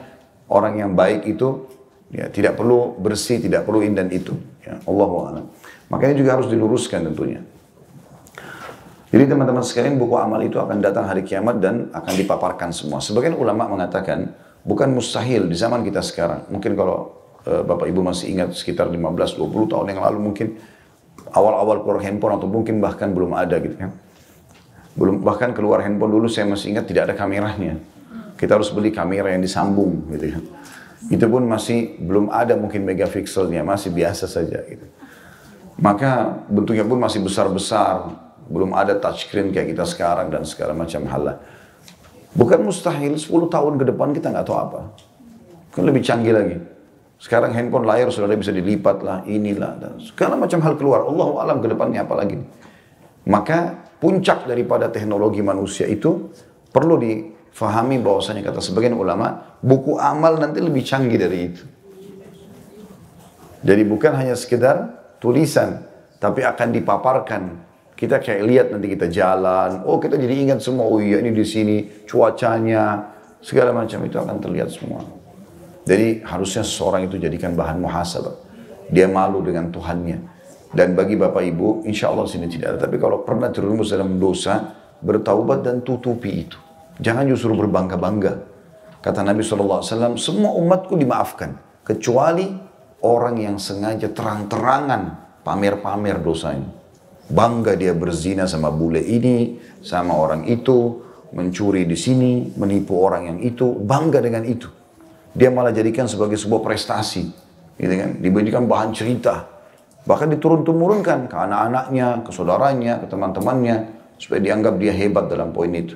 orang 0.50 0.82
yang 0.82 0.92
baik 0.98 1.24
itu 1.30 1.70
ya 2.10 2.28
tidak 2.28 2.58
perlu 2.58 2.98
bersih, 2.98 3.40
tidak 3.40 3.64
perlu 3.64 3.86
indan 3.86 4.10
itu. 4.10 4.36
Ya, 4.66 4.82
Allah 4.84 5.46
Makanya 5.90 6.16
juga 6.18 6.42
harus 6.42 6.50
diluruskan 6.50 7.06
tentunya. 7.14 7.42
Jadi 9.10 9.26
teman-teman 9.26 9.66
sekalian 9.66 9.98
buku 9.98 10.16
amal 10.22 10.38
itu 10.46 10.62
akan 10.62 10.78
datang 10.86 11.10
hari 11.10 11.26
kiamat 11.26 11.58
dan 11.58 11.90
akan 11.90 12.14
dipaparkan 12.14 12.70
semua. 12.70 13.02
Sebagian 13.02 13.34
ulama 13.34 13.66
mengatakan 13.66 14.34
bukan 14.64 14.92
mustahil 14.96 15.48
di 15.48 15.56
zaman 15.56 15.84
kita 15.84 16.04
sekarang. 16.04 16.48
Mungkin 16.52 16.74
kalau 16.76 17.20
Eh, 17.48 17.64
Bapak 17.64 17.88
Ibu 17.88 18.04
masih 18.04 18.36
ingat 18.36 18.52
sekitar 18.52 18.92
15-20 18.92 19.72
tahun 19.72 19.86
yang 19.96 20.04
lalu 20.04 20.20
mungkin 20.20 20.48
awal-awal 21.32 21.88
keluar 21.88 22.00
handphone 22.04 22.36
atau 22.36 22.46
mungkin 22.52 22.84
bahkan 22.84 23.16
belum 23.16 23.32
ada 23.32 23.58
gitu 23.64 23.80
kan. 23.80 23.96
Belum 24.94 25.24
bahkan 25.24 25.56
keluar 25.56 25.80
handphone 25.82 26.14
dulu 26.14 26.28
saya 26.28 26.46
masih 26.46 26.76
ingat 26.76 26.86
tidak 26.92 27.10
ada 27.10 27.16
kameranya. 27.16 27.80
Kita 28.36 28.60
harus 28.60 28.68
beli 28.70 28.92
kamera 28.92 29.32
yang 29.32 29.40
disambung 29.40 30.04
gitu 30.12 30.36
kan. 30.36 30.44
Itu 31.08 31.26
pun 31.32 31.48
masih 31.48 31.96
belum 31.96 32.28
ada 32.28 32.60
mungkin 32.60 32.84
megapikselnya, 32.84 33.64
masih 33.64 33.96
biasa 33.96 34.28
saja 34.28 34.60
gitu. 34.68 34.84
Maka 35.80 36.44
bentuknya 36.52 36.84
pun 36.84 37.00
masih 37.00 37.24
besar-besar, 37.24 38.20
belum 38.52 38.76
ada 38.76 39.00
touchscreen 39.00 39.56
kayak 39.56 39.80
kita 39.80 39.88
sekarang 39.88 40.28
dan 40.28 40.44
segala 40.44 40.76
macam 40.76 41.08
hal 41.08 41.40
Bukan 42.40 42.64
mustahil 42.64 43.20
10 43.20 43.28
tahun 43.52 43.74
ke 43.76 43.92
depan 43.92 44.16
kita 44.16 44.32
nggak 44.32 44.48
tahu 44.48 44.56
apa. 44.56 44.80
Kan 45.76 45.84
lebih 45.84 46.00
canggih 46.00 46.32
lagi. 46.32 46.56
Sekarang 47.20 47.52
handphone 47.52 47.84
layar 47.84 48.08
sudah 48.08 48.32
bisa 48.32 48.56
dilipat 48.56 49.04
lah, 49.04 49.28
inilah 49.28 49.76
dan 49.76 50.00
segala 50.00 50.40
macam 50.40 50.64
hal 50.64 50.80
keluar. 50.80 51.04
Allah 51.04 51.28
alam 51.44 51.60
ke 51.60 51.68
depannya 51.68 52.08
apa 52.08 52.16
lagi. 52.16 52.40
Maka 53.28 53.92
puncak 54.00 54.48
daripada 54.48 54.88
teknologi 54.88 55.44
manusia 55.44 55.84
itu 55.84 56.32
perlu 56.72 56.96
difahami 56.96 58.00
bahwasanya 58.00 58.40
kata 58.48 58.64
sebagian 58.64 58.96
ulama, 58.96 59.60
buku 59.60 60.00
amal 60.00 60.40
nanti 60.40 60.64
lebih 60.64 60.80
canggih 60.88 61.20
dari 61.20 61.40
itu. 61.52 61.64
Jadi 63.60 63.84
bukan 63.84 64.16
hanya 64.16 64.40
sekedar 64.40 64.88
tulisan, 65.20 65.84
tapi 66.24 66.48
akan 66.48 66.72
dipaparkan. 66.72 67.44
Kita 68.00 68.24
kayak 68.24 68.42
lihat 68.48 68.68
nanti 68.72 68.96
kita 68.96 69.12
jalan, 69.12 69.84
oh 69.84 70.00
kita 70.00 70.16
jadi 70.16 70.48
ingat 70.48 70.64
semua, 70.64 70.88
oh 70.88 71.04
iya 71.04 71.20
ini 71.20 71.36
di 71.36 71.44
sini 71.44 72.08
cuacanya, 72.08 73.12
segala 73.44 73.76
macam 73.76 74.00
itu 74.08 74.16
akan 74.16 74.40
terlihat 74.40 74.72
semua. 74.72 75.04
Jadi 75.84 76.24
harusnya 76.24 76.64
seseorang 76.64 77.12
itu 77.12 77.20
jadikan 77.20 77.60
bahan 77.60 77.84
muhasabah. 77.84 78.40
Dia 78.88 79.12
malu 79.12 79.44
dengan 79.44 79.68
Tuhannya. 79.68 80.16
Dan 80.72 80.96
bagi 80.96 81.20
Bapak 81.20 81.44
Ibu, 81.44 81.84
insya 81.92 82.08
Allah 82.08 82.24
sini 82.24 82.48
tidak 82.48 82.78
ada. 82.78 82.88
Tapi 82.88 82.96
kalau 82.96 83.28
pernah 83.28 83.52
terjerumus 83.52 83.92
dalam 83.92 84.16
dosa, 84.16 84.80
bertaubat 85.04 85.68
dan 85.68 85.84
tutupi 85.84 86.48
itu. 86.48 86.56
Jangan 87.04 87.28
justru 87.28 87.52
berbangga-bangga. 87.52 88.48
Kata 89.04 89.28
Nabi 89.28 89.44
SAW, 89.44 89.84
semua 90.16 90.56
umatku 90.56 90.96
dimaafkan. 90.96 91.84
Kecuali 91.84 92.48
orang 93.04 93.36
yang 93.44 93.58
sengaja 93.60 94.08
terang-terangan 94.08 95.36
pamer-pamer 95.44 96.24
dosanya. 96.24 96.79
Bangga 97.30 97.78
dia 97.78 97.94
berzina 97.94 98.50
sama 98.50 98.74
bule 98.74 99.06
ini, 99.06 99.62
sama 99.86 100.18
orang 100.18 100.50
itu, 100.50 100.98
mencuri 101.30 101.86
di 101.86 101.94
sini, 101.94 102.50
menipu 102.58 102.98
orang 102.98 103.30
yang 103.30 103.40
itu, 103.46 103.78
bangga 103.78 104.18
dengan 104.18 104.42
itu. 104.50 104.66
Dia 105.38 105.54
malah 105.54 105.70
jadikan 105.70 106.10
sebagai 106.10 106.42
sebuah 106.42 106.66
prestasi. 106.66 107.30
Gitu 107.78 107.94
kan? 107.94 108.18
Diberikan 108.18 108.66
bahan 108.66 108.92
cerita. 108.98 109.46
Bahkan 110.10 110.34
diturun-temurunkan 110.36 111.30
ke 111.30 111.36
anak-anaknya, 111.38 112.26
ke 112.26 112.32
saudaranya, 112.34 112.98
ke 112.98 113.06
teman-temannya. 113.06 113.78
supaya 114.20 114.44
dianggap 114.44 114.76
dia 114.76 114.92
hebat 114.92 115.32
dalam 115.32 115.56
poin 115.56 115.72
itu. 115.72 115.96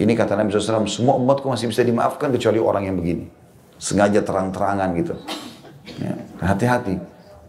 Ini 0.00 0.16
kata 0.16 0.32
Nabi 0.32 0.48
SAW, 0.48 0.88
semua 0.88 1.20
umatku 1.20 1.44
masih 1.44 1.68
bisa 1.68 1.84
dimaafkan 1.84 2.32
kecuali 2.32 2.56
orang 2.56 2.88
yang 2.88 2.96
begini. 2.96 3.28
Sengaja 3.76 4.24
terang-terangan 4.24 4.88
gitu. 4.96 5.14
Ya, 6.00 6.16
hati-hati. 6.40 6.96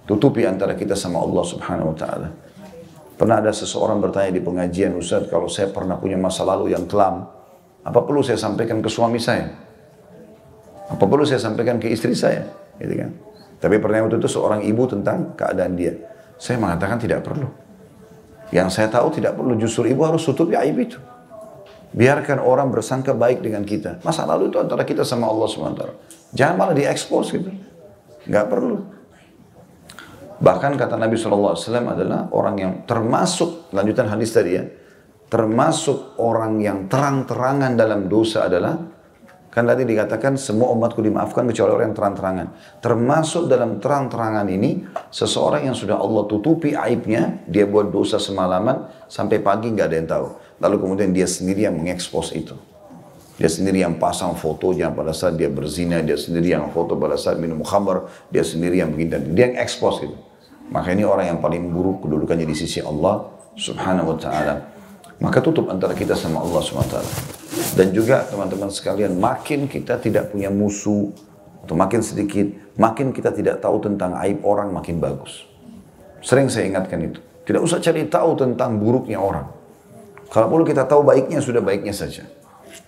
Tutupi 0.04 0.44
antara 0.44 0.76
kita 0.76 1.00
sama 1.00 1.24
Allah 1.24 1.44
subhanahu 1.48 1.96
wa 1.96 1.98
ta'ala. 1.98 2.28
Pernah 3.22 3.38
ada 3.38 3.54
seseorang 3.54 4.02
bertanya 4.02 4.34
di 4.34 4.42
pengajian, 4.42 4.98
Ustaz, 4.98 5.30
kalau 5.30 5.46
saya 5.46 5.70
pernah 5.70 5.94
punya 5.94 6.18
masa 6.18 6.42
lalu 6.42 6.74
yang 6.74 6.90
kelam, 6.90 7.30
apa 7.86 8.00
perlu 8.02 8.26
saya 8.26 8.42
sampaikan 8.42 8.82
ke 8.82 8.90
suami 8.90 9.22
saya? 9.22 9.46
Apa 10.90 11.06
perlu 11.06 11.22
saya 11.22 11.38
sampaikan 11.38 11.78
ke 11.78 11.86
istri 11.86 12.18
saya? 12.18 12.50
Gitu 12.82 12.98
kan? 12.98 13.14
Tapi 13.62 13.78
pertanyaan 13.78 14.18
itu 14.18 14.26
seorang 14.26 14.66
ibu 14.66 14.90
tentang 14.90 15.38
keadaan 15.38 15.78
dia. 15.78 15.94
Saya 16.42 16.58
mengatakan 16.58 16.98
tidak 16.98 17.22
perlu. 17.22 17.46
Yang 18.50 18.82
saya 18.82 18.90
tahu 18.90 19.14
tidak 19.14 19.38
perlu, 19.38 19.54
justru 19.54 19.86
ibu 19.86 20.02
harus 20.02 20.26
tutupi 20.26 20.58
aib 20.58 20.82
itu. 20.82 20.98
Biarkan 21.94 22.42
orang 22.42 22.74
bersangka 22.74 23.14
baik 23.14 23.46
dengan 23.46 23.62
kita. 23.62 24.02
Masa 24.02 24.26
lalu 24.26 24.50
itu 24.50 24.58
antara 24.58 24.82
kita 24.82 25.06
sama 25.06 25.30
Allah 25.30 25.46
SWT. 25.46 25.84
Jangan 26.34 26.56
malah 26.58 26.74
diekspos 26.74 27.38
gitu. 27.38 27.54
Gak 28.26 28.50
perlu. 28.50 28.82
Bahkan 30.42 30.74
kata 30.74 30.98
Nabi 30.98 31.14
SAW 31.22 31.54
adalah 31.86 32.26
orang 32.34 32.56
yang 32.58 32.74
termasuk, 32.90 33.70
lanjutan 33.78 34.10
hadis 34.10 34.34
tadi 34.34 34.58
ya, 34.58 34.66
termasuk 35.30 36.18
orang 36.18 36.58
yang 36.58 36.90
terang-terangan 36.90 37.78
dalam 37.78 38.10
dosa 38.10 38.50
adalah, 38.50 38.74
kan 39.54 39.70
tadi 39.70 39.86
dikatakan 39.86 40.42
semua 40.42 40.74
umatku 40.74 40.98
dimaafkan 41.06 41.46
kecuali 41.46 41.72
orang 41.78 41.94
yang 41.94 41.98
terang-terangan. 42.02 42.48
Termasuk 42.82 43.54
dalam 43.54 43.78
terang-terangan 43.78 44.50
ini, 44.50 44.82
seseorang 45.14 45.70
yang 45.70 45.78
sudah 45.78 46.02
Allah 46.02 46.26
tutupi 46.26 46.74
aibnya, 46.74 47.46
dia 47.46 47.70
buat 47.70 47.94
dosa 47.94 48.18
semalaman, 48.18 48.90
sampai 49.06 49.38
pagi 49.46 49.70
nggak 49.70 49.88
ada 49.94 49.96
yang 50.02 50.10
tahu. 50.10 50.28
Lalu 50.58 50.76
kemudian 50.82 51.14
dia 51.14 51.30
sendiri 51.30 51.70
yang 51.70 51.78
mengekspos 51.78 52.34
itu. 52.34 52.58
Dia 53.38 53.50
sendiri 53.50 53.86
yang 53.86 54.02
pasang 54.02 54.34
fotonya 54.34 54.90
pada 54.90 55.14
saat 55.14 55.38
dia 55.38 55.54
berzina, 55.54 56.02
dia 56.02 56.18
sendiri 56.18 56.58
yang 56.58 56.74
foto 56.74 56.98
pada 56.98 57.14
saat 57.14 57.38
minum 57.38 57.62
khamar, 57.62 58.10
dia 58.34 58.42
sendiri 58.42 58.82
yang 58.82 58.90
begini, 58.90 59.38
dia 59.38 59.54
yang 59.54 59.62
ekspos 59.62 60.02
gitu. 60.02 60.31
Maka 60.72 60.96
ini 60.96 61.04
orang 61.04 61.36
yang 61.36 61.40
paling 61.44 61.68
buruk 61.68 62.08
kedudukannya 62.08 62.48
di 62.48 62.56
sisi 62.56 62.80
Allah 62.80 63.28
subhanahu 63.60 64.16
wa 64.16 64.18
ta'ala. 64.18 64.56
Maka 65.20 65.44
tutup 65.44 65.68
antara 65.68 65.92
kita 65.92 66.16
sama 66.16 66.40
Allah 66.40 66.64
subhanahu 66.64 66.88
wa 66.88 66.94
ta'ala. 66.98 67.12
Dan 67.76 67.92
juga 67.92 68.24
teman-teman 68.32 68.72
sekalian, 68.72 69.20
makin 69.20 69.68
kita 69.68 70.00
tidak 70.00 70.32
punya 70.32 70.48
musuh, 70.48 71.12
atau 71.62 71.76
makin 71.76 72.00
sedikit, 72.00 72.48
makin 72.80 73.12
kita 73.12 73.36
tidak 73.36 73.60
tahu 73.60 73.84
tentang 73.84 74.16
aib 74.24 74.42
orang, 74.48 74.72
makin 74.72 74.98
bagus. 74.98 75.44
Sering 76.24 76.48
saya 76.48 76.72
ingatkan 76.72 77.04
itu. 77.04 77.20
Tidak 77.44 77.60
usah 77.60 77.84
cari 77.84 78.08
tahu 78.08 78.40
tentang 78.40 78.80
buruknya 78.80 79.20
orang. 79.20 79.52
Kalau 80.32 80.48
perlu 80.48 80.64
kita 80.64 80.88
tahu 80.88 81.04
baiknya, 81.04 81.44
sudah 81.44 81.60
baiknya 81.60 81.92
saja. 81.92 82.24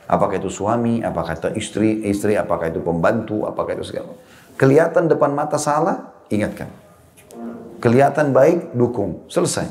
Apakah 0.07 0.39
itu 0.39 0.47
suami, 0.47 1.03
apakah 1.03 1.35
itu 1.35 1.49
istri, 1.59 1.99
istri, 2.07 2.39
apakah 2.39 2.71
itu 2.71 2.79
pembantu, 2.79 3.43
apakah 3.43 3.75
itu 3.75 3.83
segala. 3.83 4.15
Kelihatan 4.55 5.11
depan 5.11 5.35
mata 5.35 5.59
salah, 5.59 6.15
ingatkan. 6.31 6.82
Kelihatan 7.83 8.31
baik, 8.31 8.71
dukung. 8.71 9.27
Selesai. 9.27 9.67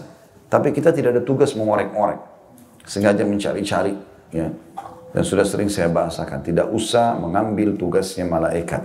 Tapi 0.52 0.68
kita 0.76 0.92
tidak 0.92 1.16
ada 1.16 1.22
tugas 1.24 1.56
mengorek-orek. 1.56 2.20
Sengaja 2.84 3.24
mencari-cari. 3.24 3.96
Ya. 4.28 4.52
Dan 5.16 5.22
sudah 5.24 5.48
sering 5.48 5.72
saya 5.72 5.88
bahasakan. 5.88 6.44
Tidak 6.44 6.68
usah 6.68 7.16
mengambil 7.16 7.72
tugasnya 7.72 8.28
malaikat. 8.28 8.84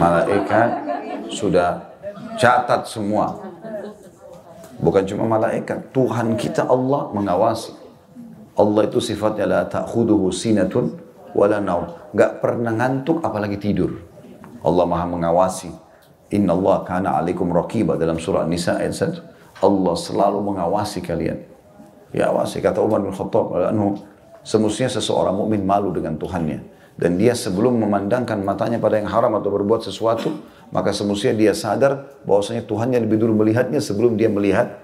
Malaikat 0.00 0.68
sudah 1.28 1.92
catat 2.40 2.88
semua 2.88 3.52
Bukan 4.84 5.06
cuma 5.06 5.24
malaikat, 5.24 5.94
Tuhan 5.94 6.34
kita 6.34 6.66
Allah 6.66 7.08
mengawasi. 7.14 7.72
Allah 8.54 8.82
itu 8.86 8.98
sifatnya 9.00 9.46
la 9.46 9.62
ta'khuduhu 9.66 10.28
sinatun 10.34 10.98
wala 11.34 11.56
naum. 11.62 11.90
Gak 12.14 12.42
pernah 12.42 12.74
ngantuk 12.74 13.22
apalagi 13.22 13.58
tidur. 13.58 14.02
Allah 14.60 14.84
Maha 14.86 15.06
mengawasi. 15.08 15.70
Inna 16.32 16.56
Allah 16.56 16.76
kana 16.88 17.10
alaikum 17.20 17.52
raqiba 17.52 18.00
dalam 18.00 18.16
surah 18.16 18.48
Nisa 18.48 18.80
ayat 18.80 18.96
1. 19.60 19.60
Allah 19.60 19.94
selalu 19.98 20.38
mengawasi 20.40 21.04
kalian. 21.04 21.44
Ya 22.14 22.30
awasi 22.30 22.62
kata 22.62 22.80
Umar 22.80 23.02
bin 23.02 23.10
Khattab 23.10 23.52
anhu 23.58 23.98
semestinya 24.46 24.88
seseorang 24.88 25.34
mukmin 25.34 25.66
malu 25.66 25.90
dengan 25.90 26.14
Tuhannya 26.14 26.62
dan 26.94 27.18
dia 27.18 27.34
sebelum 27.34 27.74
memandangkan 27.82 28.38
matanya 28.46 28.78
pada 28.78 29.02
yang 29.02 29.10
haram 29.10 29.34
atau 29.34 29.50
berbuat 29.50 29.82
sesuatu 29.82 30.30
maka 30.70 30.94
semestinya 30.94 31.34
dia 31.34 31.52
sadar 31.52 32.22
bahwasanya 32.22 32.62
Tuhan 32.66 32.94
yang 32.94 33.02
lebih 33.02 33.18
dulu 33.18 33.42
melihatnya 33.42 33.82
sebelum 33.82 34.14
dia 34.14 34.30
melihat 34.30 34.78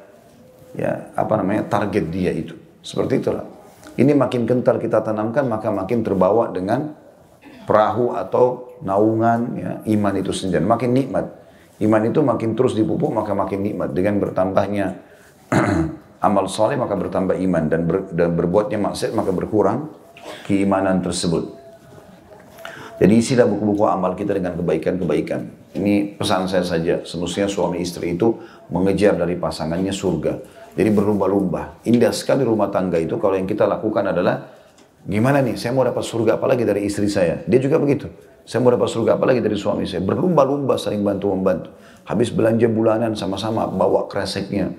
ya 0.74 1.10
apa 1.14 1.38
namanya 1.38 1.70
target 1.70 2.10
dia 2.10 2.34
itu. 2.34 2.58
Seperti 2.82 3.22
itulah. 3.22 3.46
Ini 3.94 4.14
makin 4.16 4.46
kental 4.46 4.80
kita 4.80 5.02
tanamkan 5.02 5.46
maka 5.46 5.68
makin 5.70 6.02
terbawa 6.02 6.50
dengan 6.50 6.94
perahu 7.70 8.18
atau 8.18 8.74
naungan 8.82 9.40
ya, 9.54 9.70
iman 9.94 10.14
itu 10.18 10.34
sendiri. 10.34 10.66
Makin 10.66 10.90
nikmat. 10.90 11.30
Iman 11.78 12.02
itu 12.02 12.18
makin 12.18 12.58
terus 12.58 12.74
dipupuk 12.74 13.14
maka 13.14 13.30
makin 13.30 13.62
nikmat 13.62 13.94
dengan 13.94 14.18
bertambahnya 14.18 14.98
amal 16.26 16.50
soleh 16.50 16.74
maka 16.74 16.98
bertambah 16.98 17.38
iman 17.38 17.70
dan, 17.70 17.86
ber, 17.86 18.10
dan 18.10 18.34
berbuatnya 18.34 18.76
maksiat 18.76 19.14
maka 19.14 19.30
berkurang 19.30 19.86
keimanan 20.50 20.98
tersebut. 20.98 21.56
Jadi 23.00 23.14
isilah 23.16 23.48
buku-buku 23.48 23.88
amal 23.88 24.12
kita 24.12 24.36
dengan 24.36 24.58
kebaikan-kebaikan. 24.60 25.72
Ini 25.72 26.20
pesan 26.20 26.52
saya 26.52 26.66
saja. 26.66 27.00
Semestinya 27.06 27.48
suami 27.48 27.80
istri 27.80 28.12
itu 28.12 28.36
mengejar 28.68 29.16
dari 29.16 29.40
pasangannya 29.40 29.94
surga. 29.94 30.36
Jadi 30.76 30.90
berlumba-lumba. 30.92 31.80
Indah 31.88 32.12
sekali 32.12 32.44
rumah 32.44 32.68
tangga 32.68 33.00
itu 33.00 33.16
kalau 33.16 33.40
yang 33.40 33.48
kita 33.48 33.64
lakukan 33.64 34.04
adalah 34.04 34.59
gimana 35.08 35.40
nih 35.40 35.56
saya 35.56 35.72
mau 35.72 35.84
dapat 35.86 36.04
surga 36.04 36.36
apalagi 36.36 36.64
dari 36.64 36.84
istri 36.84 37.08
saya. 37.08 37.40
Dia 37.48 37.60
juga 37.60 37.80
begitu. 37.80 38.08
Saya 38.44 38.64
mau 38.64 38.72
dapat 38.74 38.90
surga 38.90 39.16
apalagi 39.16 39.40
dari 39.40 39.54
suami 39.54 39.86
saya. 39.86 40.02
Berlumba-lumba 40.02 40.74
saling 40.74 41.00
bantu-membantu. 41.06 41.70
Habis 42.08 42.34
belanja 42.34 42.66
bulanan 42.66 43.14
sama-sama 43.14 43.68
bawa 43.70 44.10
kreseknya. 44.10 44.74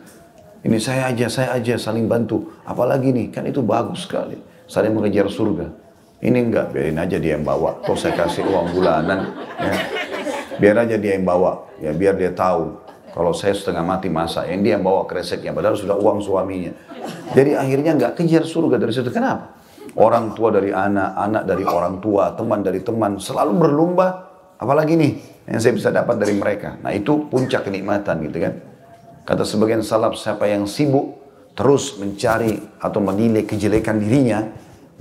Ini 0.61 0.77
saya 0.77 1.09
aja, 1.09 1.25
saya 1.25 1.57
aja 1.57 1.73
saling 1.79 2.05
bantu. 2.05 2.53
Apalagi 2.67 3.09
nih, 3.09 3.33
kan 3.33 3.47
itu 3.49 3.65
bagus 3.65 4.05
sekali. 4.05 4.37
Saling 4.69 4.93
mengejar 4.93 5.25
surga. 5.25 5.73
Ini 6.21 6.37
enggak, 6.37 6.69
biarin 6.69 7.01
aja 7.01 7.17
dia 7.17 7.33
yang 7.33 7.41
bawa. 7.41 7.81
Kok 7.81 7.97
saya 7.97 8.13
kasih 8.13 8.45
uang 8.45 8.77
bulanan, 8.77 9.33
ya. 9.57 9.73
biar 10.61 10.85
aja 10.85 11.01
dia 11.01 11.17
yang 11.17 11.25
bawa. 11.25 11.65
Ya 11.81 11.89
biar 11.97 12.13
dia 12.13 12.29
tahu. 12.29 12.77
Kalau 13.09 13.33
saya 13.33 13.57
setengah 13.57 13.81
mati 13.81 14.07
masa, 14.07 14.45
yang 14.45 14.61
dia 14.61 14.77
yang 14.77 14.85
bawa 14.85 15.09
kreseknya, 15.09 15.49
padahal 15.51 15.73
sudah 15.73 15.97
uang 15.97 16.21
suaminya. 16.21 16.71
Jadi 17.33 17.57
akhirnya 17.57 17.97
enggak 17.97 18.13
kejar 18.21 18.45
surga 18.45 18.77
dari 18.77 18.93
situ. 18.93 19.09
Kenapa? 19.09 19.57
Orang 19.99 20.31
tua 20.31 20.55
dari 20.55 20.71
anak, 20.71 21.09
anak 21.19 21.43
dari 21.43 21.63
orang 21.67 21.99
tua, 21.99 22.31
teman 22.31 22.63
dari 22.63 22.79
teman, 22.79 23.19
selalu 23.19 23.53
berlomba. 23.59 24.07
Apalagi 24.55 24.95
nih 24.95 25.11
yang 25.51 25.59
saya 25.59 25.73
bisa 25.75 25.89
dapat 25.91 26.15
dari 26.21 26.37
mereka. 26.37 26.79
Nah 26.79 26.95
itu 26.95 27.27
puncak 27.27 27.67
kenikmatan 27.67 28.23
gitu 28.29 28.37
kan. 28.39 28.53
Kata 29.27 29.43
sebagian 29.43 29.83
salaf, 29.83 30.15
siapa 30.15 30.47
yang 30.47 30.63
sibuk 30.63 31.19
terus 31.51 31.99
mencari 31.99 32.55
atau 32.79 33.03
menilai 33.03 33.43
kejelekan 33.43 33.99
dirinya, 33.99 34.47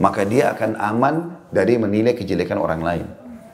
maka 0.03 0.27
dia 0.27 0.51
akan 0.57 0.75
aman 0.75 1.15
dari 1.55 1.79
menilai 1.79 2.19
kejelekan 2.19 2.59
orang 2.59 2.83
lain. 2.83 3.07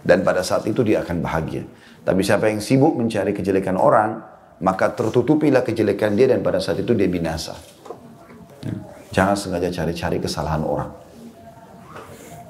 Dan 0.06 0.22
pada 0.22 0.40
saat 0.40 0.64
itu 0.64 0.86
dia 0.86 1.02
akan 1.02 1.20
bahagia. 1.20 1.66
Tapi 2.06 2.22
siapa 2.22 2.46
yang 2.48 2.62
sibuk 2.62 2.94
mencari 2.94 3.34
kejelekan 3.34 3.74
orang, 3.74 4.22
maka 4.62 4.94
tertutupilah 4.94 5.66
kejelekan 5.66 6.14
dia 6.14 6.30
dan 6.30 6.40
pada 6.40 6.62
saat 6.62 6.80
itu 6.80 6.94
dia 6.94 7.10
binasa. 7.10 7.58
Jangan 9.10 9.36
sengaja 9.36 9.68
cari-cari 9.72 10.22
kesalahan 10.22 10.62
orang. 10.62 11.05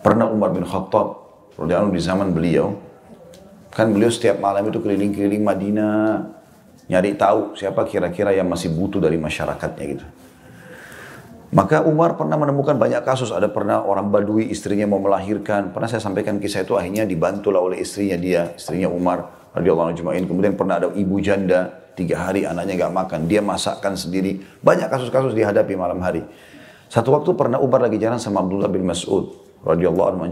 Pernah 0.06 0.30
Umar 0.30 0.54
bin 0.54 0.62
Khattab, 0.62 1.18
di 1.66 1.98
zaman 1.98 2.30
beliau, 2.30 2.78
kan 3.74 3.90
beliau 3.90 4.06
setiap 4.06 4.38
malam 4.38 4.70
itu 4.70 4.78
keliling-keliling 4.78 5.42
Madinah, 5.42 6.30
nyari 6.86 7.18
tahu 7.18 7.58
siapa 7.58 7.82
kira-kira 7.90 8.30
yang 8.30 8.46
masih 8.46 8.70
butuh 8.70 9.02
dari 9.02 9.18
masyarakatnya 9.18 9.84
gitu. 9.98 10.06
Maka 11.50 11.82
Umar 11.82 12.14
pernah 12.14 12.38
menemukan 12.38 12.78
banyak 12.78 13.02
kasus. 13.02 13.34
Ada 13.34 13.50
pernah 13.50 13.82
orang 13.82 14.06
Badui 14.14 14.46
istrinya 14.46 14.86
mau 14.86 15.02
melahirkan. 15.02 15.74
Pernah 15.74 15.90
saya 15.90 15.98
sampaikan 15.98 16.38
kisah 16.38 16.62
itu 16.62 16.78
akhirnya 16.78 17.02
dibantulah 17.02 17.58
oleh 17.58 17.82
istrinya 17.82 18.14
dia, 18.14 18.54
istrinya 18.54 18.86
Umar 18.86 19.50
radhiyallahu 19.58 19.90
anhu 19.90 20.30
Kemudian 20.30 20.54
pernah 20.54 20.78
ada 20.78 20.94
ibu 20.94 21.18
janda 21.18 21.82
tiga 21.98 22.30
hari 22.30 22.46
anaknya 22.46 22.86
nggak 22.86 22.94
makan, 22.94 23.26
dia 23.26 23.42
masakkan 23.42 23.98
sendiri. 23.98 24.38
Banyak 24.62 24.86
kasus-kasus 24.86 25.34
dihadapi 25.34 25.74
malam 25.74 25.98
hari. 25.98 26.22
Satu 26.86 27.10
waktu 27.10 27.34
pernah 27.34 27.58
Umar 27.58 27.82
lagi 27.82 27.98
jalan 27.98 28.22
sama 28.22 28.46
Abdullah 28.46 28.70
bin 28.70 28.86
Mas'ud 28.86 29.45
radhiyallahu 29.64 30.08
anhu 30.12 30.26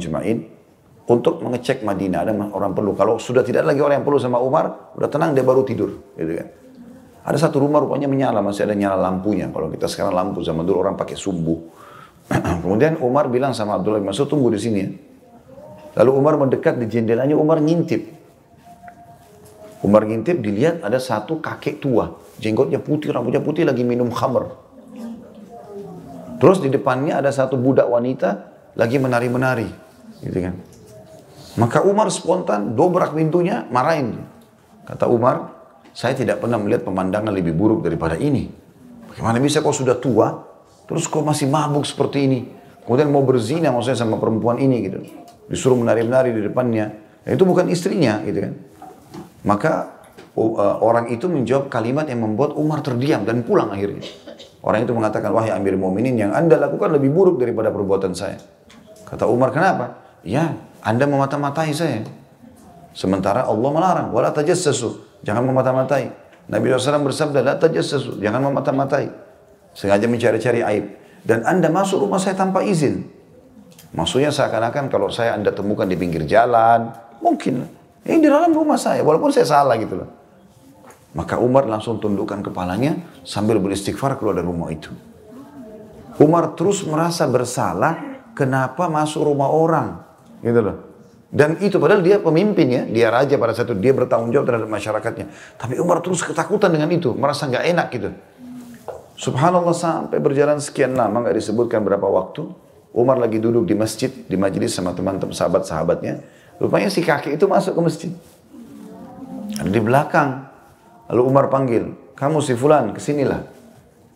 untuk 1.04 1.44
mengecek 1.44 1.84
Madinah 1.84 2.24
ada 2.24 2.32
orang 2.32 2.72
perlu. 2.72 2.96
Kalau 2.96 3.20
sudah 3.20 3.44
tidak 3.44 3.68
lagi 3.68 3.80
orang 3.84 4.00
yang 4.00 4.06
perlu 4.08 4.16
sama 4.16 4.40
Umar, 4.40 4.96
udah 4.96 5.08
tenang 5.12 5.36
dia 5.36 5.44
baru 5.44 5.60
tidur, 5.60 6.16
gitu 6.16 6.32
kan. 6.32 6.48
Ada 7.24 7.48
satu 7.48 7.60
rumah 7.60 7.80
rupanya 7.80 8.08
menyala, 8.08 8.40
masih 8.40 8.64
ada 8.68 8.76
nyala 8.76 9.00
lampunya. 9.00 9.48
Kalau 9.52 9.68
kita 9.68 9.88
sekarang 9.88 10.12
lampu 10.16 10.40
zaman 10.40 10.64
dulu 10.64 10.80
orang 10.80 10.96
pakai 10.96 11.16
sumbu. 11.16 11.72
Kemudian 12.64 13.00
Umar 13.04 13.28
bilang 13.28 13.52
sama 13.52 13.76
Abdullah 13.76 14.00
bin 14.00 14.08
Mas'ud 14.08 14.28
tunggu 14.28 14.48
di 14.52 14.60
sini 14.60 14.78
ya. 14.80 14.88
Lalu 16.00 16.10
Umar 16.16 16.40
mendekat 16.40 16.80
di 16.80 16.88
jendelanya, 16.88 17.36
Umar 17.36 17.60
ngintip. 17.60 18.12
Umar 19.84 20.08
ngintip 20.08 20.40
dilihat 20.40 20.80
ada 20.80 20.96
satu 20.96 21.44
kakek 21.44 21.84
tua, 21.84 22.16
jenggotnya 22.40 22.80
putih, 22.80 23.12
rambutnya 23.12 23.44
putih 23.44 23.68
lagi 23.68 23.84
minum 23.84 24.08
khamr. 24.08 24.48
Terus 26.40 26.64
di 26.64 26.72
depannya 26.72 27.20
ada 27.20 27.28
satu 27.28 27.60
budak 27.60 27.88
wanita 27.88 28.53
lagi 28.74 28.98
menari-menari, 28.98 29.70
gitu 30.22 30.38
kan. 30.38 30.54
Maka 31.54 31.86
Umar 31.86 32.10
spontan 32.10 32.74
dobrak 32.74 33.14
pintunya, 33.14 33.62
marahin. 33.70 34.18
Kata 34.84 35.06
Umar, 35.06 35.54
saya 35.94 36.18
tidak 36.18 36.42
pernah 36.42 36.58
melihat 36.58 36.82
pemandangan 36.82 37.30
lebih 37.30 37.54
buruk 37.54 37.86
daripada 37.86 38.18
ini. 38.18 38.50
Bagaimana 39.14 39.38
bisa 39.38 39.62
kau 39.62 39.70
sudah 39.70 39.94
tua, 40.02 40.42
terus 40.90 41.06
kau 41.06 41.22
masih 41.22 41.46
mabuk 41.46 41.86
seperti 41.86 42.26
ini? 42.26 42.40
Kemudian 42.82 43.08
mau 43.08 43.22
berzina 43.22 43.70
maksudnya 43.70 44.02
sama 44.02 44.18
perempuan 44.18 44.58
ini 44.58 44.76
gitu. 44.84 44.98
Disuruh 45.46 45.78
menari-menari 45.78 46.34
di 46.34 46.42
depannya. 46.44 46.86
Ya, 47.24 47.30
itu 47.32 47.46
bukan 47.46 47.70
istrinya 47.70 48.20
gitu 48.26 48.50
kan. 48.50 48.52
Maka 49.46 49.72
uh, 50.36 50.82
orang 50.82 51.08
itu 51.14 51.30
menjawab 51.30 51.70
kalimat 51.72 52.04
yang 52.10 52.20
membuat 52.20 52.52
Umar 52.58 52.82
terdiam 52.82 53.24
dan 53.24 53.46
pulang 53.46 53.72
akhirnya. 53.72 54.04
Orang 54.64 54.84
itu 54.84 54.92
mengatakan, 54.96 55.28
wahai 55.32 55.52
Amir 55.52 55.76
Mu'minin 55.76 56.16
yang 56.16 56.32
anda 56.32 56.56
lakukan 56.56 56.92
lebih 56.92 57.12
buruk 57.12 57.36
daripada 57.36 57.68
perbuatan 57.68 58.16
saya. 58.16 58.40
Kata 59.14 59.30
Umar, 59.30 59.54
kenapa? 59.54 59.94
Ya, 60.26 60.58
anda 60.82 61.06
memata-matai 61.06 61.70
saya. 61.70 62.02
Sementara 62.90 63.46
Allah 63.46 63.70
melarang, 63.70 64.08
wala 64.10 64.34
tajassasu. 64.34 65.22
Jangan 65.22 65.46
memata-matai. 65.46 66.10
Nabi 66.50 66.74
SAW 66.74 67.06
bersabda, 67.06 67.38
la 67.46 67.54
tajassasu. 67.54 68.18
Jangan 68.18 68.50
memata-matai. 68.50 69.14
Sengaja 69.70 70.10
mencari-cari 70.10 70.66
aib. 70.66 70.98
Dan 71.22 71.46
anda 71.46 71.70
masuk 71.70 72.02
rumah 72.02 72.18
saya 72.18 72.34
tanpa 72.34 72.66
izin. 72.66 73.06
Maksudnya 73.94 74.34
seakan-akan 74.34 74.90
kalau 74.90 75.06
saya 75.14 75.38
anda 75.38 75.54
temukan 75.54 75.86
di 75.86 75.94
pinggir 75.94 76.26
jalan, 76.26 76.90
mungkin. 77.22 77.70
Ini 78.02 78.18
di 78.18 78.26
dalam 78.26 78.50
rumah 78.50 78.76
saya, 78.76 79.06
walaupun 79.06 79.30
saya 79.30 79.46
salah 79.46 79.78
gitu 79.78 79.94
loh. 80.02 80.10
Maka 81.14 81.38
Umar 81.38 81.70
langsung 81.70 82.02
tundukkan 82.02 82.42
kepalanya 82.42 82.98
sambil 83.22 83.62
beristighfar 83.62 84.18
keluar 84.18 84.34
dari 84.34 84.50
rumah 84.50 84.74
itu. 84.74 84.90
Umar 86.18 86.58
terus 86.58 86.82
merasa 86.82 87.30
bersalah 87.30 88.13
kenapa 88.34 88.90
masuk 88.90 89.24
rumah 89.24 89.48
orang? 89.48 90.02
Gitu 90.42 90.60
loh. 90.60 90.76
Dan 91.34 91.58
itu 91.58 91.82
padahal 91.82 91.98
dia 91.98 92.22
pemimpin 92.22 92.66
ya, 92.70 92.82
dia 92.86 93.10
raja 93.10 93.34
pada 93.34 93.50
satu 93.50 93.74
dia 93.74 93.90
bertanggung 93.90 94.30
jawab 94.30 94.46
terhadap 94.46 94.70
masyarakatnya. 94.70 95.26
Tapi 95.58 95.82
Umar 95.82 95.98
terus 95.98 96.22
ketakutan 96.22 96.70
dengan 96.70 96.86
itu, 96.94 97.10
merasa 97.10 97.50
nggak 97.50 97.64
enak 97.74 97.86
gitu. 97.90 98.10
Subhanallah 99.18 99.74
sampai 99.74 100.22
berjalan 100.22 100.62
sekian 100.62 100.94
lama 100.94 101.26
nggak 101.26 101.34
disebutkan 101.34 101.82
berapa 101.82 102.06
waktu. 102.06 102.46
Umar 102.94 103.18
lagi 103.18 103.42
duduk 103.42 103.66
di 103.66 103.74
masjid, 103.74 104.06
di 104.10 104.38
majelis 104.38 104.78
sama 104.78 104.94
teman-teman 104.94 105.34
sahabat-sahabatnya. 105.34 106.22
Rupanya 106.62 106.86
si 106.86 107.02
kakek 107.02 107.34
itu 107.34 107.50
masuk 107.50 107.74
ke 107.74 107.80
masjid. 107.82 108.12
Di 109.58 109.80
belakang. 109.82 110.46
Lalu 111.10 111.22
Umar 111.26 111.50
panggil, 111.50 111.90
kamu 112.14 112.38
si 112.38 112.54
fulan, 112.54 112.94
ke 112.94 113.02
sinilah. 113.02 113.42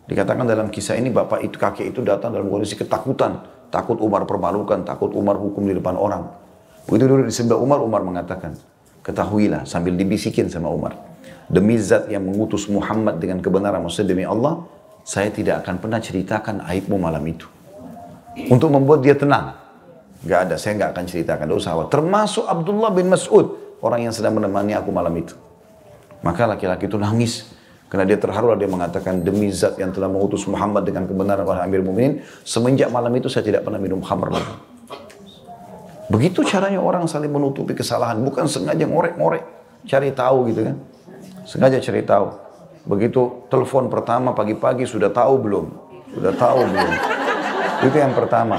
Dikatakan 0.07 0.47
dalam 0.47 0.71
kisah 0.71 0.95
ini 0.95 1.11
bapak 1.11 1.43
itu 1.43 1.59
kakek 1.59 1.91
itu 1.91 1.99
datang 1.99 2.31
dalam 2.31 2.47
kondisi 2.47 2.79
ketakutan. 2.79 3.58
Takut 3.69 4.01
Umar 4.01 4.25
permalukan, 4.25 4.81
takut 4.81 5.13
Umar 5.13 5.37
hukum 5.37 5.65
di 5.69 5.77
depan 5.77 5.93
orang. 5.93 6.25
Begitu 6.89 7.05
dulu 7.05 7.21
di 7.29 7.33
sebelah 7.33 7.61
Umar, 7.61 7.79
Umar 7.85 8.01
mengatakan, 8.01 8.57
ketahuilah 9.05 9.69
sambil 9.69 9.93
dibisikin 9.93 10.49
sama 10.49 10.73
Umar. 10.73 10.97
Demi 11.45 11.77
zat 11.77 12.09
yang 12.09 12.25
mengutus 12.25 12.65
Muhammad 12.65 13.21
dengan 13.21 13.41
kebenaran, 13.41 13.81
maksudnya 13.85 14.17
demi 14.17 14.25
Allah, 14.25 14.65
saya 15.05 15.29
tidak 15.29 15.65
akan 15.65 15.81
pernah 15.81 16.01
ceritakan 16.01 16.65
aibmu 16.65 16.97
malam 16.97 17.21
itu. 17.29 17.45
Untuk 18.49 18.73
membuat 18.73 19.05
dia 19.05 19.13
tenang. 19.13 19.57
Gak 20.25 20.49
ada, 20.49 20.55
saya 20.57 20.77
gak 20.77 20.97
akan 20.97 21.05
ceritakan, 21.05 21.45
tidak 21.47 21.59
usah 21.61 21.73
Termasuk 21.87 22.45
Abdullah 22.49 22.91
bin 22.93 23.07
Mas'ud, 23.09 23.77
orang 23.85 24.09
yang 24.09 24.13
sedang 24.13 24.37
menemani 24.37 24.73
aku 24.73 24.89
malam 24.89 25.13
itu. 25.13 25.37
Maka 26.25 26.49
laki-laki 26.49 26.89
itu 26.89 26.97
nangis. 26.97 27.47
Karena 27.89 28.05
dia 28.05 28.21
terharu 28.21 28.53
dia 28.53 28.69
mengatakan 28.69 29.25
demi 29.25 29.49
zat 29.49 29.73
yang 29.81 29.89
telah 29.89 30.05
mengutus 30.05 30.45
Muhammad 30.45 30.85
dengan 30.85 31.09
kebenaran 31.09 31.41
wahai 31.41 31.65
Amir 31.65 31.81
Mu'minin, 31.81 32.21
semenjak 32.45 32.93
malam 32.93 33.09
itu 33.17 33.25
saya 33.25 33.41
tidak 33.41 33.65
pernah 33.65 33.81
minum 33.81 33.97
khamr 34.05 34.29
lagi. 34.29 34.53
Begitu 36.09 36.45
caranya 36.45 36.81
orang 36.81 37.09
saling 37.09 37.33
menutupi 37.33 37.73
kesalahan, 37.73 38.21
bukan 38.21 38.45
sengaja 38.45 38.85
ngorek-ngorek, 38.85 39.41
cari 39.89 40.13
tahu 40.13 40.53
gitu 40.53 40.69
kan. 40.69 40.75
Sengaja 41.49 41.81
cari 41.81 42.01
tahu. 42.05 42.27
Begitu 42.85 43.49
telepon 43.49 43.89
pertama 43.89 44.37
pagi-pagi 44.37 44.85
sudah 44.85 45.09
tahu 45.09 45.41
belum? 45.41 45.65
Sudah 46.13 46.33
tahu 46.37 46.65
belum? 46.69 46.91
Itu 47.89 47.97
yang 47.97 48.13
pertama. 48.13 48.57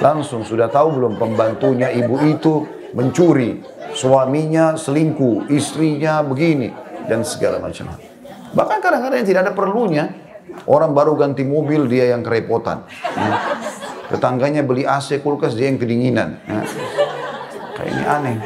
Langsung 0.00 0.48
sudah 0.48 0.72
tahu 0.72 0.96
belum 0.96 1.20
pembantunya 1.20 1.92
ibu 1.92 2.16
itu 2.24 2.64
mencuri, 2.96 3.60
suaminya 3.92 4.80
selingkuh, 4.80 5.52
istrinya 5.52 6.24
begini 6.24 6.72
dan 7.04 7.20
segala 7.20 7.60
macam 7.60 7.88
hal. 7.92 8.09
Bahkan 8.50 8.78
kadang-kadang 8.82 9.18
yang 9.22 9.28
tidak 9.28 9.42
ada 9.46 9.54
perlunya. 9.54 10.04
Orang 10.66 10.92
baru 10.92 11.14
ganti 11.14 11.46
mobil, 11.46 11.86
dia 11.86 12.10
yang 12.10 12.26
kerepotan. 12.26 12.82
Ya. 13.14 13.38
Tetangganya 14.10 14.66
beli 14.66 14.82
AC 14.82 15.22
kulkas, 15.22 15.54
dia 15.54 15.70
yang 15.70 15.78
kedinginan. 15.78 16.42
Ya. 16.42 16.62
Kayak 17.78 17.90
ini 17.94 18.04
aneh. 18.04 18.36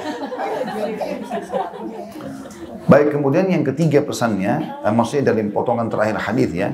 Baik, 2.85 3.17
kemudian 3.17 3.49
yang 3.49 3.65
ketiga 3.65 4.05
pesannya, 4.05 4.85
eh, 4.85 4.93
maksudnya 4.93 5.33
dalam 5.33 5.49
potongan 5.49 5.89
terakhir 5.89 6.21
hadis 6.21 6.53
ya, 6.53 6.69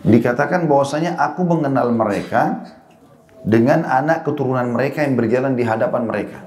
dikatakan 0.00 0.64
bahwasanya 0.64 1.20
aku 1.20 1.44
mengenal 1.44 1.92
mereka 1.92 2.72
dengan 3.44 3.84
anak 3.84 4.24
keturunan 4.24 4.72
mereka 4.72 5.04
yang 5.04 5.14
berjalan 5.20 5.52
di 5.52 5.68
hadapan 5.68 6.08
mereka. 6.08 6.38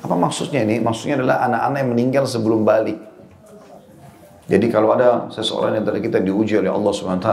Apa 0.00 0.16
maksudnya 0.16 0.64
ini? 0.64 0.80
Maksudnya 0.80 1.20
adalah 1.20 1.44
anak-anak 1.44 1.78
yang 1.84 1.90
meninggal 1.92 2.24
sebelum 2.24 2.64
balik. 2.64 3.13
Jadi 4.44 4.66
kalau 4.68 4.92
ada 4.92 5.32
seseorang 5.32 5.80
yang 5.80 5.86
tadi 5.88 6.04
kita 6.04 6.20
diuji 6.20 6.60
oleh 6.60 6.68
Allah 6.68 6.92
SWT, 6.92 7.28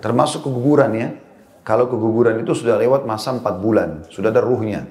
termasuk 0.00 0.48
keguguran 0.48 0.92
ya. 0.96 1.08
Kalau 1.66 1.90
keguguran 1.90 2.40
itu 2.40 2.54
sudah 2.54 2.78
lewat 2.78 3.04
masa 3.04 3.34
4 3.34 3.42
bulan, 3.58 4.06
sudah 4.08 4.30
ada 4.30 4.40
ruhnya. 4.40 4.86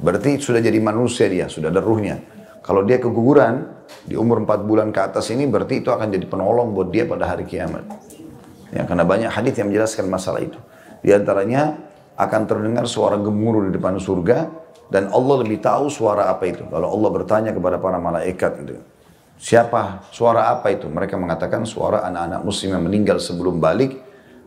Berarti 0.00 0.40
sudah 0.40 0.58
jadi 0.64 0.80
manusia 0.80 1.28
dia, 1.28 1.46
sudah 1.46 1.68
ada 1.68 1.84
ruhnya. 1.84 2.18
Kalau 2.64 2.82
dia 2.88 2.96
keguguran 2.96 3.68
di 4.08 4.16
umur 4.16 4.40
4 4.42 4.64
bulan 4.64 4.88
ke 4.90 5.00
atas 5.00 5.28
ini 5.28 5.44
berarti 5.44 5.84
itu 5.84 5.92
akan 5.92 6.08
jadi 6.08 6.24
penolong 6.24 6.72
buat 6.72 6.88
dia 6.88 7.04
pada 7.04 7.28
hari 7.28 7.44
kiamat. 7.44 7.84
Ya, 8.72 8.88
karena 8.88 9.04
banyak 9.04 9.30
hadis 9.30 9.54
yang 9.60 9.68
menjelaskan 9.68 10.08
masalah 10.08 10.40
itu. 10.40 10.56
Di 11.04 11.12
antaranya 11.12 11.76
akan 12.16 12.40
terdengar 12.48 12.84
suara 12.88 13.20
gemuruh 13.20 13.68
di 13.68 13.76
depan 13.76 14.00
surga 14.00 14.48
dan 14.88 15.12
Allah 15.12 15.36
lebih 15.44 15.60
tahu 15.60 15.92
suara 15.92 16.32
apa 16.32 16.48
itu. 16.48 16.64
Kalau 16.68 16.88
Allah 16.90 17.10
bertanya 17.12 17.50
kepada 17.52 17.76
para 17.76 18.00
malaikat 18.00 18.52
itu. 18.64 18.80
Siapa? 19.40 20.04
Suara 20.12 20.52
apa 20.52 20.68
itu? 20.68 20.84
Mereka 20.84 21.16
mengatakan 21.16 21.64
suara 21.64 22.04
anak-anak 22.04 22.44
muslim 22.44 22.76
yang 22.76 22.84
meninggal 22.84 23.16
sebelum 23.16 23.56
balik. 23.56 23.96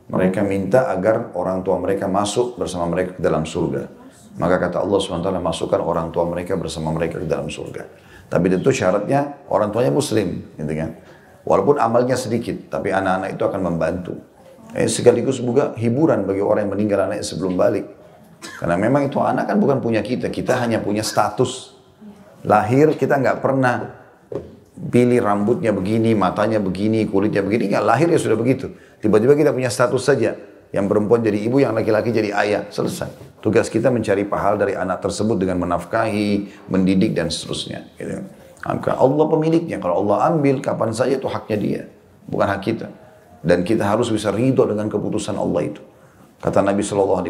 Mereka 0.06 0.46
minta 0.46 0.94
agar 0.94 1.34
orang 1.34 1.66
tua 1.66 1.82
mereka 1.82 2.06
masuk 2.06 2.62
bersama 2.62 2.86
mereka 2.94 3.18
ke 3.18 3.22
dalam 3.26 3.41
surga. 3.41 3.89
Maka 4.38 4.62
kata 4.62 4.86
Allah 4.86 5.00
SWT 5.02 5.30
masukkan 5.41 5.82
orang 5.82 6.14
tua 6.14 6.30
mereka 6.30 6.54
bersama 6.54 6.94
mereka 6.94 7.18
ke 7.18 7.26
dalam 7.26 7.50
surga. 7.50 7.89
Tapi 8.30 8.46
tentu 8.54 8.70
syaratnya 8.70 9.50
orang 9.50 9.74
tuanya 9.74 9.89
muslim. 9.89 10.46
Gitu 10.54 10.74
kan? 10.78 10.94
Walaupun 11.41 11.82
amalnya 11.82 12.14
sedikit, 12.14 12.70
tapi 12.70 12.94
anak-anak 12.94 13.34
itu 13.34 13.44
akan 13.50 13.62
membantu. 13.66 14.14
Eh, 14.78 14.86
sekaligus 14.86 15.41
juga 15.41 15.74
hiburan 15.74 16.26
bagi 16.30 16.41
orang 16.41 16.70
yang 16.70 16.74
meninggal 16.78 17.00
anak 17.10 17.26
sebelum 17.26 17.58
balik. 17.58 17.89
Karena 18.62 18.78
memang 18.78 19.10
itu 19.10 19.18
anak 19.18 19.50
kan 19.50 19.58
bukan 19.58 19.82
punya 19.82 20.06
kita, 20.06 20.30
kita 20.30 20.62
hanya 20.62 20.86
punya 20.86 21.02
status. 21.02 21.74
Lahir 22.46 22.94
kita 22.94 23.18
nggak 23.18 23.39
pernah 23.41 24.03
pilih 24.74 25.21
rambutnya 25.21 25.69
begini, 25.69 26.17
matanya 26.17 26.57
begini, 26.57 27.05
kulitnya 27.05 27.45
begini, 27.45 27.69
nggak 27.69 27.86
lahir 27.86 28.07
ya 28.09 28.17
sudah 28.17 28.38
begitu. 28.38 28.74
Tiba-tiba 28.99 29.38
kita 29.38 29.51
punya 29.53 29.69
status 29.69 30.01
saja. 30.01 30.34
Yang 30.74 30.86
perempuan 30.89 31.21
jadi 31.21 31.38
ibu, 31.38 31.61
yang 31.61 31.78
laki-laki 31.78 32.09
jadi 32.09 32.34
ayah. 32.34 32.65
Selesai. 32.74 33.38
Tugas 33.45 33.69
kita 33.69 33.93
mencari 33.93 34.26
pahala 34.26 34.57
dari 34.57 34.74
anak 34.74 35.05
tersebut 35.05 35.38
dengan 35.38 35.61
menafkahi, 35.61 36.49
mendidik, 36.74 37.13
dan 37.13 37.30
seterusnya. 37.30 37.86
Gitu. 37.93 38.26
Maka 38.65 38.97
Allah 38.97 39.26
pemiliknya. 39.30 39.78
Kalau 39.78 40.01
Allah 40.01 40.34
ambil, 40.34 40.57
kapan 40.65 40.89
saja 40.89 41.13
itu 41.13 41.30
haknya 41.30 41.57
dia. 41.61 41.82
Bukan 42.26 42.47
hak 42.49 42.61
kita. 42.65 42.89
Dan 43.45 43.61
kita 43.61 43.86
harus 43.86 44.09
bisa 44.09 44.34
ridho 44.34 44.65
dengan 44.65 44.89
keputusan 44.89 45.38
Allah 45.38 45.61
itu. 45.61 45.84
Kata 46.41 46.65
Nabi 46.65 46.82
SAW, 46.82 47.21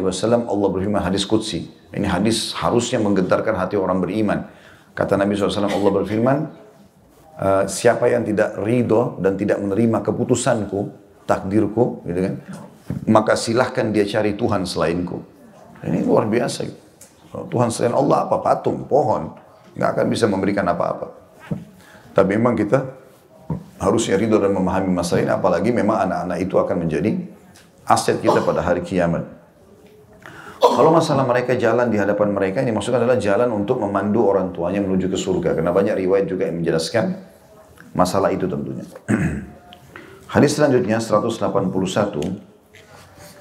Allah 0.48 0.68
berfirman 0.72 1.04
hadis 1.04 1.28
Qudsi. 1.28 1.68
Ini 1.92 2.08
hadis 2.08 2.56
harusnya 2.56 2.96
menggentarkan 3.02 3.54
hati 3.60 3.76
orang 3.76 4.00
beriman. 4.00 4.48
Kata 4.96 5.20
Nabi 5.20 5.36
SAW, 5.36 5.68
Allah 5.68 5.92
berfirman, 5.92 6.63
uh, 7.38 7.64
siapa 7.66 8.10
yang 8.10 8.22
tidak 8.26 8.58
ridho 8.60 9.18
dan 9.22 9.38
tidak 9.38 9.58
menerima 9.62 10.02
keputusanku, 10.02 10.80
takdirku, 11.24 12.04
gitu 12.06 12.20
kan, 12.30 12.34
maka 13.08 13.34
silahkan 13.34 13.88
dia 13.90 14.04
cari 14.04 14.36
Tuhan 14.36 14.68
selainku. 14.68 15.22
Ini 15.84 16.00
luar 16.04 16.28
biasa. 16.28 16.64
Tuhan 17.34 17.68
selain 17.68 17.92
Allah 17.92 18.30
apa? 18.30 18.40
Patung, 18.40 18.86
pohon. 18.86 19.34
Nggak 19.74 19.88
akan 19.98 20.06
bisa 20.06 20.24
memberikan 20.30 20.64
apa-apa. 20.70 21.10
Tapi 22.14 22.38
memang 22.38 22.54
kita 22.54 22.94
harusnya 23.82 24.14
ridho 24.14 24.38
dan 24.38 24.54
memahami 24.54 24.88
masalah 24.94 25.20
ini. 25.26 25.32
Apalagi 25.34 25.70
memang 25.74 26.08
anak-anak 26.08 26.38
itu 26.40 26.54
akan 26.56 26.76
menjadi 26.86 27.10
aset 27.84 28.22
kita 28.22 28.40
pada 28.40 28.62
hari 28.62 28.80
kiamat. 28.80 29.26
Kalau 30.72 30.88
masalah 30.88 31.28
mereka 31.28 31.52
jalan 31.60 31.92
di 31.92 32.00
hadapan 32.00 32.32
mereka, 32.32 32.64
ini 32.64 32.72
maksudnya 32.72 33.04
adalah 33.04 33.20
jalan 33.20 33.52
untuk 33.52 33.76
memandu 33.76 34.24
orang 34.24 34.48
tuanya 34.56 34.80
menuju 34.80 35.12
ke 35.12 35.18
surga. 35.20 35.52
Karena 35.52 35.76
banyak 35.76 35.92
riwayat 35.92 36.24
juga 36.24 36.48
yang 36.48 36.64
menjelaskan 36.64 37.20
masalah 37.92 38.32
itu 38.32 38.48
tentunya. 38.48 38.86
Hadis 40.34 40.56
selanjutnya 40.58 40.98
181 40.98 41.70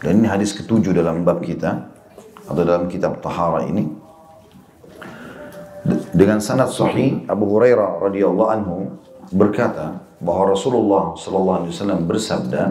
Dan 0.03 0.19
ini 0.19 0.27
hadis 0.27 0.51
ketujuh 0.51 0.91
dalam 0.91 1.23
bab 1.23 1.39
kita 1.39 1.89
atau 2.43 2.61
dalam 2.67 2.91
kitab 2.91 3.23
Tahara 3.23 3.63
ini. 3.63 3.87
Dengan 6.11 6.43
sanad 6.43 6.75
sahih 6.75 7.23
Abu 7.31 7.47
Hurairah 7.47 8.03
radhiyallahu 8.03 8.49
anhu 8.51 8.99
berkata 9.31 10.03
bahwa 10.19 10.51
Rasulullah 10.51 11.15
sallallahu 11.15 11.57
alaihi 11.63 11.71
wasallam 11.71 12.01
bersabda, 12.03 12.61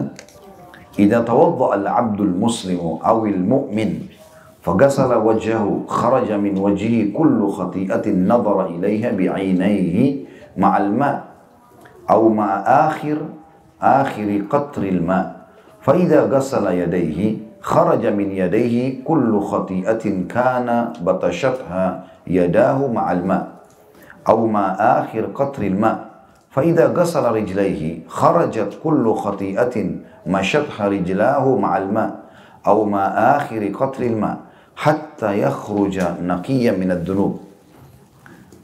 "Idza 0.93 1.25
tawadda 1.25 1.81
al-'abdul 1.81 2.37
muslimu 2.37 3.01
aw 3.01 3.25
al-mu'min 3.25 4.12
فغسل 4.63 5.11
وجهه 5.13 5.83
خرج 5.87 6.31
من 6.31 6.57
وجهه 6.57 7.11
كل 7.17 7.47
خطيئة 7.47 8.05
نظر 8.11 8.65
إليها 8.65 9.11
بعينيه 9.11 10.15
مع 10.57 10.77
الماء 10.77 11.23
أو 12.11 12.29
مع 12.29 12.49
آخر 12.87 13.17
آخر 13.81 14.41
قطر 14.49 14.83
الماء. 14.83 15.43
فإذا 15.81 16.21
غسل 16.31 16.65
يديه 16.71 17.37
خرج 17.61 18.05
من 18.05 18.31
يديه 18.31 19.03
كل 19.03 19.39
خطيئة 19.39 20.03
كان 20.29 20.93
بطشتها 21.01 22.03
يداه 22.27 22.87
مع 22.87 23.11
الماء 23.11 23.47
أو 24.29 24.47
مع 24.47 24.65
آخر 24.79 25.25
قطر 25.35 25.63
الماء. 25.63 25.97
فإذا 26.49 26.87
غسل 26.87 27.23
رجليه 27.23 27.99
خرجت 28.07 28.79
كل 28.83 29.13
خطيئة 29.13 29.75
مشتها 30.27 30.87
رجلاه 30.87 31.55
مع 31.57 31.77
الماء 31.77 32.11
أو 32.67 32.85
مع 32.85 33.05
آخر 33.07 33.67
قطر 33.67 34.03
الماء. 34.03 34.37
hatta 34.77 35.33
yakhruja 35.37 36.17
naqiyyan 36.19 36.77
minad 36.77 37.05
dunub. 37.05 37.41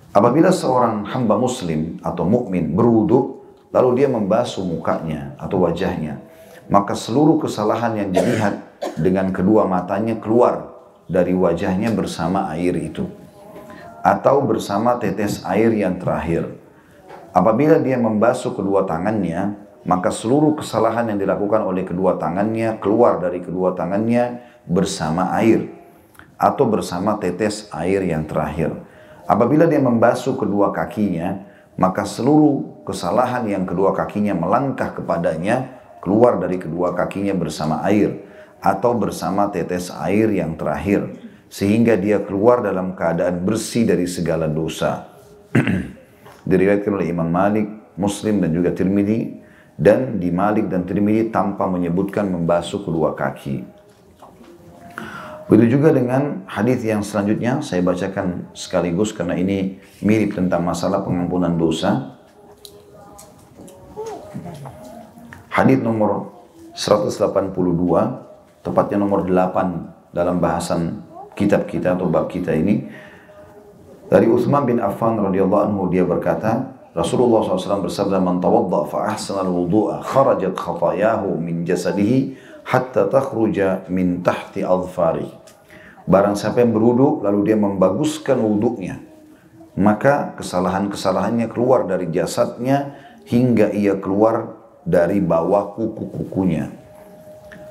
Apabila 0.09 0.49
seorang 0.49 1.05
hamba 1.05 1.37
muslim 1.37 2.01
atau 2.01 2.25
mukmin 2.25 2.73
berwudu 2.73 3.45
lalu 3.69 4.01
dia 4.01 4.09
membasuh 4.09 4.65
mukanya 4.65 5.37
atau 5.37 5.69
wajahnya, 5.69 6.17
maka 6.65 6.97
seluruh 6.97 7.37
kesalahan 7.37 7.93
yang 7.93 8.09
dilihat 8.09 8.57
dengan 8.97 9.29
kedua 9.29 9.69
matanya 9.69 10.17
keluar 10.17 10.73
dari 11.05 11.37
wajahnya 11.37 11.93
bersama 11.93 12.49
air 12.57 12.73
itu 12.77 13.05
atau 14.01 14.41
bersama 14.41 14.97
tetes 14.97 15.45
air 15.45 15.69
yang 15.77 16.01
terakhir. 16.01 16.49
Apabila 17.29 17.77
dia 17.77 18.01
membasuh 18.01 18.57
kedua 18.57 18.89
tangannya, 18.89 19.53
maka 19.85 20.09
seluruh 20.09 20.57
kesalahan 20.57 21.13
yang 21.13 21.21
dilakukan 21.21 21.61
oleh 21.61 21.85
kedua 21.85 22.17
tangannya 22.17 22.81
keluar 22.81 23.21
dari 23.21 23.45
kedua 23.45 23.77
tangannya 23.77 24.41
bersama 24.65 25.29
air 25.37 25.78
atau 26.39 26.65
bersama 26.65 27.19
tetes 27.19 27.67
air 27.75 27.99
yang 28.07 28.23
terakhir. 28.23 28.71
Apabila 29.27 29.67
dia 29.67 29.83
membasuh 29.83 30.39
kedua 30.39 30.71
kakinya, 30.71 31.45
maka 31.75 32.07
seluruh 32.07 32.83
kesalahan 32.87 33.45
yang 33.45 33.67
kedua 33.67 33.91
kakinya 33.91 34.33
melangkah 34.33 34.95
kepadanya 34.95 35.79
keluar 35.99 36.39
dari 36.39 36.57
kedua 36.57 36.95
kakinya 36.95 37.35
bersama 37.35 37.83
air 37.85 38.23
atau 38.59 38.95
bersama 38.95 39.51
tetes 39.51 39.91
air 39.91 40.31
yang 40.31 40.55
terakhir 40.55 41.15
sehingga 41.51 41.95
dia 41.95 42.23
keluar 42.23 42.63
dalam 42.63 42.95
keadaan 42.95 43.43
bersih 43.43 43.87
dari 43.87 44.07
segala 44.07 44.47
dosa. 44.47 45.07
Diriwayatkan 46.49 46.91
oleh 46.93 47.11
Imam 47.11 47.27
Malik, 47.27 47.67
Muslim 47.99 48.39
dan 48.43 48.51
juga 48.55 48.71
Tirmidzi 48.75 49.39
dan 49.79 50.19
di 50.19 50.29
Malik 50.29 50.67
dan 50.67 50.83
Tirmidzi 50.83 51.31
tanpa 51.31 51.65
menyebutkan 51.67 52.27
membasuh 52.27 52.83
kedua 52.83 53.15
kaki. 53.15 53.78
Begitu 55.49 55.81
juga 55.81 55.89
dengan 55.89 56.45
hadis 56.45 56.85
yang 56.85 57.01
selanjutnya 57.01 57.57
saya 57.65 57.81
bacakan 57.81 58.53
sekaligus 58.53 59.09
karena 59.17 59.33
ini 59.33 59.81
mirip 60.05 60.37
tentang 60.37 60.61
masalah 60.61 61.01
pengampunan 61.01 61.57
dosa. 61.57 62.21
Hadis 65.49 65.81
nomor 65.81 66.29
182, 66.77 67.49
tepatnya 68.61 69.01
nomor 69.01 69.25
8 69.25 70.13
dalam 70.13 70.37
bahasan 70.37 71.01
kitab 71.33 71.65
kita 71.65 71.97
atau 71.97 72.05
bab 72.05 72.29
kita 72.29 72.53
ini. 72.53 72.85
Dari 74.05 74.29
Uthman 74.29 74.69
bin 74.69 74.77
Affan 74.77 75.17
radhiyallahu 75.17 75.63
anhu 75.65 75.89
dia 75.89 76.05
berkata, 76.05 76.77
Rasulullah 76.93 77.45
SAW 77.45 77.85
bersabda, 77.85 78.17
"Man 78.19 78.41
tawadda 78.41 78.85
fa 78.89 79.13
ahsana 79.13 79.45
al-wudu'a 79.45 80.01
kharajat 80.01 80.57
khatayahu 80.57 81.37
min 81.37 81.61
jasadihi 81.63 82.33
hatta 82.65 83.07
takhruja 83.07 83.87
min 83.87 84.19
tahti 84.25 84.65
adfari." 84.65 85.38
Barang 86.09 86.33
siapa 86.33 86.65
yang 86.65 86.73
berwudu 86.73 87.21
lalu 87.21 87.53
dia 87.53 87.57
membaguskan 87.61 88.41
wuduknya, 88.41 88.97
maka 89.77 90.33
kesalahan-kesalahannya 90.41 91.45
keluar 91.53 91.85
dari 91.85 92.09
jasadnya 92.09 92.97
hingga 93.29 93.69
ia 93.69 93.93
keluar 94.01 94.57
dari 94.81 95.21
bawah 95.21 95.77
kuku-kukunya. 95.77 96.73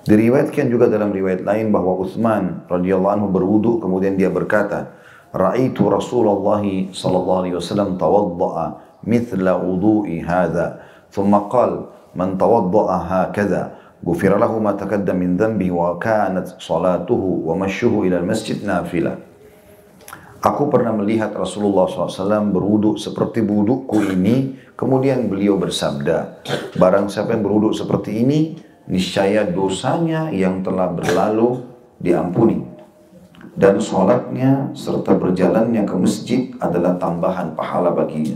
Diriwayatkan 0.07 0.71
juga 0.71 0.87
dalam 0.87 1.11
riwayat 1.11 1.43
lain 1.43 1.75
bahwa 1.75 1.99
Utsman 1.99 2.63
radhiyallahu 2.71 3.13
anhu 3.19 3.29
berwudu 3.29 3.83
kemudian 3.83 4.15
dia 4.15 4.31
berkata, 4.31 4.95
"Ra'aitu 5.35 5.91
Rasulullah 5.91 6.63
sallallahu 6.95 7.41
alaihi 7.43 7.57
wasallam 7.59 7.99
tawadda'a 7.99 8.67
mithla 9.03 9.59
wudu'i 9.59 10.23
hadha." 10.23 10.79
Thumma 11.11 11.51
qala, 11.51 11.91
"Man 12.15 12.39
tawadda'a 12.39 12.97
hakadha 13.03 13.78
غفر 14.04 14.36
له 14.36 14.52
ما 14.60 14.76
تقدم 14.76 15.16
من 15.16 15.32
ذنبه 15.40 15.72
وكانت 15.72 16.60
صلاته 16.60 17.24
ومشيه 17.48 17.94
إلى 18.04 18.18
المسجد 18.20 18.68
نافلة 18.68 19.14
Aku 20.44 20.68
pernah 20.68 20.92
melihat 20.92 21.32
Rasulullah 21.32 21.88
SAW 21.88 22.52
berwuduk 22.52 23.00
seperti 23.00 23.40
wudukku 23.40 23.96
ini, 24.12 24.60
kemudian 24.76 25.32
beliau 25.32 25.56
bersabda, 25.56 26.44
barang 26.76 27.08
siapa 27.08 27.32
yang 27.32 27.48
berwuduk 27.48 27.72
seperti 27.72 28.28
ini, 28.28 28.60
niscaya 28.92 29.48
dosanya 29.48 30.28
yang 30.36 30.60
telah 30.60 30.92
berlalu 30.92 31.64
diampuni. 31.96 32.60
Dan 33.56 33.80
sholatnya 33.80 34.76
serta 34.76 35.16
berjalannya 35.16 35.88
ke 35.88 35.96
masjid 35.96 36.52
adalah 36.60 37.00
tambahan 37.00 37.56
pahala 37.56 37.96
baginya. 37.96 38.36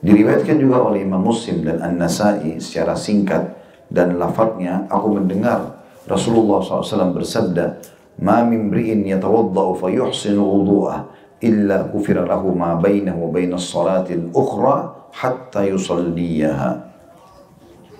Diriwayatkan 0.00 0.56
juga 0.56 0.80
oleh 0.80 1.04
Imam 1.04 1.20
Muslim 1.20 1.60
dan 1.60 1.84
An-Nasai 1.84 2.56
secara 2.56 2.96
singkat 2.96 3.59
dan 3.91 4.15
lafadznya 4.15 4.87
aku 4.87 5.19
mendengar 5.19 5.83
Rasulullah 6.07 6.63
SAW 6.63 7.13
bersabda 7.13 7.77
ma 8.23 8.41
min 8.47 8.71
bri'in 8.71 9.03
yatawadda'u 9.03 9.77
fayuhsinu 9.77 10.39
wudu'ah 10.39 11.11
illa 11.43 11.85
kufira 11.91 12.23
lahu 12.23 12.55
ma 12.55 12.79
bainahu 12.79 13.27
wa 13.27 13.29
bainas 13.35 13.67
salatil 13.67 14.31
ukhra 14.31 15.11
hatta 15.11 15.67
yusalliyaha 15.67 16.71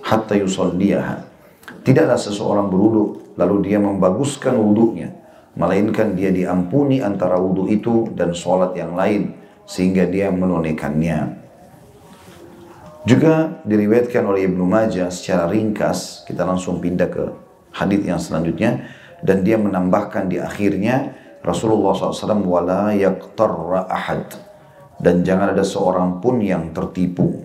hatta 0.02 0.34
yusalliyaha 0.40 1.20
tidaklah 1.84 2.16
seseorang 2.16 2.72
berwudu 2.72 3.36
lalu 3.36 3.70
dia 3.70 3.78
membaguskan 3.78 4.56
wudunya 4.56 5.22
melainkan 5.52 6.16
dia 6.16 6.32
diampuni 6.32 7.04
antara 7.04 7.36
wudu 7.36 7.68
itu 7.68 8.08
dan 8.16 8.32
salat 8.32 8.72
yang 8.72 8.96
lain 8.96 9.36
sehingga 9.68 10.08
dia 10.08 10.32
menunaikannya. 10.32 11.41
Juga 13.02 13.58
diriwayatkan 13.66 14.22
oleh 14.22 14.46
Ibnu 14.46 14.62
Majah 14.62 15.10
secara 15.10 15.50
ringkas, 15.50 16.22
kita 16.22 16.46
langsung 16.46 16.78
pindah 16.78 17.10
ke 17.10 17.24
hadis 17.74 18.06
yang 18.06 18.22
selanjutnya 18.22 18.86
dan 19.26 19.42
dia 19.42 19.58
menambahkan 19.58 20.30
di 20.30 20.38
akhirnya 20.38 21.10
Rasulullah 21.42 21.98
SAW 21.98 22.46
wala 22.46 22.94
yaktarra 22.94 23.90
ahad 23.90 24.30
dan 25.02 25.26
jangan 25.26 25.50
ada 25.50 25.66
seorang 25.66 26.22
pun 26.22 26.38
yang 26.38 26.70
tertipu. 26.70 27.42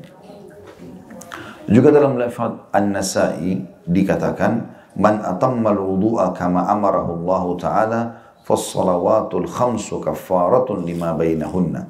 Juga 1.66 1.90
dalam 1.90 2.22
lafaz 2.22 2.54
An-Nasai 2.70 3.58
dikatakan 3.90 4.52
man 4.94 5.26
atammal 5.26 5.82
wudu'a 5.82 6.38
kama 6.38 6.70
amarahu 6.70 7.26
Allah 7.26 7.44
taala 7.58 8.02
fas-salawatul 8.46 9.50
khamsu 9.50 10.06
kaffaratun 10.06 10.86
lima 10.86 11.18
bainahunna. 11.18 11.90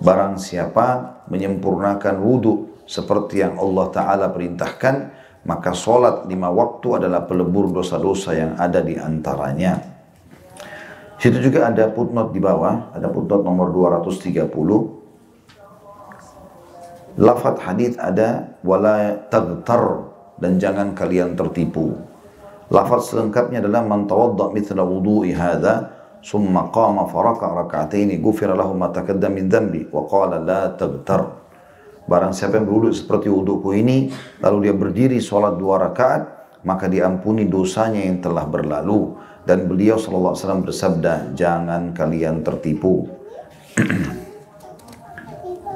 Barang 0.00 0.40
siapa 0.40 1.20
menyempurnakan 1.28 2.16
wudu 2.24 2.75
seperti 2.86 3.42
yang 3.42 3.58
Allah 3.58 3.90
taala 3.90 4.30
perintahkan, 4.30 4.94
maka 5.46 5.74
solat 5.74 6.26
lima 6.30 6.50
waktu 6.50 7.02
adalah 7.02 7.26
pelebur 7.26 7.70
dosa-dosa 7.70 8.34
yang 8.34 8.52
ada 8.58 8.82
di 8.82 8.94
antaranya. 8.98 9.78
Situ 11.16 11.50
juga 11.50 11.66
ada 11.72 11.90
footnote 11.90 12.30
di 12.30 12.40
bawah, 12.42 12.94
ada 12.94 13.08
footnote 13.08 13.44
nomor 13.46 13.72
230. 13.74 14.42
Lafat 17.16 17.56
hadis 17.64 17.96
ada 17.96 18.60
wala 18.60 19.16
tagtar 19.32 20.12
dan 20.36 20.60
jangan 20.60 20.92
kalian 20.92 21.32
tertipu. 21.32 21.96
Lafat 22.68 23.08
selengkapnya 23.08 23.64
adalah 23.64 23.80
man 23.86 24.04
tawadda 24.04 24.52
mithla 24.52 24.84
wudu'i 24.84 25.32
hadha 25.32 25.88
summa 26.20 26.68
qama 26.68 27.08
faraka 27.08 27.48
raka'ataini 27.64 28.20
ghufira 28.20 28.52
lahu 28.52 28.76
ma 28.76 28.92
taqaddama 28.92 29.32
min 29.32 29.48
dhanbi 29.48 29.88
wa 29.88 30.04
qala 30.04 30.42
la 30.42 30.74
tagtar. 30.76 31.45
Barang 32.06 32.30
siapa 32.30 32.62
yang 32.62 32.70
berwudhu 32.70 32.94
seperti 32.94 33.26
wudhuku 33.26 33.82
ini, 33.82 34.14
lalu 34.38 34.70
dia 34.70 34.74
berdiri 34.74 35.18
sholat 35.18 35.58
dua 35.58 35.90
rakaat, 35.90 36.22
maka 36.62 36.86
diampuni 36.86 37.50
dosanya 37.50 38.06
yang 38.06 38.22
telah 38.22 38.46
berlalu. 38.46 39.18
Dan 39.46 39.70
beliau 39.70 39.94
SAW 39.94 40.34
bersabda, 40.66 41.38
jangan 41.38 41.94
kalian 41.94 42.42
tertipu. 42.42 43.06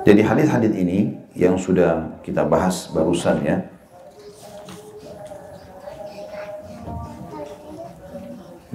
Jadi 0.06 0.26
hadis-hadis 0.26 0.74
ini 0.74 1.14
yang 1.38 1.54
sudah 1.54 2.18
kita 2.26 2.42
bahas 2.46 2.90
barusan 2.90 3.46
ya, 3.46 3.58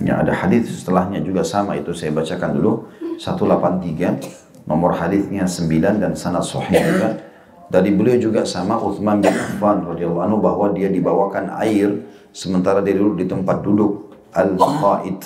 Ya, 0.06 0.22
ada 0.22 0.38
hadis 0.38 0.70
setelahnya 0.70 1.18
juga 1.26 1.42
sama 1.42 1.82
itu 1.82 1.90
saya 1.98 2.14
bacakan 2.14 2.62
dulu 2.62 2.94
183 3.18 4.70
nomor 4.70 4.94
hadisnya 4.94 5.50
9 5.50 5.66
dan 5.98 6.14
sanad 6.14 6.46
sahih 6.46 6.78
juga. 6.78 7.25
Dari 7.71 7.95
beliau 7.95 8.19
juga 8.19 8.43
sama 8.43 8.75
Uthman 8.83 9.23
bin 9.23 9.31
Affan 9.31 9.87
radhiyallahu 9.87 10.27
anhu 10.27 10.39
bahwa 10.43 10.75
dia 10.75 10.91
dibawakan 10.91 11.55
air 11.63 12.03
sementara 12.35 12.83
dia 12.83 12.99
duduk 12.99 13.23
di 13.23 13.27
tempat 13.31 13.63
duduk 13.63 14.11
al-qaid. 14.35 15.23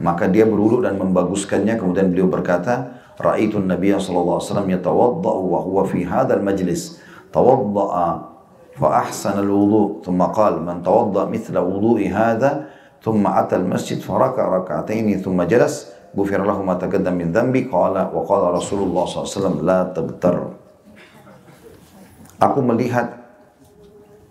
Maka 0.00 0.30
dia 0.32 0.48
berwudu 0.48 0.80
dan 0.80 0.96
membaguskannya 0.96 1.76
kemudian 1.76 2.08
beliau 2.08 2.32
berkata, 2.32 2.96
"Ra'aitu 3.20 3.60
Nabi 3.60 3.92
sallallahu 3.92 4.40
alaihi 4.40 4.48
wasallam 4.48 4.68
yatawaddau 4.80 5.40
wa 5.44 5.60
huwa 5.60 5.82
fi 5.84 6.08
hadzal 6.08 6.40
majlis." 6.40 7.04
Tawadda'a 7.28 8.08
fa 8.80 8.88
ahsana 9.04 9.44
al-wudu, 9.44 10.00
thumma 10.00 10.32
qala 10.32 10.64
man 10.64 10.80
tawadda 10.80 11.28
mithla 11.28 11.60
wudu'i 11.60 12.08
hadha 12.08 12.78
ثم 12.98 13.22
أتى 13.26 13.56
المسجد 13.62 14.02
فركع 14.02 14.42
ركعتين 14.42 15.22
ثم 15.22 15.38
جلس 15.42 15.74
غفر 16.18 16.40
له 16.42 16.58
ما 16.66 16.74
تقدم 16.74 17.14
من 17.14 17.30
ذنبي 17.30 17.70
قال 17.70 17.94
وقال 17.94 18.42
رسول 18.58 18.80
الله 18.90 19.04
صلى 19.06 19.16
الله 19.16 19.28
عليه 19.30 19.38
وسلم 19.38 19.56
لا 19.62 19.78
تغتر 19.94 20.36
Aku 22.41 22.59
melihat 22.65 23.23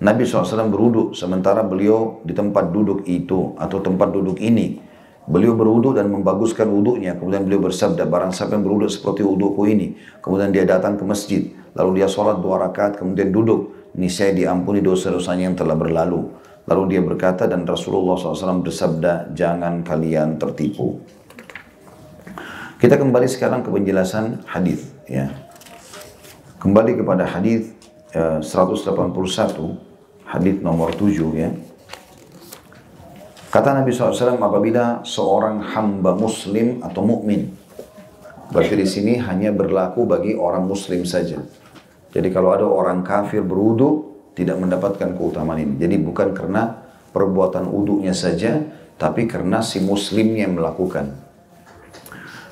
Nabi 0.02 0.26
SAW 0.26 0.66
beruduk 0.66 1.14
sementara 1.14 1.62
beliau 1.62 2.18
di 2.26 2.34
tempat 2.34 2.74
duduk 2.74 3.06
itu 3.06 3.54
atau 3.54 3.78
tempat 3.78 4.10
duduk 4.10 4.42
ini. 4.42 4.82
Beliau 5.22 5.54
beruduk 5.54 5.94
dan 5.94 6.10
membaguskan 6.10 6.66
wuduknya. 6.66 7.14
Kemudian 7.14 7.46
beliau 7.46 7.62
bersabda, 7.62 8.10
barang 8.10 8.34
siapa 8.34 8.58
yang 8.58 8.66
beruduk 8.66 8.90
seperti 8.90 9.22
wudukku 9.22 9.62
ini. 9.70 9.94
Kemudian 10.18 10.50
dia 10.50 10.66
datang 10.66 10.98
ke 10.98 11.06
masjid. 11.06 11.46
Lalu 11.78 12.02
dia 12.02 12.10
sholat 12.10 12.42
dua 12.42 12.66
rakaat, 12.66 12.98
kemudian 12.98 13.30
duduk. 13.30 13.94
Ini 13.94 14.10
saya 14.10 14.34
diampuni 14.34 14.82
dosa-dosanya 14.82 15.54
yang 15.54 15.56
telah 15.56 15.78
berlalu. 15.78 16.26
Lalu 16.66 16.82
dia 16.98 17.00
berkata 17.06 17.46
dan 17.46 17.62
Rasulullah 17.62 18.18
SAW 18.18 18.66
bersabda, 18.66 19.30
jangan 19.34 19.86
kalian 19.86 20.42
tertipu. 20.42 20.98
Kita 22.82 22.98
kembali 22.98 23.30
sekarang 23.30 23.62
ke 23.62 23.70
penjelasan 23.70 24.42
hadis. 24.42 24.90
Ya. 25.06 25.30
Kembali 26.58 26.98
kepada 26.98 27.26
hadis 27.26 27.71
181, 28.12 29.76
hadis 30.28 30.56
nomor 30.60 30.92
7 30.92 31.32
ya. 31.32 31.50
Kata 33.52 33.76
Nabi 33.76 33.92
SAW 33.92 34.40
apabila 34.40 35.04
seorang 35.04 35.60
hamba 35.60 36.16
muslim 36.16 36.80
atau 36.80 37.04
mukmin, 37.04 37.52
berarti 38.48 38.74
di 38.80 38.88
sini 38.88 39.12
hanya 39.20 39.52
berlaku 39.52 40.08
bagi 40.08 40.32
orang 40.32 40.64
muslim 40.64 41.04
saja. 41.04 41.40
Jadi 42.12 42.28
kalau 42.32 42.52
ada 42.52 42.64
orang 42.64 43.04
kafir 43.04 43.44
berwudu, 43.44 44.12
tidak 44.32 44.56
mendapatkan 44.56 45.12
keutamaan 45.12 45.60
ini. 45.60 45.74
Jadi 45.76 45.96
bukan 46.00 46.32
karena 46.32 46.80
perbuatan 47.12 47.68
uduknya 47.68 48.16
saja, 48.16 48.56
tapi 48.96 49.28
karena 49.28 49.60
si 49.60 49.84
muslimnya 49.84 50.48
yang 50.48 50.56
melakukan. 50.56 51.12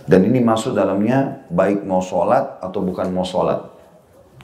Dan 0.04 0.20
ini 0.26 0.44
masuk 0.44 0.76
dalamnya 0.76 1.48
baik 1.48 1.86
mau 1.86 2.04
sholat 2.04 2.61
atau 2.61 2.84
bukan 2.84 3.08
mau 3.14 3.24
sholat. 3.24 3.70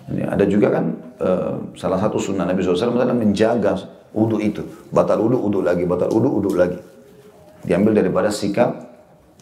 Ada 0.07 0.47
juga 0.47 0.71
kan 0.71 0.85
uh, 1.19 1.55
salah 1.75 1.99
satu 1.99 2.23
sunnah 2.23 2.47
Nabi 2.47 2.63
SAW 2.63 2.95
adalah 2.95 3.17
menjaga 3.17 3.75
uduk 4.15 4.39
itu. 4.39 4.63
Batal 4.95 5.19
uduk, 5.19 5.43
uduk 5.43 5.63
lagi, 5.67 5.83
batal 5.83 6.15
uduk, 6.15 6.33
uduk 6.43 6.55
lagi. 6.55 6.79
Diambil 7.67 7.99
daripada 7.99 8.31
sikap 8.31 8.87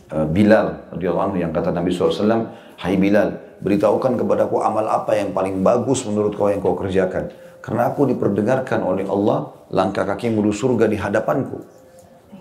uh, 0.09 0.25
Bilal 0.25 0.89
radhiyallahu 0.97 1.37
yang 1.37 1.53
kata 1.53 1.69
Nabi 1.69 1.93
SAW, 1.93 2.49
Hai 2.81 2.97
Bilal, 2.97 3.61
beritahukan 3.61 4.17
kepadaku 4.17 4.65
amal 4.65 4.89
apa 4.89 5.21
yang 5.21 5.37
paling 5.37 5.61
bagus 5.61 6.09
menurut 6.09 6.33
kau 6.33 6.49
yang 6.49 6.65
kau 6.65 6.73
kerjakan. 6.73 7.29
Karena 7.61 7.93
aku 7.93 8.09
diperdengarkan 8.09 8.81
oleh 8.81 9.05
Allah 9.05 9.53
langkah 9.69 10.05
kaki 10.09 10.33
menuju 10.33 10.53
surga 10.53 10.89
di 10.89 10.97
hadapanku. 10.97 11.61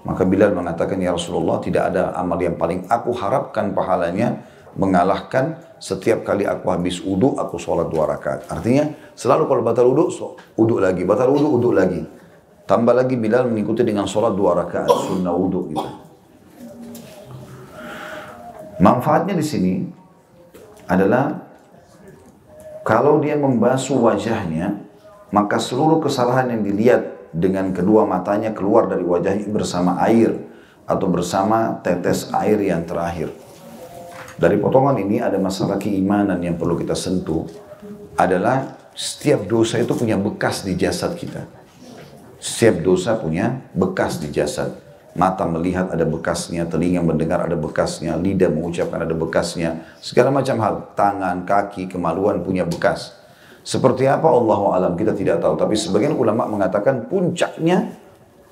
Maka 0.04 0.24
Bilal 0.28 0.52
mengatakan, 0.52 1.00
Ya 1.00 1.16
Rasulullah, 1.16 1.64
tidak 1.64 1.92
ada 1.92 2.12
amal 2.16 2.36
yang 2.40 2.60
paling 2.60 2.88
aku 2.88 3.16
harapkan 3.16 3.72
pahalanya 3.72 4.44
mengalahkan 4.76 5.60
setiap 5.84 6.24
kali 6.24 6.48
aku 6.48 6.72
habis 6.72 7.04
uduk, 7.04 7.36
aku 7.36 7.60
sholat 7.60 7.92
dua 7.92 8.08
rakaat. 8.08 8.48
Artinya, 8.48 8.88
selalu 9.20 9.52
kalau 9.52 9.62
batal 9.68 9.92
uduk, 9.92 10.16
so, 10.16 10.40
uduk 10.56 10.80
lagi. 10.80 11.04
Batal 11.04 11.28
uduk, 11.28 11.60
uduk 11.60 11.76
lagi. 11.76 12.00
Tambah 12.64 12.96
lagi 12.96 13.20
Bilal 13.20 13.52
mengikuti 13.52 13.84
dengan 13.84 14.08
sholat 14.08 14.32
dua 14.32 14.56
rakaat, 14.64 14.88
sunnah 14.88 15.36
uduk 15.36 15.76
gitu. 15.76 15.90
Manfaatnya 18.80 19.36
di 19.36 19.44
sini 19.44 19.74
adalah 20.88 21.44
kalau 22.88 23.20
dia 23.20 23.36
membasuh 23.36 24.00
wajahnya, 24.00 24.80
maka 25.36 25.60
seluruh 25.60 26.00
kesalahan 26.00 26.48
yang 26.48 26.64
dilihat 26.64 27.28
dengan 27.36 27.76
kedua 27.76 28.08
matanya 28.08 28.56
keluar 28.56 28.88
dari 28.88 29.04
wajahnya 29.04 29.52
bersama 29.52 30.00
air 30.08 30.32
atau 30.88 31.12
bersama 31.12 31.84
tetes 31.84 32.32
air 32.32 32.56
yang 32.64 32.88
terakhir. 32.88 33.43
Dari 34.34 34.58
potongan 34.58 34.98
ini 34.98 35.22
ada 35.22 35.38
masalah 35.38 35.78
keimanan 35.78 36.42
yang 36.42 36.58
perlu 36.58 36.74
kita 36.80 36.98
sentuh 36.98 37.46
adalah 38.18 38.78
setiap 38.94 39.46
dosa 39.46 39.82
itu 39.82 39.94
punya 39.94 40.18
bekas 40.18 40.66
di 40.66 40.78
jasad 40.78 41.14
kita. 41.18 41.46
Setiap 42.38 42.82
dosa 42.82 43.18
punya 43.18 43.62
bekas 43.74 44.20
di 44.22 44.30
jasad. 44.34 44.74
Mata 45.14 45.46
melihat 45.46 45.94
ada 45.94 46.10
bekasnya, 46.10 46.66
telinga 46.66 47.06
mendengar 47.06 47.46
ada 47.46 47.54
bekasnya, 47.54 48.18
lidah 48.18 48.50
mengucapkan 48.50 49.06
ada 49.06 49.14
bekasnya, 49.14 49.86
segala 50.02 50.34
macam 50.34 50.58
hal. 50.58 50.76
Tangan, 50.98 51.46
kaki, 51.46 51.86
kemaluan 51.86 52.42
punya 52.42 52.66
bekas. 52.66 53.14
Seperti 53.62 54.10
apa 54.10 54.26
Allah 54.26 54.60
alam 54.74 54.94
kita 54.98 55.14
tidak 55.14 55.40
tahu. 55.40 55.54
Tapi 55.56 55.78
sebagian 55.78 56.18
ulama 56.18 56.50
mengatakan 56.50 57.06
puncaknya 57.06 57.94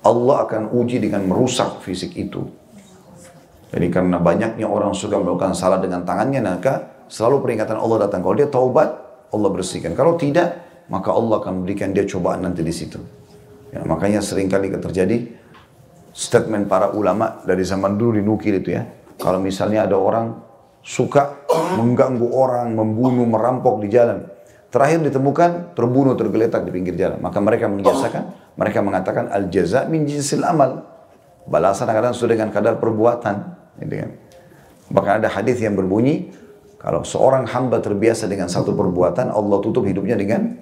Allah 0.06 0.46
akan 0.46 0.70
uji 0.70 1.02
dengan 1.02 1.26
merusak 1.26 1.82
fisik 1.82 2.14
itu. 2.14 2.61
Jadi 3.72 3.86
karena 3.88 4.20
banyaknya 4.20 4.68
orang 4.68 4.92
suka 4.92 5.16
melakukan 5.16 5.56
salah 5.56 5.80
dengan 5.80 6.04
tangannya, 6.04 6.44
maka 6.44 7.04
selalu 7.08 7.40
peringatan 7.40 7.80
Allah 7.80 8.04
datang. 8.04 8.20
Kalau 8.20 8.36
dia 8.36 8.48
taubat, 8.52 8.88
Allah 9.32 9.48
bersihkan. 9.48 9.96
Kalau 9.96 10.20
tidak, 10.20 10.60
maka 10.92 11.08
Allah 11.08 11.40
akan 11.40 11.64
memberikan 11.64 11.96
dia 11.96 12.04
cobaan 12.04 12.44
nanti 12.44 12.60
di 12.60 12.72
situ. 12.72 13.00
Ya, 13.72 13.80
makanya 13.88 14.20
sering 14.20 14.52
kali 14.52 14.68
terjadi 14.68 15.24
statement 16.12 16.68
para 16.68 16.92
ulama 16.92 17.40
dari 17.48 17.64
zaman 17.64 17.96
dulu 17.96 18.20
dinukil 18.20 18.60
itu 18.60 18.76
ya. 18.76 18.84
Kalau 19.16 19.40
misalnya 19.40 19.88
ada 19.88 19.96
orang 19.96 20.36
suka 20.84 21.48
mengganggu 21.80 22.28
orang, 22.28 22.76
membunuh, 22.76 23.24
merampok 23.24 23.80
di 23.80 23.88
jalan. 23.88 24.28
Terakhir 24.68 25.04
ditemukan 25.08 25.76
terbunuh 25.76 26.16
tergeletak 26.16 26.64
di 26.68 26.72
pinggir 26.72 26.96
jalan. 26.96 27.20
Maka 27.20 27.40
mereka 27.40 27.68
menjelaskan, 27.68 28.56
mereka 28.56 28.84
mengatakan 28.84 29.32
al 29.32 29.48
jaza 29.48 29.88
min 29.88 30.04
jinsil 30.04 30.44
amal. 30.44 30.84
Balasan 31.48 31.88
kadang 31.88 32.12
sesuai 32.12 32.36
dengan 32.36 32.48
kadar 32.52 32.76
perbuatan. 32.76 33.61
Gitu 33.82 33.94
kan. 34.06 34.10
Bahkan 34.92 35.12
ada 35.24 35.28
hadis 35.32 35.58
yang 35.58 35.74
berbunyi, 35.74 36.30
kalau 36.82 37.06
seorang 37.06 37.46
hamba 37.46 37.78
terbiasa 37.78 38.26
dengan 38.26 38.50
satu 38.50 38.74
perbuatan, 38.74 39.30
Allah 39.30 39.58
tutup 39.62 39.86
hidupnya 39.86 40.18
dengan 40.18 40.58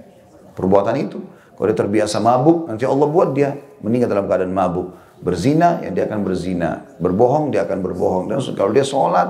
perbuatan 0.52 0.94
itu. 1.00 1.18
Kalau 1.56 1.66
dia 1.68 1.76
terbiasa 1.76 2.20
mabuk, 2.20 2.68
nanti 2.68 2.84
Allah 2.84 3.08
buat 3.08 3.36
dia 3.36 3.56
meninggal 3.80 4.12
dalam 4.12 4.24
keadaan 4.28 4.52
mabuk. 4.52 4.96
Berzina, 5.20 5.80
ya 5.84 5.92
dia 5.92 6.08
akan 6.08 6.20
berzina. 6.24 6.84
Berbohong, 6.96 7.52
dia 7.52 7.68
akan 7.68 7.78
berbohong. 7.84 8.24
Dan 8.32 8.40
kalau 8.56 8.72
dia 8.72 8.84
sholat, 8.84 9.28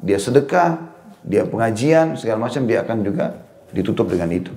dia 0.00 0.16
sedekah, 0.16 0.80
dia 1.20 1.44
pengajian, 1.44 2.16
segala 2.16 2.48
macam, 2.48 2.64
dia 2.64 2.80
akan 2.80 2.96
juga 3.04 3.36
ditutup 3.72 4.08
dengan 4.08 4.32
itu. 4.32 4.52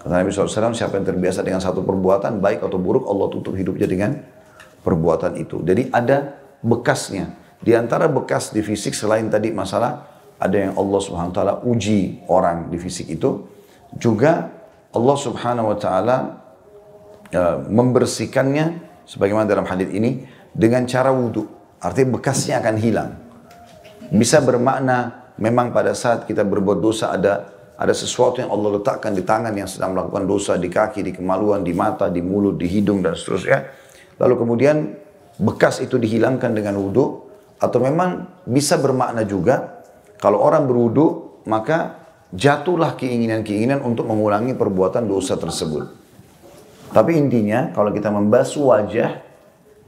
Kata 0.00 0.12
Nabi 0.18 0.32
SAW, 0.32 0.72
siapa 0.72 0.96
yang 0.96 1.06
terbiasa 1.06 1.44
dengan 1.44 1.60
satu 1.60 1.84
perbuatan, 1.84 2.40
baik 2.40 2.64
atau 2.64 2.80
buruk, 2.80 3.04
Allah 3.04 3.28
tutup 3.28 3.52
hidupnya 3.54 3.86
dengan 3.86 4.10
perbuatan 4.82 5.36
itu. 5.38 5.60
Jadi 5.62 5.92
ada 5.92 6.36
bekasnya. 6.64 7.41
Di 7.62 7.72
antara 7.78 8.10
bekas 8.10 8.50
di 8.50 8.58
fisik 8.60 8.90
selain 8.92 9.30
tadi 9.30 9.54
masalah 9.54 10.10
ada 10.42 10.58
yang 10.58 10.74
Allah 10.74 11.00
Subhanahu 11.00 11.30
wa 11.30 11.36
taala 11.38 11.54
uji 11.62 12.26
orang 12.26 12.66
di 12.66 12.76
fisik 12.82 13.06
itu, 13.14 13.46
juga 13.94 14.50
Allah 14.90 15.16
Subhanahu 15.16 15.70
wa 15.70 15.78
taala 15.78 16.16
uh, 17.30 17.62
membersihkannya 17.70 18.82
sebagaimana 19.06 19.46
dalam 19.46 19.64
hadis 19.70 19.94
ini 19.94 20.26
dengan 20.50 20.82
cara 20.90 21.14
wudhu. 21.14 21.46
Artinya 21.78 22.18
bekasnya 22.18 22.58
akan 22.58 22.76
hilang. 22.78 23.10
Bisa 24.10 24.42
bermakna 24.42 25.30
memang 25.38 25.70
pada 25.70 25.94
saat 25.94 26.26
kita 26.26 26.42
berbuat 26.42 26.78
dosa 26.82 27.14
ada 27.14 27.48
ada 27.78 27.94
sesuatu 27.96 28.38
yang 28.38 28.50
Allah 28.52 28.78
letakkan 28.78 29.10
di 29.10 29.26
tangan 29.26 29.50
yang 29.56 29.66
sedang 29.66 29.96
melakukan 29.96 30.22
dosa, 30.22 30.54
di 30.54 30.70
kaki, 30.70 31.02
di 31.02 31.12
kemaluan, 31.14 31.66
di 31.66 31.74
mata, 31.74 32.06
di 32.06 32.22
mulut, 32.22 32.54
di 32.54 32.70
hidung, 32.70 33.02
dan 33.02 33.18
seterusnya. 33.18 33.58
Lalu 34.22 34.34
kemudian 34.38 34.76
bekas 35.42 35.82
itu 35.82 35.98
dihilangkan 35.98 36.54
dengan 36.54 36.78
wudhu, 36.78 37.31
atau 37.62 37.78
memang 37.78 38.42
bisa 38.42 38.74
bermakna 38.74 39.22
juga, 39.22 39.86
kalau 40.18 40.42
orang 40.42 40.66
berwudhu, 40.66 41.38
maka 41.46 42.02
jatuhlah 42.34 42.98
keinginan-keinginan 42.98 43.86
untuk 43.86 44.10
mengulangi 44.10 44.58
perbuatan 44.58 45.06
dosa 45.06 45.38
tersebut. 45.38 45.86
Tapi 46.90 47.14
intinya, 47.14 47.70
kalau 47.70 47.94
kita 47.94 48.10
membasuh 48.10 48.74
wajah, 48.74 49.22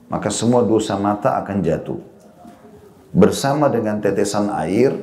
maka 0.07 0.31
semua 0.31 0.63
dosa 0.63 0.95
mata 0.95 1.35
akan 1.43 1.59
jatuh. 1.67 1.99
Bersama 3.11 3.67
dengan 3.67 3.99
tetesan 3.99 4.55
air, 4.55 4.95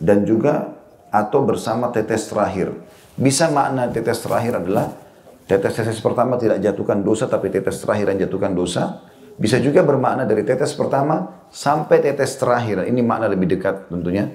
dan 0.00 0.24
juga 0.24 0.72
atau 1.12 1.44
bersama 1.44 1.92
tetes 1.92 2.26
terakhir. 2.32 2.72
Bisa 3.20 3.52
makna 3.52 3.92
tetes 3.92 4.24
terakhir 4.24 4.64
adalah 4.64 4.96
tetes-tetes 5.44 6.00
pertama 6.00 6.40
tidak 6.40 6.64
jatuhkan 6.64 7.04
dosa 7.04 7.28
tapi 7.28 7.52
tetes 7.52 7.84
terakhir 7.84 8.16
yang 8.16 8.26
jatuhkan 8.26 8.56
dosa. 8.56 9.04
Bisa 9.40 9.56
juga 9.56 9.80
bermakna 9.80 10.28
dari 10.28 10.44
tetes 10.44 10.76
pertama 10.76 11.48
sampai 11.48 12.04
tetes 12.04 12.36
terakhir. 12.36 12.84
Ini 12.84 13.00
makna 13.00 13.24
lebih 13.24 13.48
dekat 13.48 13.88
tentunya. 13.88 14.28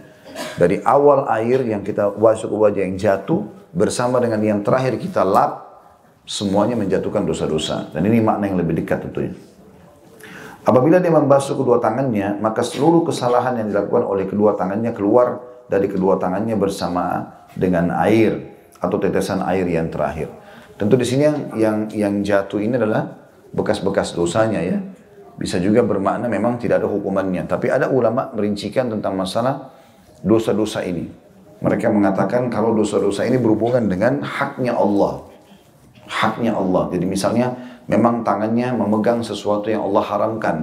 Dari 0.57 0.81
awal 0.81 1.29
air 1.29 1.61
yang 1.61 1.85
kita 1.85 2.17
masuk 2.17 2.49
ke 2.49 2.57
wajah 2.57 2.81
yang 2.81 2.97
jatuh 2.97 3.45
bersama 3.69 4.17
dengan 4.17 4.41
yang 4.41 4.59
terakhir 4.65 4.97
kita 4.97 5.21
lap 5.21 5.61
semuanya 6.25 6.73
menjatuhkan 6.73 7.21
dosa-dosa. 7.21 7.93
Dan 7.93 8.09
ini 8.09 8.17
makna 8.17 8.49
yang 8.49 8.57
lebih 8.57 8.81
dekat 8.81 9.05
tentunya. 9.05 9.37
Apabila 10.65 10.97
dia 10.97 11.13
membasuh 11.13 11.53
kedua 11.53 11.77
tangannya, 11.77 12.41
maka 12.41 12.65
seluruh 12.65 13.05
kesalahan 13.05 13.61
yang 13.61 13.69
dilakukan 13.69 14.01
oleh 14.01 14.25
kedua 14.25 14.57
tangannya 14.57 14.89
keluar 14.97 15.37
dari 15.69 15.85
kedua 15.85 16.17
tangannya 16.17 16.57
bersama 16.57 17.29
dengan 17.53 17.93
air 17.93 18.57
atau 18.81 18.97
tetesan 18.97 19.45
air 19.45 19.69
yang 19.69 19.93
terakhir. 19.93 20.33
Tentu 20.81 20.97
di 20.97 21.05
sini 21.05 21.21
yang 21.29 21.37
yang, 21.53 21.77
yang 21.93 22.13
jatuh 22.25 22.57
ini 22.57 22.81
adalah 22.81 23.13
bekas-bekas 23.53 24.17
dosanya 24.17 24.65
ya. 24.65 24.81
Bisa 25.35 25.59
juga 25.59 25.83
bermakna 25.83 26.31
memang 26.31 26.55
tidak 26.55 26.83
ada 26.83 26.87
hukumannya. 26.87 27.43
Tapi 27.43 27.67
ada 27.67 27.91
ulama 27.91 28.31
merincikan 28.31 28.87
tentang 28.87 29.19
masalah 29.19 29.71
dosa-dosa 30.23 30.83
ini. 30.87 31.11
Mereka 31.59 31.91
mengatakan 31.91 32.47
kalau 32.47 32.71
dosa-dosa 32.75 33.27
ini 33.27 33.35
berhubungan 33.35 33.83
dengan 33.87 34.23
haknya 34.23 34.75
Allah. 34.75 35.27
Haknya 36.07 36.55
Allah. 36.55 36.87
Jadi 36.93 37.05
misalnya 37.07 37.51
memang 37.91 38.23
tangannya 38.23 38.71
memegang 38.75 39.23
sesuatu 39.25 39.67
yang 39.67 39.83
Allah 39.91 40.03
haramkan. 40.07 40.57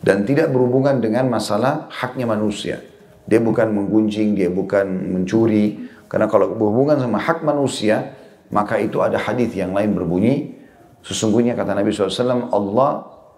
Dan 0.00 0.24
tidak 0.24 0.50
berhubungan 0.50 0.98
dengan 0.98 1.28
masalah 1.28 1.86
haknya 1.92 2.24
manusia. 2.26 2.80
Dia 3.28 3.38
bukan 3.38 3.70
menggunjing, 3.70 4.34
dia 4.34 4.50
bukan 4.50 4.86
mencuri. 5.12 5.86
Karena 6.10 6.26
kalau 6.26 6.50
berhubungan 6.56 6.98
sama 6.98 7.22
hak 7.22 7.46
manusia, 7.46 8.16
maka 8.50 8.82
itu 8.82 8.98
ada 8.98 9.14
hadis 9.14 9.54
yang 9.54 9.70
lain 9.70 9.94
berbunyi, 9.94 10.58
sesungguhnya 11.06 11.54
kata 11.54 11.78
Nabi 11.78 11.94
SAW, 11.94 12.50
Allah 12.50 12.90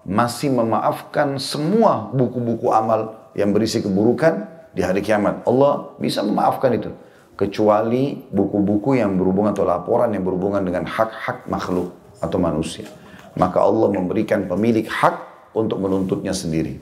masih 0.02 0.50
memaafkan 0.50 1.38
semua 1.38 2.10
buku-buku 2.10 2.70
amal 2.74 3.30
yang 3.38 3.54
berisi 3.54 3.78
keburukan 3.78 4.50
di 4.74 4.82
hari 4.82 5.00
kiamat. 5.04 5.46
Allah 5.46 5.94
bisa 6.00 6.24
memaafkan 6.26 6.74
itu. 6.74 6.90
Kecuali 7.32 8.28
buku-buku 8.28 9.00
yang 9.00 9.16
berhubungan 9.16 9.56
atau 9.56 9.64
laporan 9.64 10.12
yang 10.12 10.22
berhubungan 10.22 10.62
dengan 10.62 10.84
hak-hak 10.84 11.48
makhluk 11.48 11.96
atau 12.20 12.38
manusia. 12.38 12.86
Maka 13.34 13.64
Allah 13.64 13.88
memberikan 13.88 14.44
pemilik 14.44 14.84
hak 14.84 15.16
untuk 15.56 15.80
menuntutnya 15.80 16.36
sendiri. 16.36 16.76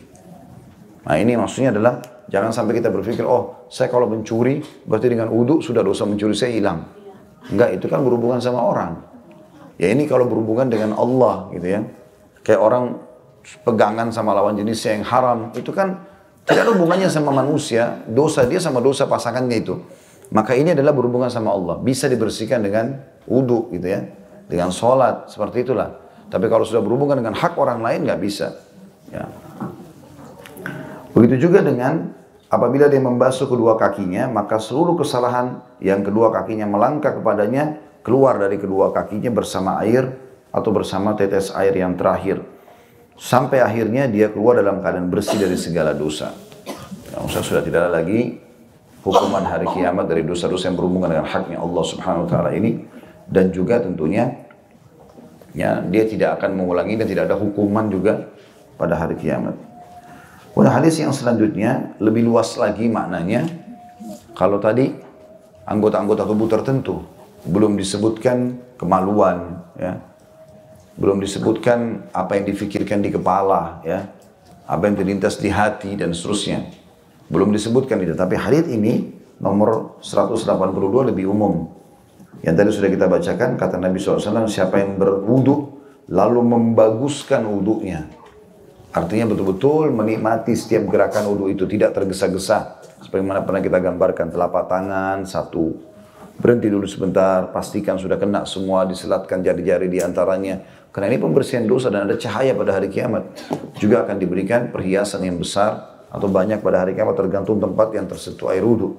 Nah 1.07 1.17
ini 1.17 1.39
maksudnya 1.39 1.71
adalah 1.71 2.03
jangan 2.29 2.51
sampai 2.51 2.83
kita 2.83 2.91
berpikir, 2.93 3.23
oh 3.25 3.67
saya 3.71 3.89
kalau 3.89 4.11
mencuri 4.11 4.61
berarti 4.85 5.07
dengan 5.07 5.31
uduk 5.31 5.63
sudah 5.63 5.81
dosa 5.81 6.05
mencuri 6.05 6.35
saya 6.35 6.53
hilang. 6.53 6.83
Enggak, 7.49 7.81
itu 7.81 7.87
kan 7.89 8.05
berhubungan 8.05 8.43
sama 8.43 8.61
orang. 8.61 9.01
Ya 9.81 9.89
ini 9.89 10.05
kalau 10.05 10.29
berhubungan 10.29 10.69
dengan 10.69 10.93
Allah 10.93 11.49
gitu 11.57 11.67
ya. 11.67 11.81
Kayak 12.45 12.61
orang 12.61 12.85
pegangan 13.65 14.13
sama 14.13 14.37
lawan 14.37 14.57
jenis 14.57 14.81
yang 14.87 15.05
haram, 15.05 15.53
itu 15.57 15.73
kan 15.73 16.01
tidak 16.45 16.67
ada 16.67 16.73
hubungannya 16.75 17.07
sama 17.07 17.31
manusia, 17.31 18.03
dosa 18.11 18.43
dia 18.49 18.59
sama 18.59 18.83
dosa 18.83 19.07
pasangannya 19.07 19.57
itu. 19.61 19.79
Maka 20.31 20.55
ini 20.55 20.75
adalah 20.75 20.95
berhubungan 20.95 21.31
sama 21.31 21.51
Allah. 21.51 21.79
Bisa 21.83 22.07
dibersihkan 22.07 22.63
dengan 22.63 23.03
wudhu 23.27 23.71
gitu 23.75 23.87
ya. 23.87 24.07
Dengan 24.51 24.71
sholat, 24.75 25.31
seperti 25.31 25.67
itulah. 25.67 25.95
Tapi 26.31 26.47
kalau 26.47 26.63
sudah 26.63 26.83
berhubungan 26.83 27.19
dengan 27.19 27.35
hak 27.35 27.59
orang 27.59 27.83
lain 27.83 28.07
nggak 28.07 28.21
bisa. 28.23 28.55
Ya. 29.11 29.27
Begitu 31.11 31.51
juga 31.51 31.63
dengan 31.63 32.15
apabila 32.51 32.87
dia 32.87 33.03
membasuh 33.03 33.51
kedua 33.51 33.75
kakinya, 33.75 34.31
maka 34.31 34.63
seluruh 34.63 34.95
kesalahan 34.99 35.63
yang 35.83 36.07
kedua 36.07 36.31
kakinya 36.31 36.67
melangkah 36.67 37.19
kepadanya 37.19 37.79
keluar 38.07 38.39
dari 38.39 38.59
kedua 38.59 38.95
kakinya 38.95 39.31
bersama 39.35 39.83
air 39.83 40.07
atau 40.51 40.71
bersama 40.75 41.15
tetes 41.15 41.55
air 41.55 41.75
yang 41.75 41.95
terakhir 41.95 42.43
sampai 43.21 43.61
akhirnya 43.61 44.09
dia 44.09 44.33
keluar 44.33 44.57
dalam 44.57 44.81
keadaan 44.81 45.13
bersih 45.13 45.37
dari 45.37 45.61
segala 45.61 45.93
dosa. 45.93 46.33
Nah, 47.13 47.29
sudah 47.29 47.61
tidak 47.61 47.85
ada 47.85 48.01
lagi 48.01 48.41
hukuman 49.05 49.45
hari 49.45 49.69
kiamat 49.69 50.09
dari 50.09 50.25
dosa-dosa 50.25 50.73
yang 50.73 50.77
berhubungan 50.81 51.13
dengan 51.13 51.29
haknya 51.29 51.61
Allah 51.61 51.85
Subhanahu 51.85 52.25
wa 52.25 52.29
taala 52.33 52.51
ini 52.57 52.81
dan 53.29 53.53
juga 53.53 53.85
tentunya 53.85 54.49
ya 55.53 55.85
dia 55.85 56.09
tidak 56.09 56.41
akan 56.41 56.57
mengulangi 56.57 56.97
dan 56.97 57.07
tidak 57.07 57.29
ada 57.29 57.37
hukuman 57.37 57.93
juga 57.93 58.33
pada 58.81 58.97
hari 58.97 59.21
kiamat. 59.21 59.53
Pada 60.57 60.81
hadis 60.81 60.97
yang 60.99 61.13
selanjutnya 61.13 61.95
lebih 62.01 62.25
luas 62.25 62.57
lagi 62.57 62.89
maknanya 62.89 63.45
kalau 64.33 64.57
tadi 64.57 64.91
anggota-anggota 65.69 66.25
tubuh 66.25 66.49
tertentu 66.49 67.05
belum 67.45 67.77
disebutkan 67.77 68.57
kemaluan 68.77 69.61
ya 69.77 70.10
belum 71.01 71.25
disebutkan 71.25 72.13
apa 72.13 72.37
yang 72.37 72.45
difikirkan 72.45 73.01
di 73.01 73.09
kepala, 73.09 73.81
ya, 73.89 74.05
apa 74.69 74.83
yang 74.85 75.01
terlintas 75.01 75.41
di 75.41 75.49
hati 75.49 75.97
dan 75.97 76.13
seterusnya. 76.13 76.69
Belum 77.33 77.49
disebutkan 77.51 77.97
itu. 78.05 78.13
Tapi 78.13 78.37
hadis 78.37 78.69
ini 78.69 79.17
nomor 79.41 79.97
182 80.05 81.11
lebih 81.11 81.33
umum. 81.33 81.73
Yang 82.45 82.55
tadi 82.55 82.71
sudah 82.77 82.91
kita 82.93 83.07
bacakan, 83.09 83.57
kata 83.57 83.77
Nabi 83.81 83.97
SAW, 83.97 84.45
siapa 84.45 84.77
yang 84.77 85.01
berwudu 85.01 85.81
lalu 86.13 86.41
membaguskan 86.45 87.49
wudhunya. 87.49 88.05
Artinya 88.91 89.33
betul-betul 89.33 89.95
menikmati 89.95 90.53
setiap 90.53 90.91
gerakan 90.91 91.33
wudhu 91.33 91.49
itu, 91.49 91.65
tidak 91.65 91.97
tergesa-gesa. 91.97 92.83
Seperti 93.01 93.23
mana 93.25 93.41
pernah 93.41 93.63
kita 93.65 93.79
gambarkan, 93.81 94.29
telapak 94.29 94.69
tangan, 94.69 95.25
satu. 95.25 95.90
Berhenti 96.41 96.73
dulu 96.73 96.89
sebentar, 96.89 97.53
pastikan 97.53 98.01
sudah 98.01 98.17
kena 98.17 98.49
semua, 98.49 98.89
diselatkan 98.89 99.45
jari-jari 99.45 99.93
di 99.93 100.01
antaranya 100.01 100.65
karena 100.91 101.15
ini 101.15 101.19
pembersihan 101.23 101.63
dosa 101.69 101.87
dan 101.93 102.11
ada 102.11 102.19
cahaya 102.19 102.51
pada 102.57 102.75
hari 102.75 102.91
kiamat. 102.91 103.29
Juga 103.79 104.03
akan 104.09 104.19
diberikan 104.19 104.75
perhiasan 104.75 105.23
yang 105.23 105.39
besar 105.39 106.03
atau 106.11 106.27
banyak 106.27 106.59
pada 106.65 106.83
hari 106.83 106.99
kiamat 106.99 107.15
tergantung 107.15 107.63
tempat 107.63 107.95
yang 107.95 108.11
tersentuh 108.11 108.51
air 108.51 108.67
wudhu. 108.67 108.99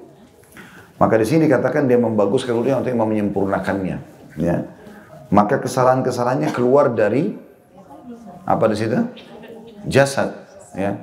Maka 0.96 1.20
di 1.20 1.26
sini 1.28 1.44
dikatakan 1.50 1.84
dia 1.84 2.00
membaguskan 2.00 2.56
wudhu 2.56 2.72
untuk 2.72 2.96
menyempurnakannya. 2.96 3.96
Ya. 4.40 4.56
Maka 5.28 5.60
kesalahan-kesalahannya 5.60 6.54
keluar 6.56 6.94
dari 6.94 7.36
apa 8.48 8.64
di 8.72 8.76
situ? 8.78 8.96
Jasad. 9.84 10.32
Ya. 10.72 10.96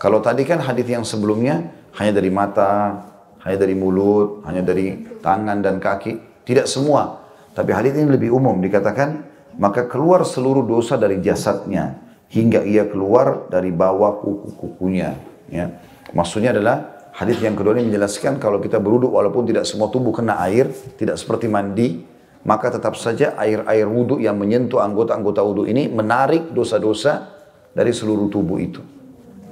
Kalau 0.00 0.24
tadi 0.24 0.48
kan 0.48 0.64
hadis 0.64 0.88
yang 0.88 1.04
sebelumnya 1.04 1.68
hanya 2.00 2.12
dari 2.16 2.32
mata, 2.32 3.04
hanya 3.42 3.58
dari 3.58 3.74
mulut, 3.74 4.46
hanya 4.46 4.62
dari 4.62 5.18
tangan 5.18 5.58
dan 5.62 5.82
kaki, 5.82 6.44
tidak 6.46 6.70
semua. 6.70 7.22
Tapi 7.52 7.70
hadis 7.74 7.92
ini 7.98 8.08
lebih 8.08 8.32
umum 8.32 8.62
dikatakan 8.62 9.28
maka 9.60 9.84
keluar 9.84 10.24
seluruh 10.24 10.64
dosa 10.64 10.96
dari 10.96 11.20
jasadnya 11.20 12.00
hingga 12.32 12.64
ia 12.64 12.88
keluar 12.88 13.50
dari 13.52 13.68
bawah 13.68 14.16
kuku-kukunya. 14.24 15.12
Ya. 15.52 15.68
Maksudnya 16.16 16.56
adalah 16.56 17.08
hadis 17.12 17.36
yang 17.44 17.52
kedua 17.52 17.76
ini 17.76 17.92
menjelaskan 17.92 18.40
kalau 18.40 18.56
kita 18.56 18.80
beruduk 18.80 19.12
walaupun 19.12 19.44
tidak 19.44 19.68
semua 19.68 19.92
tubuh 19.92 20.16
kena 20.16 20.40
air, 20.40 20.72
tidak 20.96 21.20
seperti 21.20 21.52
mandi, 21.52 22.00
maka 22.48 22.72
tetap 22.72 22.96
saja 22.96 23.36
air-air 23.36 23.84
wudhu 23.84 24.16
yang 24.16 24.40
menyentuh 24.40 24.80
anggota-anggota 24.80 25.44
wudhu 25.44 25.68
ini 25.68 25.92
menarik 25.92 26.50
dosa-dosa 26.56 27.28
dari 27.76 27.92
seluruh 27.92 28.32
tubuh 28.32 28.56
itu. 28.56 28.80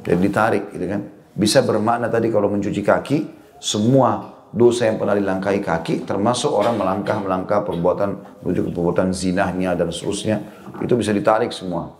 Jadi 0.00 0.16
ditarik 0.16 0.64
gitu 0.72 0.86
kan. 0.88 1.02
Bisa 1.36 1.60
bermakna 1.60 2.08
tadi 2.08 2.32
kalau 2.32 2.48
mencuci 2.48 2.80
kaki, 2.80 3.18
semua 3.60 4.40
dosa 4.50 4.90
yang 4.90 4.98
pernah 4.98 5.14
dilangkahi 5.14 5.62
kaki 5.62 5.94
termasuk 6.02 6.50
orang 6.50 6.74
melangkah-melangkah 6.74 7.62
perbuatan 7.62 8.42
menuju 8.42 8.66
ke 8.66 8.70
perbuatan 8.74 9.14
zinahnya 9.14 9.78
dan 9.78 9.94
seterusnya 9.94 10.42
itu 10.82 10.90
bisa 10.98 11.14
ditarik 11.14 11.54
semua 11.54 11.94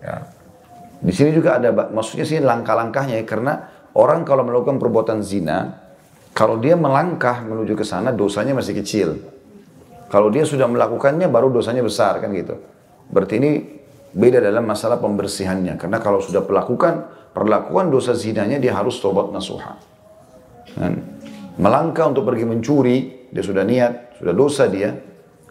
ya. 0.00 0.24
di 1.04 1.12
sini 1.12 1.36
juga 1.36 1.60
ada 1.60 1.68
maksudnya 1.92 2.24
sih 2.24 2.40
langkah-langkahnya 2.40 3.20
ya, 3.20 3.24
karena 3.28 3.52
orang 3.92 4.24
kalau 4.24 4.40
melakukan 4.48 4.80
perbuatan 4.80 5.20
zina 5.20 5.84
kalau 6.32 6.56
dia 6.56 6.80
melangkah 6.80 7.44
menuju 7.44 7.76
ke 7.76 7.84
sana 7.84 8.08
dosanya 8.08 8.56
masih 8.56 8.72
kecil 8.80 9.20
kalau 10.08 10.32
dia 10.32 10.48
sudah 10.48 10.64
melakukannya 10.64 11.28
baru 11.28 11.52
dosanya 11.52 11.84
besar 11.84 12.24
kan 12.24 12.32
gitu 12.32 12.56
berarti 13.12 13.36
ini 13.36 13.50
beda 14.16 14.40
dalam 14.40 14.64
masalah 14.64 14.96
pembersihannya 14.96 15.76
karena 15.76 16.00
kalau 16.00 16.24
sudah 16.24 16.40
melakukan 16.40 17.04
perlakuan 17.36 17.92
dosa 17.92 18.16
zinanya 18.16 18.56
dia 18.56 18.72
harus 18.72 18.96
tobat 18.96 19.28
nasuha 19.28 19.76
kan? 19.76 19.91
Melangkah 21.60 22.08
untuk 22.08 22.24
pergi 22.28 22.44
mencuri, 22.48 22.96
dia 23.28 23.44
sudah 23.44 23.64
niat, 23.64 24.16
sudah 24.20 24.34
dosa 24.36 24.68
dia. 24.68 24.92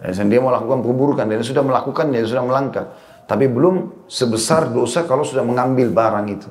Dan 0.01 0.33
dia 0.33 0.41
melakukan 0.41 0.81
keburukan, 0.81 1.29
dia 1.29 1.45
sudah 1.45 1.61
melakukan, 1.61 2.09
dia 2.09 2.25
sudah 2.25 2.41
melangkah. 2.41 2.97
Tapi 3.29 3.45
belum 3.45 4.05
sebesar 4.09 4.73
dosa 4.73 5.05
kalau 5.05 5.21
sudah 5.21 5.45
mengambil 5.45 5.93
barang 5.93 6.25
itu. 6.25 6.49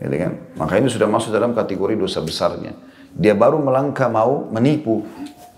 Gitu 0.00 0.16
kan? 0.16 0.32
Maka 0.56 0.80
ini 0.80 0.88
sudah 0.88 1.04
masuk 1.10 1.28
dalam 1.34 1.52
kategori 1.52 1.94
dosa 2.00 2.24
besarnya. 2.24 2.72
Dia 3.12 3.36
baru 3.36 3.60
melangkah 3.60 4.08
mau 4.08 4.48
menipu, 4.48 5.04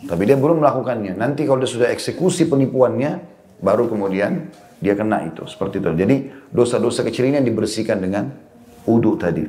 tapi 0.09 0.27
dia 0.27 0.35
belum 0.35 0.65
melakukannya. 0.65 1.15
Nanti 1.15 1.45
kalau 1.45 1.63
dia 1.63 1.71
sudah 1.71 1.89
eksekusi 1.93 2.51
penipuannya, 2.51 3.21
baru 3.63 3.87
kemudian 3.87 4.49
dia 4.81 4.97
kena 4.97 5.29
itu. 5.29 5.45
Seperti 5.45 5.79
itu. 5.79 5.93
Jadi 5.93 6.17
dosa-dosa 6.51 7.05
kecil 7.05 7.29
ini 7.31 7.39
yang 7.39 7.47
dibersihkan 7.47 8.01
dengan 8.01 8.33
uduk 8.89 9.21
tadi. 9.21 9.45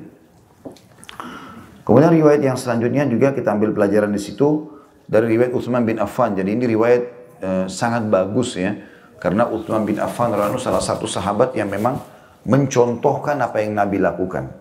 Kemudian 1.92 2.24
riwayat 2.24 2.40
yang 2.40 2.56
selanjutnya 2.56 3.04
juga 3.04 3.36
kita 3.36 3.52
ambil 3.52 3.76
pelajaran 3.76 4.16
di 4.16 4.22
situ 4.24 4.72
dari 5.12 5.36
riwayat 5.36 5.52
Utsman 5.52 5.84
bin 5.84 6.00
Affan. 6.00 6.40
Jadi 6.40 6.56
ini 6.56 6.64
riwayat 6.72 7.04
e, 7.44 7.50
sangat 7.68 8.08
bagus 8.08 8.56
ya. 8.56 8.80
Karena 9.20 9.44
Uthman 9.52 9.84
bin 9.84 10.00
Affan 10.00 10.32
radhiyallahu 10.32 10.56
salah 10.56 10.80
satu 10.80 11.04
sahabat 11.04 11.52
yang 11.52 11.68
memang 11.68 12.00
mencontohkan 12.48 13.44
apa 13.44 13.60
yang 13.60 13.76
Nabi 13.76 14.00
lakukan. 14.00 14.56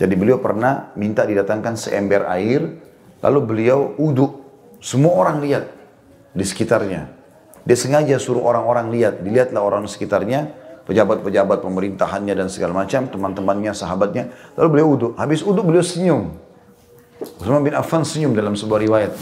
Jadi 0.00 0.14
beliau 0.16 0.40
pernah 0.40 0.88
minta 0.96 1.28
didatangkan 1.28 1.76
seember 1.76 2.24
air, 2.32 2.80
lalu 3.20 3.40
beliau 3.44 3.92
uduk. 4.00 4.40
Semua 4.80 5.20
orang 5.20 5.44
lihat 5.44 5.68
di 6.32 6.48
sekitarnya. 6.48 7.12
Dia 7.68 7.76
sengaja 7.76 8.16
suruh 8.16 8.40
orang-orang 8.40 8.88
lihat, 8.88 9.20
dilihatlah 9.20 9.60
orang 9.60 9.84
sekitarnya, 9.84 10.48
pejabat-pejabat 10.88 11.60
pemerintahannya 11.60 12.32
dan 12.32 12.48
segala 12.48 12.82
macam, 12.82 13.04
teman-temannya, 13.04 13.76
sahabatnya. 13.76 14.32
Lalu 14.56 14.68
beliau 14.72 14.88
uduk. 14.96 15.12
Habis 15.20 15.44
uduk 15.44 15.68
beliau 15.68 15.84
senyum. 15.84 16.32
Utsman 17.20 17.60
bin 17.60 17.76
Affan 17.76 18.08
senyum 18.08 18.32
dalam 18.32 18.56
sebuah 18.56 18.80
riwayat. 18.80 19.12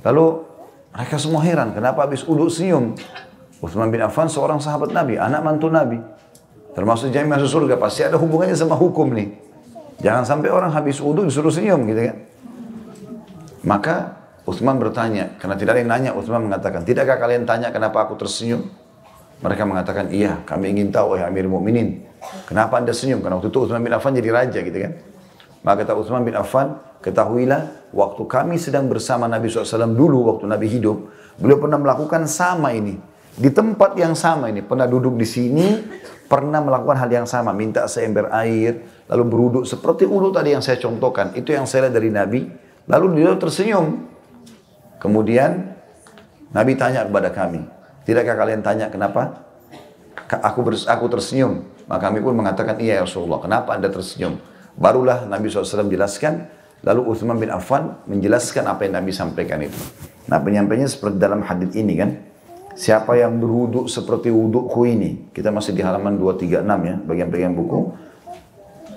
Lalu 0.00 0.48
mereka 0.96 1.16
semua 1.20 1.44
heran, 1.44 1.76
kenapa 1.76 2.08
habis 2.08 2.24
uduk 2.24 2.48
senyum? 2.48 2.96
Utsman 3.60 3.92
bin 3.92 4.00
Affan 4.00 4.32
seorang 4.32 4.64
sahabat 4.64 4.96
Nabi, 4.96 5.20
anak 5.20 5.44
mantu 5.44 5.68
Nabi. 5.68 6.00
Termasuk 6.72 7.12
jami 7.12 7.28
masuk 7.28 7.50
surga, 7.60 7.76
pasti 7.76 8.00
ada 8.06 8.16
hubungannya 8.16 8.56
sama 8.56 8.78
hukum 8.78 9.12
nih. 9.12 9.36
Jangan 10.00 10.24
sampai 10.24 10.48
orang 10.48 10.72
habis 10.72 10.96
uduk 11.04 11.28
disuruh 11.28 11.52
senyum 11.52 11.84
gitu 11.84 12.00
kan. 12.08 12.16
Maka 13.60 13.96
Uthman 14.48 14.80
bertanya, 14.80 15.36
karena 15.36 15.54
tidak 15.60 15.76
ada 15.76 15.80
yang 15.84 15.90
nanya, 15.92 16.10
Uthman 16.16 16.48
mengatakan, 16.48 16.80
tidakkah 16.88 17.20
kalian 17.20 17.44
tanya 17.44 17.68
kenapa 17.68 18.08
aku 18.08 18.16
tersenyum? 18.16 18.72
Mereka 19.40 19.62
mengatakan, 19.64 20.12
iya, 20.12 20.44
kami 20.44 20.76
ingin 20.76 20.92
tahu, 20.92 21.16
ya 21.16 21.32
Amir 21.32 21.48
Mu'minin. 21.48 22.04
Kenapa 22.44 22.76
anda 22.76 22.92
senyum? 22.92 23.24
Karena 23.24 23.40
waktu 23.40 23.48
itu 23.48 23.58
Uthman 23.64 23.80
bin 23.80 23.92
Affan 23.96 24.12
jadi 24.12 24.28
raja 24.28 24.60
gitu 24.60 24.76
kan. 24.76 24.92
Maka 25.64 25.84
kata 25.84 25.96
Uthman 25.96 26.24
bin 26.28 26.36
Affan, 26.36 26.76
ketahuilah, 27.00 27.92
waktu 27.96 28.22
kami 28.28 28.60
sedang 28.60 28.92
bersama 28.92 29.24
Nabi 29.24 29.48
SAW 29.48 29.96
dulu, 29.96 30.28
waktu 30.28 30.44
Nabi 30.44 30.68
hidup, 30.68 31.08
beliau 31.40 31.56
pernah 31.56 31.80
melakukan 31.80 32.28
sama 32.28 32.76
ini. 32.76 33.00
Di 33.40 33.48
tempat 33.48 33.96
yang 33.96 34.12
sama 34.12 34.52
ini, 34.52 34.60
pernah 34.60 34.84
duduk 34.84 35.16
di 35.16 35.24
sini, 35.24 35.80
pernah 36.28 36.60
melakukan 36.60 37.00
hal 37.00 37.08
yang 37.08 37.24
sama, 37.24 37.56
minta 37.56 37.88
seember 37.88 38.28
air, 38.36 38.84
lalu 39.08 39.24
beruduk 39.24 39.64
seperti 39.64 40.04
uduk 40.04 40.36
tadi 40.36 40.52
yang 40.52 40.60
saya 40.60 40.76
contohkan. 40.76 41.32
Itu 41.32 41.56
yang 41.56 41.64
saya 41.64 41.88
lihat 41.88 41.94
dari 41.96 42.10
Nabi. 42.12 42.40
Lalu 42.84 43.04
beliau 43.16 43.34
tersenyum. 43.40 44.06
Kemudian 45.00 45.72
Nabi 46.52 46.76
tanya 46.76 47.08
kepada 47.08 47.32
kami, 47.32 47.64
tidakkah 48.04 48.36
kalian 48.36 48.60
tanya 48.64 48.88
kenapa? 48.88 49.46
Aku 50.30 50.62
bers 50.62 50.86
aku 50.86 51.10
tersenyum. 51.10 51.66
Maka 51.90 52.06
kami 52.06 52.22
pun 52.22 52.38
mengatakan, 52.38 52.78
iya 52.78 53.02
ya 53.02 53.02
Rasulullah, 53.02 53.42
kenapa 53.42 53.74
anda 53.74 53.90
tersenyum? 53.90 54.38
Barulah 54.78 55.26
Nabi 55.26 55.50
SAW 55.50 55.90
jelaskan, 55.90 56.46
lalu 56.86 57.02
Uthman 57.10 57.34
bin 57.42 57.50
Affan 57.50 57.98
menjelaskan 58.06 58.62
apa 58.70 58.86
yang 58.86 59.02
Nabi 59.02 59.10
sampaikan 59.10 59.58
itu. 59.58 59.74
Nah 60.30 60.38
penyampainya 60.38 60.86
seperti 60.86 61.18
dalam 61.18 61.42
hadis 61.42 61.74
ini 61.74 61.98
kan, 61.98 62.14
siapa 62.78 63.18
yang 63.18 63.42
berwuduk 63.42 63.90
seperti 63.90 64.30
wudukku 64.30 64.86
ini, 64.86 65.34
kita 65.34 65.50
masih 65.50 65.74
di 65.74 65.82
halaman 65.82 66.14
236 66.14 66.62
ya, 66.62 66.94
bagian-bagian 67.02 67.52
buku, 67.58 67.90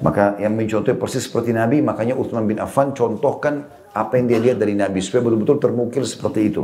maka 0.05 0.37
yang 0.37 0.53
mencontoh 0.53 0.93
persis 0.93 1.25
seperti 1.25 1.49
Nabi, 1.49 1.81
makanya 1.81 2.13
Uthman 2.13 2.45
bin 2.45 2.61
Affan 2.61 2.93
contohkan 2.93 3.65
apa 3.93 4.21
yang 4.21 4.25
dia 4.29 4.39
lihat 4.41 4.57
dari 4.61 4.77
Nabi 4.77 5.01
supaya 5.01 5.25
betul-betul 5.25 5.57
termukil 5.57 6.03
seperti 6.05 6.53
itu. 6.53 6.63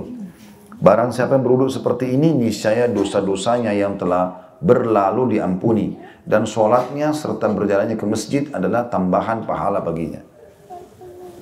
Barang 0.80 1.12
siapa 1.12 1.36
yang 1.36 1.44
beruduk 1.44 1.68
seperti 1.76 2.16
ini, 2.16 2.32
niscaya 2.32 2.88
dosa-dosanya 2.88 3.76
yang 3.76 4.00
telah 4.00 4.56
berlalu 4.64 5.36
diampuni 5.36 6.00
dan 6.24 6.48
sholatnya 6.48 7.12
serta 7.12 7.52
berjalannya 7.52 8.00
ke 8.00 8.06
masjid 8.08 8.48
adalah 8.56 8.88
tambahan 8.88 9.44
pahala 9.44 9.84
baginya. 9.84 10.24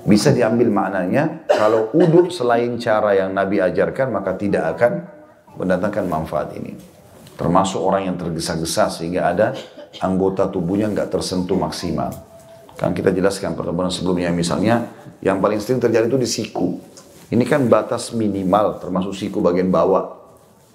Bisa 0.08 0.32
diambil 0.32 0.72
maknanya, 0.74 1.46
kalau 1.46 1.92
uduk 1.94 2.32
selain 2.32 2.80
cara 2.82 3.14
yang 3.14 3.36
Nabi 3.36 3.60
ajarkan, 3.60 4.10
maka 4.10 4.34
tidak 4.40 4.78
akan 4.78 5.04
mendatangkan 5.60 6.06
manfaat 6.08 6.56
ini. 6.56 6.74
Termasuk 7.38 7.78
orang 7.78 8.10
yang 8.10 8.18
tergesa-gesa 8.18 8.90
sehingga 8.90 9.30
ada 9.30 9.54
anggota 10.02 10.50
tubuhnya 10.50 10.90
nggak 10.90 11.14
tersentuh 11.14 11.60
maksimal. 11.60 12.10
Kan 12.74 12.94
kita 12.94 13.14
jelaskan 13.14 13.54
pertemuan 13.54 13.90
sebelumnya 13.94 14.34
misalnya 14.34 14.90
yang 15.22 15.42
paling 15.42 15.62
sering 15.62 15.82
terjadi 15.82 16.10
itu 16.10 16.18
di 16.18 16.30
siku. 16.30 16.97
Ini 17.28 17.44
kan 17.44 17.68
batas 17.68 18.16
minimal 18.16 18.80
termasuk 18.80 19.12
siku 19.12 19.44
bagian 19.44 19.68
bawah. 19.68 20.16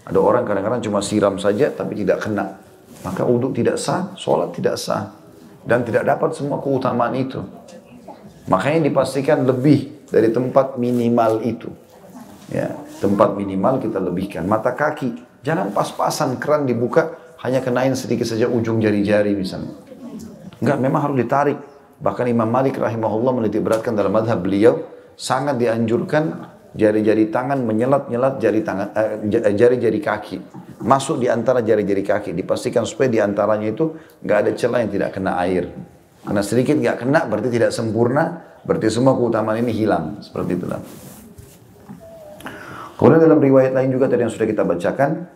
Ada 0.05 0.18
orang 0.20 0.44
kadang-kadang 0.44 0.84
cuma 0.84 1.00
siram 1.00 1.40
saja 1.40 1.72
tapi 1.72 1.96
tidak 1.96 2.28
kena. 2.28 2.61
Maka 3.00 3.24
uduk 3.24 3.57
tidak 3.57 3.80
sah, 3.80 4.12
sholat 4.20 4.53
tidak 4.53 4.76
sah. 4.76 5.16
Dan 5.64 5.86
tidak 5.86 6.05
dapat 6.05 6.36
semua 6.36 6.61
keutamaan 6.61 7.14
itu. 7.16 7.40
Makanya 8.50 8.90
dipastikan 8.90 9.46
lebih 9.46 10.05
dari 10.11 10.28
tempat 10.28 10.76
minimal 10.76 11.40
itu. 11.46 11.70
Ya, 12.53 12.74
tempat 13.00 13.32
minimal 13.32 13.80
kita 13.80 13.96
lebihkan. 13.96 14.44
Mata 14.44 14.76
kaki, 14.76 15.40
jangan 15.40 15.72
pas-pasan 15.72 16.36
keran 16.36 16.68
dibuka 16.68 17.16
hanya 17.40 17.64
kenain 17.64 17.96
sedikit 17.96 18.28
saja 18.28 18.44
ujung 18.44 18.82
jari-jari 18.82 19.32
misalnya. 19.32 19.72
Enggak, 20.61 20.78
memang 20.78 21.00
harus 21.00 21.16
ditarik. 21.16 21.59
Bahkan 22.03 22.26
Imam 22.28 22.50
Malik 22.50 22.76
rahimahullah 22.76 23.32
menitik 23.40 23.62
beratkan 23.62 23.94
dalam 23.94 24.12
madhab 24.12 24.42
beliau, 24.42 24.91
sangat 25.14 25.60
dianjurkan 25.60 26.52
jari-jari 26.72 27.28
tangan 27.28 27.60
menyelat-nyelat 27.68 28.40
jari 28.40 28.60
tangan 28.64 28.88
eh, 28.96 29.52
jari-jari 29.52 30.00
kaki. 30.00 30.36
Masuk 30.82 31.20
di 31.20 31.28
antara 31.28 31.60
jari-jari 31.60 32.02
kaki. 32.02 32.30
Dipastikan 32.32 32.82
supaya 32.88 33.12
di 33.12 33.20
antaranya 33.20 33.70
itu 33.70 33.94
nggak 34.24 34.38
ada 34.48 34.50
celah 34.56 34.78
yang 34.82 34.90
tidak 34.90 35.10
kena 35.14 35.38
air. 35.44 35.68
Karena 36.22 36.42
sedikit 36.42 36.76
nggak 36.78 36.96
kena 37.02 37.20
berarti 37.28 37.48
tidak 37.52 37.70
sempurna 37.74 38.40
berarti 38.62 38.88
semua 38.88 39.14
keutamaan 39.14 39.60
ini 39.60 39.72
hilang. 39.74 40.22
Seperti 40.24 40.58
itulah. 40.58 40.80
Kemudian 42.96 43.18
dalam 43.18 43.42
riwayat 43.42 43.74
lain 43.74 43.90
juga 43.90 44.06
tadi 44.06 44.22
yang 44.22 44.30
sudah 44.30 44.46
kita 44.46 44.62
bacakan 44.62 45.26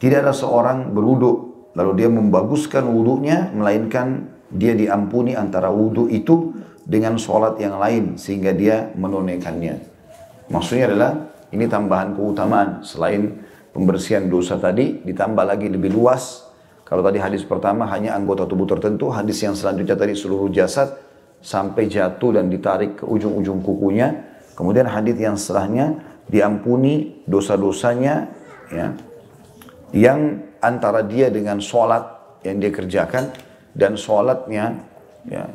tidak 0.00 0.24
ada 0.24 0.32
seorang 0.32 0.88
berwudhu 0.96 1.52
lalu 1.76 1.92
dia 2.00 2.08
membaguskan 2.08 2.86
wudhunya 2.86 3.52
melainkan 3.52 4.32
dia 4.48 4.72
diampuni 4.72 5.34
antara 5.34 5.68
wudhu 5.68 6.06
itu 6.08 6.54
dengan 6.84 7.16
sholat 7.16 7.56
yang 7.60 7.80
lain 7.80 8.20
sehingga 8.20 8.52
dia 8.52 8.92
menunaikannya. 8.94 9.80
Maksudnya 10.52 10.92
adalah 10.92 11.12
ini 11.50 11.64
tambahan 11.64 12.12
keutamaan 12.12 12.84
selain 12.84 13.40
pembersihan 13.72 14.28
dosa 14.28 14.60
tadi 14.60 15.00
ditambah 15.02 15.44
lagi 15.44 15.72
lebih 15.72 15.92
luas. 15.96 16.44
Kalau 16.84 17.00
tadi 17.00 17.16
hadis 17.16 17.42
pertama 17.42 17.88
hanya 17.88 18.12
anggota 18.12 18.44
tubuh 18.44 18.68
tertentu, 18.68 19.08
hadis 19.08 19.40
yang 19.40 19.56
selanjutnya 19.56 19.96
tadi 19.96 20.12
seluruh 20.12 20.52
jasad 20.52 20.92
sampai 21.40 21.88
jatuh 21.88 22.36
dan 22.36 22.52
ditarik 22.52 23.00
ke 23.00 23.04
ujung-ujung 23.08 23.64
kukunya. 23.64 24.12
Kemudian 24.52 24.84
hadis 24.84 25.16
yang 25.16 25.34
setelahnya 25.40 25.98
diampuni 26.28 27.24
dosa-dosanya 27.24 28.28
ya 28.72 28.96
yang 29.94 30.42
antara 30.58 31.06
dia 31.06 31.28
dengan 31.30 31.62
sholat 31.62 32.02
yang 32.42 32.58
dia 32.60 32.72
kerjakan 32.74 33.30
dan 33.72 33.94
sholatnya 33.94 34.84
ya, 35.28 35.46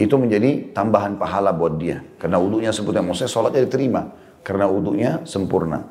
itu 0.00 0.14
menjadi 0.16 0.72
tambahan 0.72 1.20
pahala 1.20 1.52
buat 1.52 1.76
dia. 1.76 2.00
Karena 2.16 2.40
wudhunya 2.40 2.72
sempurna. 2.72 3.04
Maksudnya 3.04 3.32
sholatnya 3.32 3.62
diterima. 3.68 4.02
Karena 4.40 4.66
wudhunya 4.68 5.24
sempurna. 5.28 5.84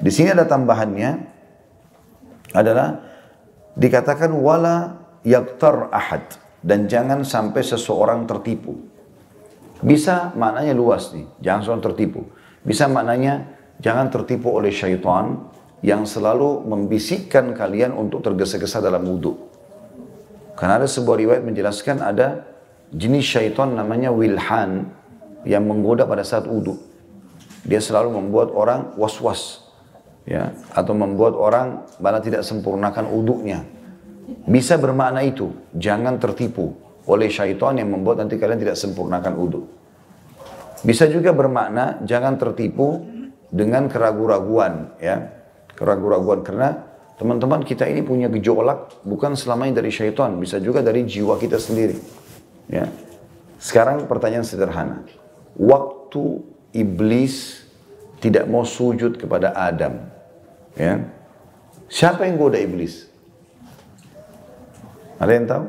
Di 0.00 0.08
sini 0.08 0.32
ada 0.32 0.48
tambahannya 0.48 1.10
adalah 2.56 3.04
dikatakan 3.76 4.32
wala 4.32 4.98
yaktar 5.22 5.92
ahad 5.92 6.24
dan 6.64 6.88
jangan 6.88 7.22
sampai 7.22 7.60
seseorang 7.60 8.24
tertipu. 8.24 8.76
Bisa 9.80 10.32
maknanya 10.36 10.76
luas 10.76 11.12
nih, 11.12 11.24
jangan 11.40 11.60
seorang 11.64 11.84
tertipu. 11.92 12.20
Bisa 12.60 12.84
maknanya 12.88 13.48
jangan 13.80 14.12
tertipu 14.12 14.52
oleh 14.52 14.68
syaitan 14.68 15.48
yang 15.80 16.04
selalu 16.04 16.68
membisikkan 16.68 17.56
kalian 17.56 17.96
untuk 17.96 18.20
tergesa-gesa 18.20 18.84
dalam 18.84 19.00
wudhu. 19.08 19.36
Karena 20.60 20.76
ada 20.76 20.88
sebuah 20.88 21.16
riwayat 21.16 21.42
menjelaskan 21.44 22.04
ada 22.04 22.44
jenis 22.94 23.26
syaitan 23.26 23.74
namanya 23.74 24.10
wilhan 24.10 24.90
yang 25.46 25.64
menggoda 25.66 26.04
pada 26.04 26.26
saat 26.26 26.44
wudhu. 26.46 26.76
Dia 27.64 27.80
selalu 27.80 28.16
membuat 28.16 28.52
orang 28.52 28.96
was-was. 28.96 29.66
Ya, 30.28 30.54
atau 30.76 30.94
membuat 30.94 31.34
orang 31.34 31.90
malah 31.98 32.22
tidak 32.22 32.46
sempurnakan 32.46 33.08
wudhunya. 33.08 33.66
Bisa 34.46 34.78
bermakna 34.78 35.26
itu, 35.26 35.50
jangan 35.74 36.20
tertipu 36.22 36.76
oleh 37.08 37.26
syaitan 37.32 37.74
yang 37.74 37.90
membuat 37.90 38.22
nanti 38.22 38.38
kalian 38.38 38.60
tidak 38.60 38.78
sempurnakan 38.78 39.32
wudhu. 39.34 39.66
Bisa 40.86 41.10
juga 41.10 41.34
bermakna 41.34 41.98
jangan 42.06 42.38
tertipu 42.38 43.02
dengan 43.50 43.90
keraguan-raguan, 43.90 44.94
ya. 45.02 45.34
Keraguan-raguan 45.74 46.44
karena 46.46 46.68
Teman-teman 47.20 47.60
kita 47.68 47.84
ini 47.84 48.00
punya 48.00 48.32
gejolak 48.32 49.04
bukan 49.04 49.36
selamanya 49.36 49.84
dari 49.84 49.92
syaitan, 49.92 50.40
bisa 50.40 50.56
juga 50.56 50.80
dari 50.80 51.04
jiwa 51.04 51.36
kita 51.36 51.60
sendiri. 51.60 52.00
Ya. 52.70 52.86
Sekarang 53.58 54.06
pertanyaan 54.06 54.46
sederhana. 54.46 55.02
Waktu 55.58 56.40
iblis 56.72 57.66
tidak 58.22 58.46
mau 58.46 58.62
sujud 58.62 59.18
kepada 59.18 59.52
Adam, 59.52 60.06
ya. 60.78 61.02
Siapa 61.90 62.24
yang 62.24 62.38
goda 62.38 62.56
iblis? 62.56 63.10
Ada 65.18 65.32
yang 65.34 65.46
tahu? 65.50 65.64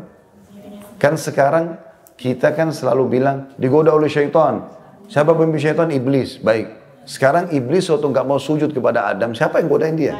Kan 1.02 1.18
sekarang 1.18 1.82
kita 2.14 2.54
kan 2.54 2.70
selalu 2.70 3.18
bilang 3.18 3.50
digoda 3.58 3.90
oleh 3.92 4.08
syaitan. 4.08 4.70
Siapa 5.10 5.34
pemimpin 5.34 5.60
syaitan? 5.60 5.90
Iblis. 5.90 6.38
Baik. 6.40 6.70
Sekarang 7.10 7.50
iblis 7.50 7.90
waktu 7.90 8.06
nggak 8.06 8.28
mau 8.30 8.38
sujud 8.38 8.70
kepada 8.70 9.10
Adam, 9.10 9.34
siapa 9.34 9.58
yang 9.58 9.68
godain 9.68 9.98
dia? 9.98 10.14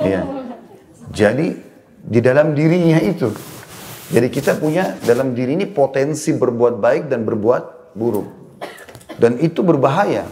Ya. 0.00 0.22
Jadi 1.10 1.58
di 1.98 2.20
dalam 2.22 2.54
dirinya 2.54 3.02
itu. 3.02 3.57
Jadi 4.08 4.28
kita 4.32 4.56
punya 4.56 4.96
dalam 5.04 5.36
diri 5.36 5.52
ini 5.52 5.68
potensi 5.68 6.32
berbuat 6.32 6.80
baik 6.80 7.12
dan 7.12 7.28
berbuat 7.28 7.92
buruk. 7.92 8.28
Dan 9.20 9.36
itu 9.42 9.60
berbahaya. 9.60 10.24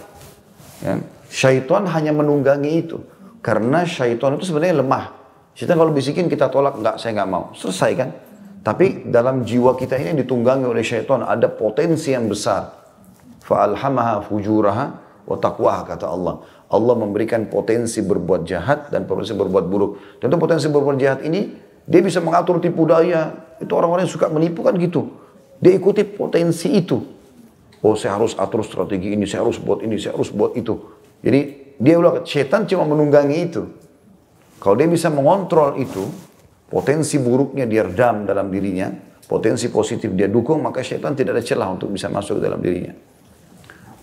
Ya. 0.80 0.94
Syaitan 1.28 1.84
hanya 1.90 2.16
menunggangi 2.16 2.72
itu. 2.86 3.04
Karena 3.44 3.84
syaitan 3.84 4.34
itu 4.40 4.48
sebenarnya 4.48 4.80
lemah. 4.80 5.12
Syaitan 5.52 5.76
kalau 5.76 5.92
bisikin 5.92 6.26
kita 6.26 6.48
tolak, 6.48 6.80
enggak 6.80 6.96
saya 6.96 7.20
enggak 7.20 7.30
mau. 7.30 7.44
Selesai 7.52 7.92
kan? 7.94 8.10
Tapi 8.66 9.06
dalam 9.06 9.46
jiwa 9.46 9.78
kita 9.78 9.94
ini 9.94 10.26
ditunggangi 10.26 10.66
oleh 10.66 10.82
syaitan 10.82 11.22
ada 11.22 11.46
potensi 11.46 12.10
yang 12.10 12.26
besar. 12.26 12.74
Fa'alhamaha 13.46 14.26
fujuraha 14.26 14.86
wa 15.22 15.36
taqwaha 15.38 15.86
kata 15.86 16.10
Allah. 16.10 16.42
Allah 16.66 16.94
memberikan 16.98 17.46
potensi 17.46 18.02
berbuat 18.02 18.42
jahat 18.42 18.90
dan 18.90 19.06
potensi 19.06 19.38
berbuat 19.38 19.64
buruk. 19.70 20.18
Tentu 20.18 20.34
potensi 20.34 20.66
berbuat 20.66 20.98
jahat 20.98 21.22
ini 21.22 21.54
dia 21.86 22.02
bisa 22.02 22.18
mengatur 22.18 22.58
tipu 22.58 22.82
daya. 22.90 23.45
Itu 23.62 23.72
orang-orang 23.76 24.04
yang 24.08 24.12
suka 24.12 24.28
menipu 24.28 24.60
kan 24.64 24.76
gitu. 24.76 25.08
Dia 25.60 25.72
ikuti 25.76 26.04
potensi 26.04 26.72
itu. 26.76 27.00
Oh 27.84 27.94
saya 27.94 28.16
harus 28.16 28.34
atur 28.36 28.64
strategi 28.64 29.14
ini, 29.14 29.24
saya 29.28 29.44
harus 29.44 29.60
buat 29.60 29.84
ini, 29.84 29.96
saya 30.00 30.16
harus 30.16 30.32
buat 30.32 30.56
itu. 30.56 30.74
Jadi 31.22 31.40
dia 31.76 31.94
ulah 32.00 32.24
setan 32.24 32.64
cuma 32.64 32.88
menunggangi 32.88 33.36
itu. 33.36 33.62
Kalau 34.56 34.74
dia 34.74 34.88
bisa 34.88 35.12
mengontrol 35.12 35.76
itu, 35.76 36.08
potensi 36.66 37.20
buruknya 37.20 37.68
dia 37.68 37.84
redam 37.84 38.24
dalam 38.24 38.48
dirinya, 38.48 38.88
potensi 39.28 39.68
positif 39.68 40.10
dia 40.16 40.26
dukung, 40.26 40.64
maka 40.64 40.80
setan 40.80 41.12
tidak 41.12 41.38
ada 41.38 41.44
celah 41.44 41.68
untuk 41.68 41.92
bisa 41.92 42.08
masuk 42.08 42.40
dalam 42.40 42.58
dirinya. 42.58 42.96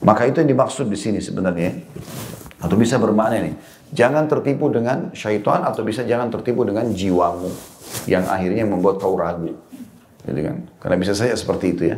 Maka 0.04 0.28
itu 0.28 0.44
yang 0.44 0.52
dimaksud 0.54 0.86
di 0.92 1.00
sini 1.00 1.24
sebenarnya. 1.24 1.72
Atau 2.64 2.80
bisa 2.80 2.96
bermakna 2.96 3.44
ini. 3.44 3.52
Jangan 3.94 4.26
tertipu 4.26 4.74
dengan 4.74 5.14
syaitan 5.14 5.62
atau 5.62 5.86
bisa 5.86 6.02
jangan 6.02 6.34
tertipu 6.34 6.66
dengan 6.66 6.90
jiwamu. 6.90 7.50
Yang 8.10 8.26
akhirnya 8.26 8.66
membuat 8.66 8.98
kau 8.98 9.14
ragu. 9.14 9.54
Jadi 10.26 10.40
kan? 10.42 10.58
Karena 10.82 10.98
bisa 10.98 11.14
saja 11.14 11.38
seperti 11.38 11.78
itu 11.78 11.84
ya. 11.94 11.98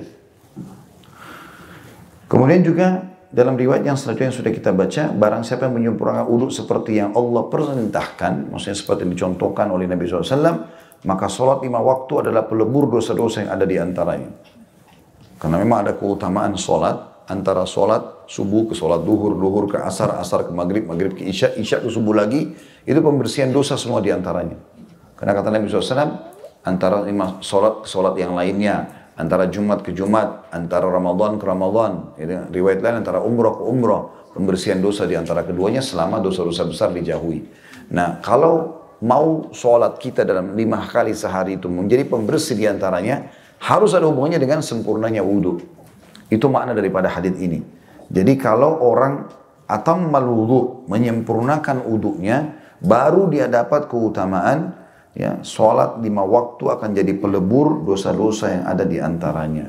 Kemudian 2.27 2.65
juga 2.67 3.15
dalam 3.31 3.55
riwayat 3.55 3.87
yang 3.87 3.95
selanjutnya 3.95 4.27
yang 4.33 4.37
sudah 4.37 4.51
kita 4.51 4.71
baca, 4.75 5.03
barang 5.13 5.43
siapa 5.47 5.67
yang 5.69 5.75
menyempurnakan 5.77 6.25
uduk 6.27 6.51
seperti 6.51 6.99
yang 6.99 7.15
Allah 7.15 7.47
perintahkan, 7.47 8.51
maksudnya 8.51 8.75
seperti 8.75 9.07
yang 9.07 9.11
dicontohkan 9.15 9.67
oleh 9.71 9.85
Nabi 9.87 10.07
SAW, 10.09 10.27
maka 11.05 11.25
sholat 11.29 11.61
lima 11.61 11.79
waktu 11.79 12.27
adalah 12.27 12.49
pelebur 12.49 12.89
dosa-dosa 12.89 13.45
yang 13.45 13.51
ada 13.53 13.65
di 13.67 13.77
antaranya. 13.77 14.31
Karena 15.37 15.61
memang 15.61 15.85
ada 15.85 15.93
keutamaan 15.93 16.57
sholat, 16.57 16.95
antara 17.25 17.65
sholat 17.65 18.25
subuh 18.29 18.69
ke 18.69 18.73
sholat 18.77 19.01
duhur, 19.01 19.33
duhur 19.37 19.65
ke 19.69 19.77
asar, 19.81 20.17
asar 20.21 20.45
ke 20.45 20.51
maghrib, 20.53 20.85
maghrib 20.85 21.17
ke 21.17 21.25
isya, 21.25 21.53
isya 21.57 21.81
ke 21.81 21.89
subuh 21.89 22.13
lagi, 22.13 22.53
itu 22.85 22.99
pembersihan 23.01 23.49
dosa 23.49 23.77
semua 23.77 24.01
di 24.01 24.13
antaranya. 24.13 24.57
Karena 25.17 25.33
kata 25.33 25.47
Nabi 25.49 25.65
SAW, 25.69 26.11
antara 26.65 27.05
sholat 27.41 27.85
ke 27.85 27.87
sholat 27.89 28.13
yang 28.19 28.37
lainnya, 28.37 29.09
antara 29.15 29.47
Jumat 29.47 29.81
ke 29.81 29.95
Jumat, 29.95 30.51
antara 30.51 30.85
Ramadan 30.91 31.39
ke 31.39 31.45
Ramadan, 31.47 32.13
gitu. 32.19 32.35
riwayat 32.51 32.79
lain 32.83 32.95
antara 33.01 33.23
umroh 33.23 33.57
ke 33.57 33.63
umroh, 33.63 34.01
pembersihan 34.35 34.77
dosa 34.83 35.07
di 35.07 35.15
antara 35.15 35.47
keduanya 35.47 35.79
selama 35.79 36.19
dosa-dosa 36.19 36.67
besar 36.67 36.91
dijauhi. 36.91 37.47
Nah, 37.95 38.19
kalau 38.19 38.83
mau 39.01 39.49
sholat 39.55 39.95
kita 40.01 40.27
dalam 40.27 40.53
lima 40.53 40.83
kali 40.83 41.15
sehari 41.15 41.55
itu 41.55 41.71
menjadi 41.71 42.03
pembersih 42.07 42.59
di 42.59 42.67
antaranya, 42.67 43.31
harus 43.63 43.95
ada 43.95 44.05
hubungannya 44.11 44.37
dengan 44.37 44.59
sempurnanya 44.59 45.23
wudhu. 45.23 45.63
Itu 46.29 46.49
makna 46.49 46.73
daripada 46.73 47.09
hadis 47.11 47.37
ini. 47.37 47.61
Jadi 48.09 48.33
kalau 48.37 48.81
orang 48.81 49.29
atau 49.65 49.97
maludu 49.97 50.85
menyempurnakan 50.85 51.85
wudhunya, 51.85 52.53
baru 52.81 53.29
dia 53.33 53.49
dapat 53.49 53.89
keutamaan 53.89 54.77
ya 55.17 55.41
sholat 55.41 56.01
lima 56.03 56.21
waktu 56.21 56.69
akan 56.69 56.89
jadi 56.93 57.13
pelebur 57.17 57.81
dosa-dosa 57.87 58.51
yang 58.51 58.63
ada 58.69 58.83
di 58.85 58.97
antaranya. 59.01 59.67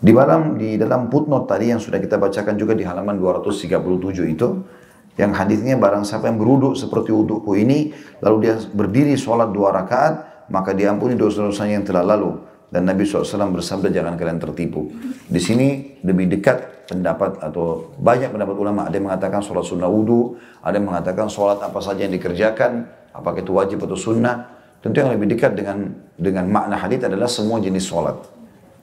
Di 0.00 0.16
dalam 0.16 0.56
di 0.56 0.80
dalam 0.80 1.12
footnote 1.12 1.44
tadi 1.44 1.68
yang 1.68 1.76
sudah 1.76 2.00
kita 2.00 2.16
bacakan 2.16 2.56
juga 2.56 2.72
di 2.72 2.88
halaman 2.88 3.20
237 3.20 4.32
itu, 4.32 4.48
yang 5.20 5.36
hadisnya 5.36 5.76
barang 5.76 6.08
siapa 6.08 6.32
yang 6.32 6.40
beruduk 6.40 6.72
seperti 6.72 7.12
wudukku 7.12 7.52
ini, 7.52 7.92
lalu 8.24 8.48
dia 8.48 8.56
berdiri 8.72 9.12
sholat 9.20 9.52
dua 9.52 9.76
rakaat, 9.76 10.48
maka 10.48 10.72
diampuni 10.72 11.20
dosa-dosanya 11.20 11.84
yang 11.84 11.86
telah 11.86 12.16
lalu. 12.16 12.40
Dan 12.70 12.86
Nabi 12.86 13.02
SAW 13.02 13.50
bersabda 13.50 13.90
jangan 13.90 14.14
kalian 14.14 14.38
tertipu. 14.38 14.94
Di 15.26 15.42
sini 15.42 15.98
lebih 16.06 16.30
dekat 16.30 16.86
pendapat 16.86 17.42
atau 17.42 17.90
banyak 17.98 18.30
pendapat 18.30 18.54
ulama. 18.54 18.86
Ada 18.86 18.94
yang 18.98 19.06
mengatakan 19.10 19.42
sholat 19.42 19.66
sunnah 19.66 19.90
wudhu, 19.90 20.38
ada 20.62 20.78
yang 20.78 20.86
mengatakan 20.86 21.26
sholat 21.26 21.58
apa 21.62 21.78
saja 21.82 22.06
yang 22.06 22.14
dikerjakan, 22.14 22.86
apakah 23.10 23.42
itu 23.42 23.54
wajib 23.54 23.78
atau 23.82 23.98
sunnah. 23.98 24.58
Tentu 24.82 25.02
yang 25.02 25.12
lebih 25.12 25.34
dekat 25.34 25.58
dengan 25.58 25.92
dengan 26.14 26.46
makna 26.46 26.78
hadis 26.78 27.02
adalah 27.02 27.26
semua 27.26 27.58
jenis 27.58 27.86
sholat. 27.90 28.16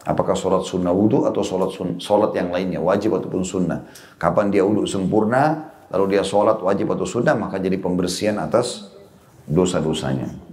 Apakah 0.07 0.35
sholat 0.39 0.63
sunnah 0.63 0.95
wudhu 0.95 1.27
atau 1.27 1.43
sholat, 1.43 1.75
sun, 1.75 1.99
sholat 1.99 2.31
yang 2.31 2.47
lainnya, 2.47 2.79
wajib 2.79 3.19
ataupun 3.19 3.43
sunnah. 3.43 3.83
Kapan 4.15 4.47
dia 4.51 4.63
wudhu 4.63 4.87
sempurna, 4.87 5.75
lalu 5.91 6.15
dia 6.15 6.23
sholat 6.23 6.63
wajib 6.63 6.91
atau 6.95 7.03
sunnah, 7.03 7.35
maka 7.35 7.59
jadi 7.59 7.75
pembersihan 7.75 8.39
atas 8.39 8.87
dosa-dosanya. 9.47 10.46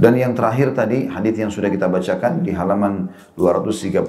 Dan 0.00 0.16
yang 0.16 0.32
terakhir 0.32 0.72
tadi 0.72 1.04
hadis 1.12 1.36
yang 1.36 1.52
sudah 1.52 1.68
kita 1.68 1.84
bacakan 1.84 2.40
di 2.40 2.56
halaman 2.56 3.12
238 3.36 4.00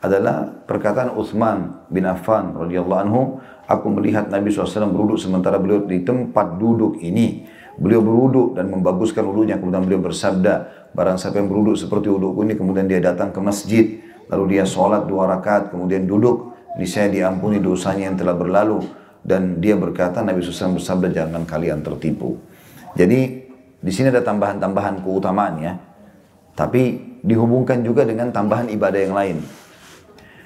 adalah 0.00 0.48
perkataan 0.64 1.12
Uthman 1.12 1.84
bin 1.92 2.08
Affan 2.08 2.56
radhiyallahu 2.56 3.00
anhu, 3.04 3.36
aku 3.68 3.86
melihat 3.92 4.32
Nabi 4.32 4.48
SAW 4.48 4.88
beruduk 4.88 5.20
sementara 5.20 5.60
beliau 5.60 5.84
di 5.84 6.00
tempat 6.00 6.56
duduk 6.56 6.96
ini. 7.04 7.44
Beliau 7.76 8.00
beruduk 8.00 8.56
dan 8.56 8.72
membaguskan 8.72 9.28
wudhunya 9.28 9.60
kemudian 9.60 9.84
beliau 9.84 10.00
bersabda, 10.00 10.88
barang 10.96 11.20
siapa 11.20 11.40
yang 11.40 11.48
beruduk 11.52 11.76
seperti 11.76 12.08
wudhuku 12.08 12.48
ini 12.48 12.54
kemudian 12.56 12.88
dia 12.88 13.00
datang 13.00 13.28
ke 13.28 13.40
masjid, 13.44 14.00
lalu 14.28 14.56
dia 14.56 14.64
sholat 14.64 15.04
dua 15.04 15.28
rakaat 15.36 15.72
kemudian 15.72 16.08
duduk, 16.08 16.52
saya 16.88 17.12
diampuni 17.12 17.60
dosanya 17.60 18.12
yang 18.12 18.16
telah 18.16 18.36
berlalu 18.36 18.80
dan 19.20 19.60
dia 19.60 19.76
berkata 19.76 20.24
Nabi 20.24 20.40
SAW 20.40 20.80
bersabda 20.80 21.12
jangan 21.12 21.44
kalian 21.44 21.84
tertipu. 21.84 22.40
Jadi 22.92 23.41
di 23.82 23.90
sini 23.90 24.14
ada 24.14 24.22
tambahan-tambahan 24.22 25.02
keutamaan 25.02 25.54
ya. 25.58 25.74
Tapi 26.54 27.18
dihubungkan 27.26 27.82
juga 27.82 28.06
dengan 28.06 28.30
tambahan 28.30 28.70
ibadah 28.70 29.00
yang 29.02 29.14
lain. 29.18 29.38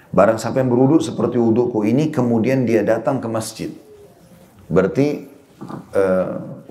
Barang 0.09 0.41
sampai 0.41 0.65
yang 0.65 0.73
beruduk 0.73 1.05
seperti 1.05 1.37
wudukku 1.37 1.85
ini, 1.85 2.09
kemudian 2.09 2.65
dia 2.65 2.81
datang 2.81 3.21
ke 3.21 3.29
masjid. 3.29 3.69
Berarti 4.73 5.29
uh, 5.93 6.65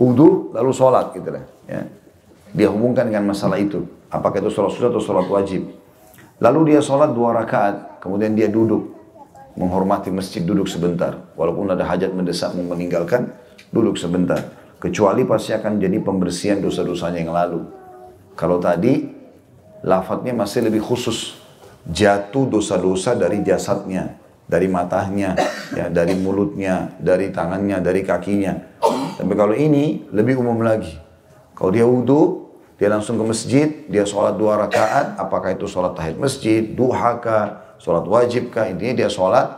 lalu 0.57 0.71
sholat 0.73 1.13
gitu 1.13 1.29
lah. 1.29 1.45
Ya. 1.69 1.85
Dia 2.55 2.67
hubungkan 2.73 3.05
dengan 3.11 3.29
masalah 3.29 3.61
itu. 3.61 3.85
Apakah 4.09 4.41
itu 4.41 4.49
sholat 4.49 4.73
sunnah 4.73 4.89
atau 4.89 5.03
sholat 5.03 5.27
wajib. 5.29 5.69
Lalu 6.41 6.73
dia 6.73 6.81
sholat 6.81 7.13
dua 7.13 7.37
rakaat, 7.37 8.01
kemudian 8.01 8.33
dia 8.33 8.49
duduk. 8.49 8.97
Menghormati 9.53 10.09
masjid 10.09 10.41
duduk 10.41 10.65
sebentar. 10.65 11.15
Walaupun 11.37 11.69
ada 11.69 11.85
hajat 11.85 12.11
mendesak 12.11 12.57
meninggalkan, 12.57 13.29
duduk 13.69 13.95
sebentar. 13.99 14.41
Kecuali 14.85 15.25
pasti 15.25 15.49
akan 15.49 15.81
jadi 15.81 15.97
pembersihan 15.97 16.61
dosa-dosanya 16.61 17.25
yang 17.25 17.33
lalu. 17.33 17.65
Kalau 18.37 18.61
tadi 18.61 19.09
lafadznya 19.81 20.37
masih 20.37 20.69
lebih 20.69 20.85
khusus. 20.85 21.41
Jatuh 21.89 22.45
dosa-dosa 22.45 23.17
dari 23.17 23.41
jasadnya, 23.41 24.13
dari 24.45 24.69
matanya, 24.69 25.33
ya, 25.73 25.89
dari 25.89 26.13
mulutnya, 26.13 26.93
dari 27.01 27.33
tangannya, 27.33 27.81
dari 27.81 28.05
kakinya. 28.05 28.77
Tapi 29.17 29.33
kalau 29.33 29.57
ini 29.57 30.05
lebih 30.13 30.37
umum 30.37 30.61
lagi. 30.61 30.93
Kalau 31.57 31.73
dia 31.73 31.89
wudhu, 31.89 32.45
dia 32.77 32.93
langsung 32.93 33.17
ke 33.17 33.25
masjid, 33.25 33.67
dia 33.89 34.05
sholat 34.05 34.37
dua 34.37 34.69
rakaat, 34.69 35.17
apakah 35.17 35.57
itu 35.57 35.65
sholat 35.65 35.97
tahid 35.97 36.21
masjid, 36.21 36.61
duha 36.61 37.17
kah, 37.17 37.73
sholat 37.81 38.05
wajib 38.05 38.53
kah, 38.53 38.69
intinya 38.69 39.01
dia 39.01 39.09
sholat, 39.09 39.49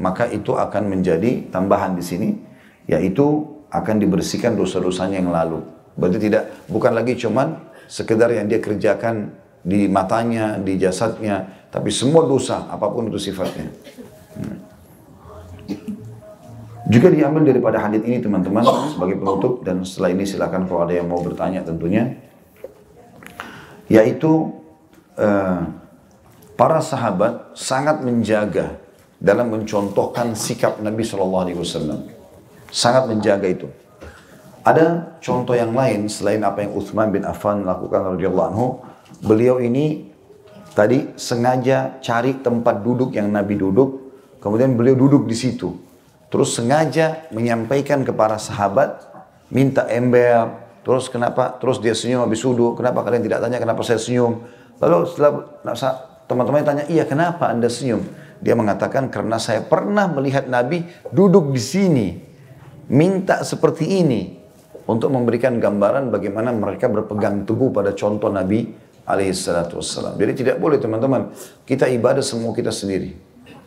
maka 0.00 0.32
itu 0.32 0.56
akan 0.56 0.88
menjadi 0.88 1.52
tambahan 1.52 1.92
di 1.92 2.04
sini, 2.04 2.28
yaitu 2.88 3.52
akan 3.72 3.96
dibersihkan 3.96 4.52
dosa-dosanya 4.52 5.24
yang 5.24 5.32
lalu. 5.32 5.64
Berarti 5.96 6.18
tidak 6.20 6.52
bukan 6.68 6.92
lagi 6.92 7.16
cuman 7.16 7.56
sekedar 7.88 8.28
yang 8.28 8.44
dia 8.48 8.60
kerjakan 8.60 9.32
di 9.64 9.88
matanya, 9.88 10.60
di 10.60 10.76
jasadnya, 10.76 11.68
tapi 11.72 11.88
semua 11.88 12.28
dosa 12.28 12.68
apa 12.68 12.84
pun 12.92 13.08
itu 13.08 13.32
sifatnya. 13.32 13.72
Hmm. 14.36 14.58
Juga 16.92 17.08
diambil 17.08 17.48
daripada 17.48 17.78
hadis 17.80 18.02
ini 18.04 18.18
teman-teman 18.20 18.66
sebagai 18.92 19.16
penutup 19.22 19.64
dan 19.64 19.80
setelah 19.86 20.10
ini 20.12 20.24
silakan 20.28 20.68
kalau 20.68 20.84
ada 20.84 20.98
yang 20.98 21.08
mau 21.08 21.22
bertanya 21.22 21.62
tentunya 21.62 22.18
yaitu 23.86 24.50
uh, 25.14 25.62
para 26.58 26.82
sahabat 26.82 27.54
sangat 27.54 28.02
menjaga 28.02 28.82
dalam 29.22 29.54
mencontohkan 29.54 30.34
sikap 30.34 30.82
Nabi 30.82 31.06
Shallallahu 31.06 31.42
Alaihi 31.46 31.58
Wasallam 31.62 32.21
sangat 32.72 33.12
menjaga 33.12 33.44
itu. 33.44 33.68
Ada 34.64 35.18
contoh 35.20 35.52
yang 35.52 35.76
lain 35.76 36.08
selain 36.08 36.40
apa 36.40 36.64
yang 36.64 36.72
Uthman 36.72 37.12
bin 37.12 37.28
Affan 37.28 37.68
lakukan 37.68 38.16
radhiyallahu 38.16 38.48
anhu. 38.48 38.80
Beliau 39.20 39.60
ini 39.60 40.08
tadi 40.72 41.12
sengaja 41.20 42.00
cari 42.00 42.40
tempat 42.40 42.80
duduk 42.80 43.12
yang 43.12 43.28
Nabi 43.28 43.60
duduk, 43.60 44.14
kemudian 44.40 44.72
beliau 44.72 44.96
duduk 44.96 45.28
di 45.28 45.36
situ. 45.36 45.76
terus 46.32 46.56
sengaja 46.56 47.28
menyampaikan 47.28 48.08
ke 48.08 48.12
para 48.16 48.40
sahabat, 48.40 49.04
minta 49.52 49.84
ember, 49.92 50.48
terus 50.80 51.12
kenapa, 51.12 51.60
terus 51.60 51.76
dia 51.76 51.92
senyum 51.92 52.24
habis 52.24 52.40
sudu, 52.40 52.72
kenapa 52.72 53.04
kalian 53.04 53.20
tidak 53.20 53.44
tanya 53.44 53.60
kenapa 53.60 53.84
saya 53.84 54.00
senyum? 54.00 54.40
Lalu 54.80 55.12
setelah 55.12 55.44
teman-teman 56.24 56.64
tanya, 56.64 56.84
iya 56.88 57.04
kenapa 57.04 57.52
anda 57.52 57.68
senyum? 57.68 58.08
Dia 58.40 58.56
mengatakan 58.56 59.12
karena 59.12 59.36
saya 59.36 59.60
pernah 59.60 60.08
melihat 60.08 60.48
Nabi 60.48 60.88
duduk 61.12 61.52
di 61.52 61.60
sini, 61.60 62.08
minta 62.92 63.40
seperti 63.40 64.04
ini 64.04 64.36
untuk 64.84 65.08
memberikan 65.08 65.56
gambaran 65.56 66.12
bagaimana 66.12 66.52
mereka 66.52 66.92
berpegang 66.92 67.48
teguh 67.48 67.72
pada 67.72 67.96
contoh 67.96 68.28
Nabi 68.28 68.68
alaihi 69.08 69.32
salatu 69.32 69.80
wassalam. 69.80 70.14
Jadi 70.20 70.32
tidak 70.44 70.56
boleh 70.60 70.76
teman-teman, 70.76 71.32
kita 71.64 71.88
ibadah 71.88 72.22
semua 72.22 72.52
kita 72.52 72.70
sendiri. 72.70 73.16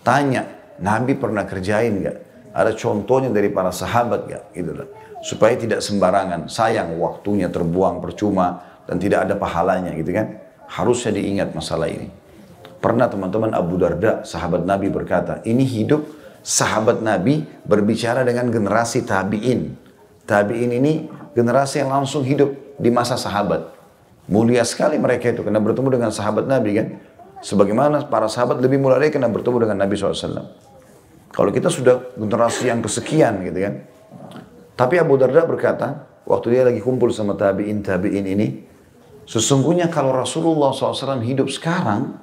Tanya, 0.05 0.45
Nabi 0.77 1.17
pernah 1.17 1.43
kerjain 1.43 2.05
nggak? 2.05 2.17
Ada 2.55 2.71
contohnya 2.77 3.33
dari 3.33 3.49
para 3.51 3.73
sahabat 3.73 4.29
nggak? 4.29 4.43
Gitu 4.53 4.71
lah. 4.71 4.87
Supaya 5.25 5.57
tidak 5.57 5.81
sembarangan, 5.81 6.45
sayang 6.45 6.93
waktunya 7.01 7.49
terbuang 7.49 7.99
percuma 7.99 8.61
dan 8.85 9.01
tidak 9.01 9.25
ada 9.25 9.33
pahalanya 9.35 9.91
gitu 9.97 10.13
kan. 10.13 10.37
Harusnya 10.69 11.17
diingat 11.17 11.51
masalah 11.57 11.89
ini. 11.89 12.07
Pernah 12.77 13.09
teman-teman 13.09 13.49
Abu 13.57 13.81
Darda, 13.81 14.21
sahabat 14.21 14.61
Nabi 14.61 14.93
berkata, 14.93 15.41
ini 15.41 15.65
hidup 15.65 16.05
sahabat 16.45 17.01
Nabi 17.01 17.41
berbicara 17.65 18.21
dengan 18.21 18.53
generasi 18.53 19.01
tabi'in. 19.01 19.73
Tabi'in 20.29 20.77
ini 20.77 21.09
generasi 21.33 21.81
yang 21.81 21.89
langsung 21.89 22.21
hidup 22.21 22.77
di 22.77 22.93
masa 22.93 23.17
sahabat. 23.17 23.73
Mulia 24.29 24.61
sekali 24.61 25.01
mereka 25.01 25.33
itu 25.33 25.41
karena 25.41 25.57
bertemu 25.57 25.97
dengan 25.97 26.11
sahabat 26.13 26.45
Nabi 26.45 26.71
kan. 26.77 26.87
Sebagaimana 27.41 28.05
para 28.09 28.29
sahabat 28.29 28.61
lebih 28.61 28.81
mulia 28.81 28.97
lagi 28.97 29.13
karena 29.13 29.29
bertemu 29.29 29.69
dengan 29.69 29.77
Nabi 29.85 29.93
SAW. 29.97 30.49
Kalau 31.29 31.51
kita 31.51 31.67
sudah 31.67 32.15
generasi 32.15 32.71
yang 32.71 32.79
kesekian 32.79 33.41
gitu 33.45 33.59
kan. 33.59 33.73
Tapi 34.75 34.97
Abu 34.97 35.19
Darda 35.19 35.45
berkata, 35.45 36.09
waktu 36.25 36.57
dia 36.57 36.63
lagi 36.65 36.81
kumpul 36.81 37.13
sama 37.13 37.37
tabi'in 37.37 37.85
tabi'in 37.85 38.25
ini, 38.25 38.47
sesungguhnya 39.29 39.93
kalau 39.93 40.15
Rasulullah 40.15 40.73
SAW 40.73 41.21
hidup 41.21 41.47
sekarang, 41.51 42.17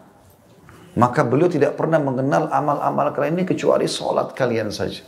maka 0.92 1.24
beliau 1.24 1.48
tidak 1.48 1.76
pernah 1.76 1.96
mengenal 1.96 2.52
amal-amal 2.52 3.12
kalian 3.16 3.40
ini 3.40 3.44
kecuali 3.48 3.88
sholat 3.88 4.36
kalian 4.36 4.68
saja. 4.68 5.04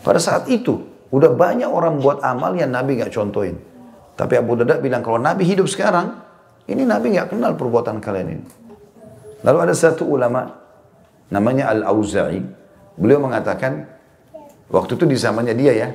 Pada 0.00 0.16
saat 0.16 0.48
itu, 0.48 0.80
udah 1.12 1.32
banyak 1.36 1.68
orang 1.68 2.00
buat 2.00 2.24
amal 2.24 2.56
yang 2.56 2.72
Nabi 2.72 2.96
nggak 2.96 3.12
contohin. 3.12 3.60
Tapi 4.16 4.34
Abu 4.40 4.56
Darda 4.56 4.80
bilang, 4.80 5.04
kalau 5.04 5.20
Nabi 5.20 5.44
hidup 5.44 5.68
sekarang, 5.68 6.16
ini 6.64 6.82
Nabi 6.88 7.14
nggak 7.14 7.36
kenal 7.36 7.52
perbuatan 7.54 8.00
kalian 8.00 8.28
ini. 8.40 8.46
Lalu 9.44 9.58
ada 9.68 9.74
satu 9.76 10.08
ulama, 10.08 10.48
namanya 11.30 11.70
Al-Auza'i. 11.70 12.42
Beliau 12.98 13.22
mengatakan, 13.22 13.86
waktu 14.72 14.98
itu 14.98 15.04
di 15.06 15.14
zamannya 15.14 15.54
dia 15.54 15.72
ya, 15.76 15.88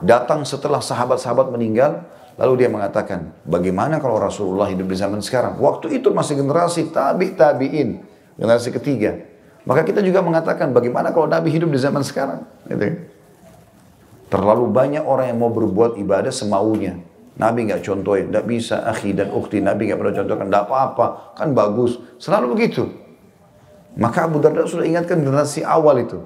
datang 0.00 0.46
setelah 0.48 0.80
sahabat-sahabat 0.80 1.52
meninggal, 1.52 2.00
Lalu 2.34 2.66
dia 2.66 2.70
mengatakan, 2.70 3.30
bagaimana 3.46 4.02
kalau 4.02 4.18
Rasulullah 4.18 4.66
hidup 4.66 4.90
di 4.90 4.96
zaman 4.98 5.22
sekarang? 5.22 5.54
Waktu 5.62 6.02
itu 6.02 6.10
masih 6.10 6.42
generasi 6.42 6.90
tabi 6.90 7.30
tabiin, 7.38 8.02
generasi 8.34 8.74
ketiga. 8.74 9.22
Maka 9.64 9.86
kita 9.86 10.02
juga 10.02 10.20
mengatakan, 10.20 10.74
bagaimana 10.74 11.14
kalau 11.14 11.30
Nabi 11.30 11.48
hidup 11.54 11.70
di 11.70 11.78
zaman 11.78 12.02
sekarang? 12.02 12.42
Gitu. 12.66 13.06
Terlalu 14.28 14.66
banyak 14.66 15.06
orang 15.06 15.30
yang 15.30 15.38
mau 15.38 15.48
berbuat 15.54 15.94
ibadah 15.96 16.34
semaunya. 16.34 16.98
Nabi 17.34 17.70
nggak 17.70 17.82
contohin, 17.86 18.30
nggak 18.34 18.46
bisa 18.46 18.82
akhi 18.82 19.14
dan 19.14 19.30
ukti. 19.30 19.62
Nabi 19.62 19.90
nggak 19.90 19.98
pernah 19.98 20.14
contohkan, 20.18 20.46
nggak 20.50 20.64
apa-apa, 20.70 21.06
kan 21.38 21.48
bagus. 21.54 22.02
Selalu 22.18 22.58
begitu. 22.58 22.86
Maka 23.94 24.26
Abu 24.26 24.42
Darda 24.42 24.66
sudah 24.66 24.82
ingatkan 24.82 25.22
generasi 25.22 25.62
awal 25.62 26.02
itu. 26.02 26.18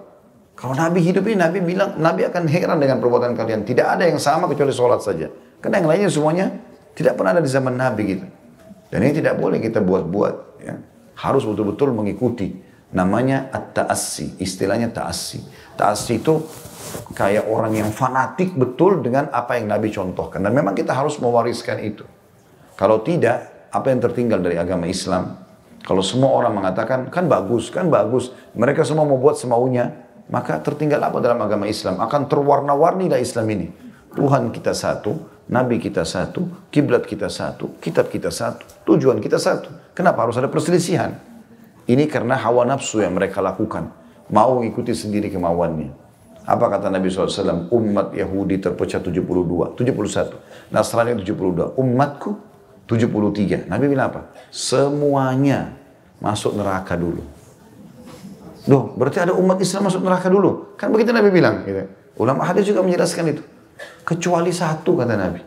Kalau 0.57 0.75
Nabi 0.75 1.05
hidup 1.05 1.23
ini, 1.29 1.37
Nabi 1.39 1.63
bilang, 1.63 2.01
Nabi 2.01 2.27
akan 2.27 2.49
heran 2.49 2.81
dengan 2.81 2.99
perbuatan 2.99 3.37
kalian. 3.37 3.63
Tidak 3.63 3.87
ada 3.87 4.09
yang 4.09 4.19
sama 4.19 4.51
kecuali 4.51 4.73
sholat 4.73 5.05
saja. 5.05 5.29
Karena 5.59 5.83
yang 5.83 5.89
lainnya 5.91 6.11
semuanya 6.11 6.47
tidak 6.95 7.19
pernah 7.19 7.39
ada 7.39 7.43
di 7.43 7.51
zaman 7.51 7.75
Nabi 7.75 8.03
gitu. 8.19 8.27
Dan 8.89 8.99
ini 9.05 9.13
tidak 9.21 9.37
boleh 9.37 9.59
kita 9.61 9.85
buat-buat. 9.85 10.35
Ya. 10.65 10.75
Harus 11.19 11.45
betul-betul 11.45 11.93
mengikuti. 11.93 12.59
Namanya 12.89 13.53
at-ta'assi. 13.53 14.41
Istilahnya 14.41 14.89
ta'assi. 14.95 15.45
Ta'assi 15.77 16.19
itu 16.19 16.41
kayak 17.13 17.47
orang 17.51 17.77
yang 17.77 17.91
fanatik 17.93 18.57
betul 18.57 19.05
dengan 19.05 19.29
apa 19.29 19.61
yang 19.61 19.69
Nabi 19.69 19.93
contohkan. 19.93 20.41
Dan 20.41 20.57
memang 20.57 20.73
kita 20.73 20.97
harus 20.97 21.21
mewariskan 21.21 21.85
itu. 21.85 22.07
Kalau 22.79 23.05
tidak, 23.05 23.69
apa 23.69 23.93
yang 23.93 24.01
tertinggal 24.01 24.41
dari 24.41 24.57
agama 24.57 24.89
Islam? 24.89 25.37
Kalau 25.85 26.01
semua 26.01 26.33
orang 26.33 26.57
mengatakan, 26.57 27.13
kan 27.13 27.29
bagus, 27.29 27.69
kan 27.69 27.93
bagus. 27.93 28.33
Mereka 28.57 28.87
semua 28.89 29.05
mau 29.05 29.21
buat 29.21 29.37
semaunya. 29.37 30.09
Maka 30.29 30.61
tertinggal 30.61 31.01
apa 31.01 31.21
dalam 31.25 31.41
agama 31.41 31.65
Islam? 31.65 32.01
Akan 32.01 32.29
terwarna-warni 32.29 33.09
lah 33.09 33.21
Islam 33.21 33.49
ini. 33.53 33.69
Tuhan 34.13 34.53
kita 34.53 34.73
satu, 34.77 35.38
Nabi 35.49 35.81
kita 35.81 36.05
satu, 36.05 36.69
kiblat 36.69 37.09
kita 37.09 37.33
satu, 37.33 37.81
kitab 37.81 38.12
kita 38.12 38.29
satu, 38.29 38.69
tujuan 38.85 39.16
kita 39.16 39.41
satu. 39.41 39.73
Kenapa 39.97 40.29
harus 40.29 40.37
ada 40.37 40.53
perselisihan? 40.53 41.16
Ini 41.89 42.05
karena 42.05 42.37
hawa 42.37 42.69
nafsu 42.69 43.01
yang 43.01 43.16
mereka 43.16 43.41
lakukan. 43.41 43.89
Mau 44.29 44.61
ikuti 44.61 44.93
sendiri 44.93 45.33
kemauannya. 45.33 45.89
Apa 46.45 46.69
kata 46.69 46.93
Nabi 46.93 47.09
SAW? 47.09 47.73
Umat 47.73 48.12
Yahudi 48.12 48.61
terpecah 48.61 49.01
72, 49.01 49.73
71. 49.73 50.37
Nasrani 50.69 51.16
72. 51.16 51.81
Umatku 51.81 52.37
73. 52.85 53.69
Nabi 53.73 53.85
bilang 53.89 54.12
apa? 54.12 54.29
Semuanya 54.53 55.73
masuk 56.20 56.61
neraka 56.61 56.93
dulu. 56.93 57.25
Loh, 58.69 58.93
berarti 59.01 59.25
ada 59.25 59.33
umat 59.33 59.57
Islam 59.65 59.89
masuk 59.89 60.05
neraka 60.05 60.29
dulu. 60.29 60.77
Kan 60.77 60.93
begitu 60.93 61.09
Nabi 61.09 61.33
bilang. 61.33 61.65
Gitu. 61.65 61.89
Ulama 62.20 62.45
hadis 62.45 62.69
juga 62.69 62.85
menjelaskan 62.85 63.33
itu. 63.33 63.43
Kecuali 64.03 64.51
satu 64.51 64.99
kata 64.99 65.15
Nabi. 65.15 65.41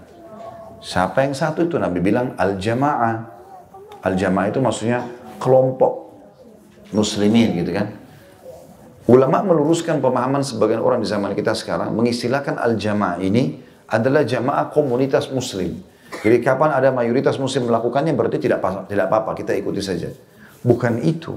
Siapa 0.82 1.22
yang 1.22 1.36
satu 1.38 1.66
itu? 1.66 1.78
Nabi 1.78 2.02
bilang 2.02 2.34
al-jamaah. 2.36 3.16
Al-jamaah 4.02 4.49
itu 4.49 4.60
maksudnya 4.62 5.06
kelompok 5.38 6.14
muslimin 6.94 7.58
gitu 7.62 7.72
kan. 7.74 8.02
Ulama 9.10 9.41
meluruskan 9.41 9.98
pemahaman 9.98 10.45
sebagian 10.45 10.80
orang 10.80 11.02
di 11.02 11.10
zaman 11.10 11.34
kita 11.34 11.58
sekarang 11.58 11.91
mengistilahkan 11.98 12.62
al-jamaah 12.62 13.18
ini 13.18 13.60
adalah 13.90 14.24
jamaah 14.24 14.70
komunitas 14.72 15.28
muslim. 15.34 15.82
Jadi 16.22 16.38
kapan 16.44 16.76
ada 16.76 16.94
mayoritas 16.94 17.36
muslim 17.41 17.68
melakukannya 17.68 18.14
berarti 18.14 18.38
tidak 18.38 18.62
tidak 18.88 19.06
apa-apa, 19.10 19.32
kita 19.36 19.58
ikuti 19.58 19.82
saja. 19.82 20.12
Bukan 20.62 21.02
itu. 21.02 21.34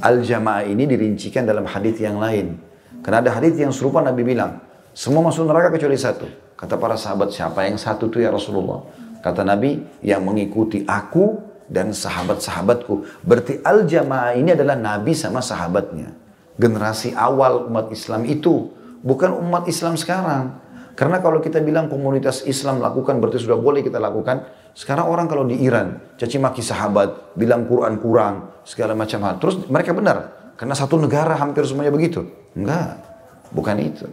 Al-jamaah 0.00 0.64
ini 0.64 0.88
dirincikan 0.88 1.44
dalam 1.44 1.68
hadis 1.68 2.00
yang 2.00 2.16
lain. 2.16 2.56
Karena 3.04 3.22
ada 3.22 3.30
hadis 3.36 3.54
yang 3.60 3.70
serupa 3.70 4.00
Nabi 4.00 4.24
bilang, 4.24 4.60
semua 4.96 5.20
masuk 5.20 5.44
neraka 5.44 5.76
kecuali 5.76 6.00
satu. 6.00 6.24
Kata 6.56 6.80
para 6.80 6.96
sahabat, 6.96 7.28
siapa 7.28 7.68
yang 7.68 7.76
satu 7.76 8.08
itu 8.08 8.24
ya 8.24 8.32
Rasulullah? 8.32 8.80
Kata 9.20 9.44
Nabi, 9.44 9.76
yang 10.00 10.24
mengikuti 10.24 10.88
aku 10.88 11.36
dan 11.68 11.92
sahabat-sahabatku. 11.92 13.20
Berarti 13.20 13.60
al-jamaah 13.60 14.32
ini 14.40 14.56
adalah 14.56 14.72
Nabi 14.72 15.12
sama 15.12 15.44
sahabatnya. 15.44 16.16
Generasi 16.56 17.12
awal 17.12 17.68
umat 17.68 17.92
Islam 17.92 18.24
itu. 18.24 18.72
Bukan 19.04 19.36
umat 19.36 19.68
Islam 19.68 20.00
sekarang. 20.00 20.64
Karena 20.96 21.20
kalau 21.20 21.44
kita 21.44 21.60
bilang 21.60 21.92
komunitas 21.92 22.48
Islam 22.48 22.80
lakukan 22.80 23.20
berarti 23.20 23.44
sudah 23.44 23.60
boleh 23.60 23.84
kita 23.84 24.00
lakukan. 24.00 24.48
Sekarang 24.72 25.12
orang 25.12 25.28
kalau 25.28 25.44
di 25.44 25.60
Iran 25.60 26.16
caci 26.16 26.40
maki 26.40 26.64
sahabat, 26.64 27.36
bilang 27.36 27.68
Quran 27.68 28.00
kurang, 28.00 28.64
segala 28.64 28.96
macam 28.96 29.20
hal. 29.28 29.36
Terus 29.44 29.60
mereka 29.68 29.92
benar. 29.92 30.16
Karena 30.56 30.72
satu 30.72 30.96
negara 30.96 31.36
hampir 31.36 31.68
semuanya 31.68 31.92
begitu. 31.92 32.24
Enggak, 32.56 32.96
bukan 33.52 33.76
itu. 33.76 34.08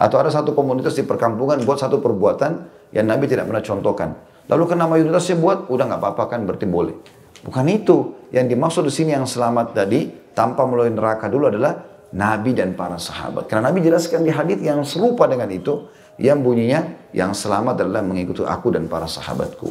Atau 0.00 0.16
ada 0.16 0.32
satu 0.32 0.56
komunitas 0.56 0.96
di 0.96 1.04
perkampungan 1.04 1.60
buat 1.68 1.76
satu 1.76 2.00
perbuatan 2.00 2.52
yang 2.96 3.04
Nabi 3.04 3.28
tidak 3.28 3.52
pernah 3.52 3.60
contohkan. 3.60 4.16
Lalu 4.48 4.64
karena 4.64 4.88
mayoritasnya 4.88 5.36
buat, 5.36 5.68
udah 5.68 5.84
nggak 5.92 6.00
apa-apa 6.00 6.24
kan 6.32 6.40
berarti 6.48 6.64
boleh. 6.64 6.96
Bukan 7.44 7.66
itu. 7.68 8.16
Yang 8.32 8.46
dimaksud 8.56 8.82
di 8.88 8.92
sini 8.94 9.10
yang 9.12 9.28
selamat 9.28 9.76
tadi 9.76 10.08
tanpa 10.32 10.64
melalui 10.64 10.94
neraka 10.94 11.28
dulu 11.28 11.52
adalah 11.52 11.82
Nabi 12.16 12.56
dan 12.56 12.74
para 12.74 12.96
sahabat. 12.96 13.46
Karena 13.46 13.70
Nabi 13.70 13.84
jelaskan 13.84 14.24
di 14.24 14.32
hadis 14.32 14.58
yang 14.62 14.82
serupa 14.82 15.28
dengan 15.28 15.50
itu, 15.52 15.86
yang 16.18 16.42
bunyinya 16.42 17.10
yang 17.14 17.34
selamat 17.34 17.86
adalah 17.86 18.02
mengikuti 18.02 18.42
aku 18.42 18.74
dan 18.74 18.86
para 18.86 19.06
sahabatku. 19.06 19.68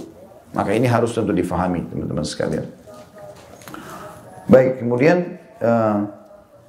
Maka 0.56 0.74
ini 0.74 0.90
harus 0.90 1.14
tentu 1.14 1.32
difahami 1.36 1.88
teman-teman 1.88 2.26
sekalian. 2.26 2.66
Baik, 4.50 4.82
kemudian 4.82 5.38
uh, 5.62 6.10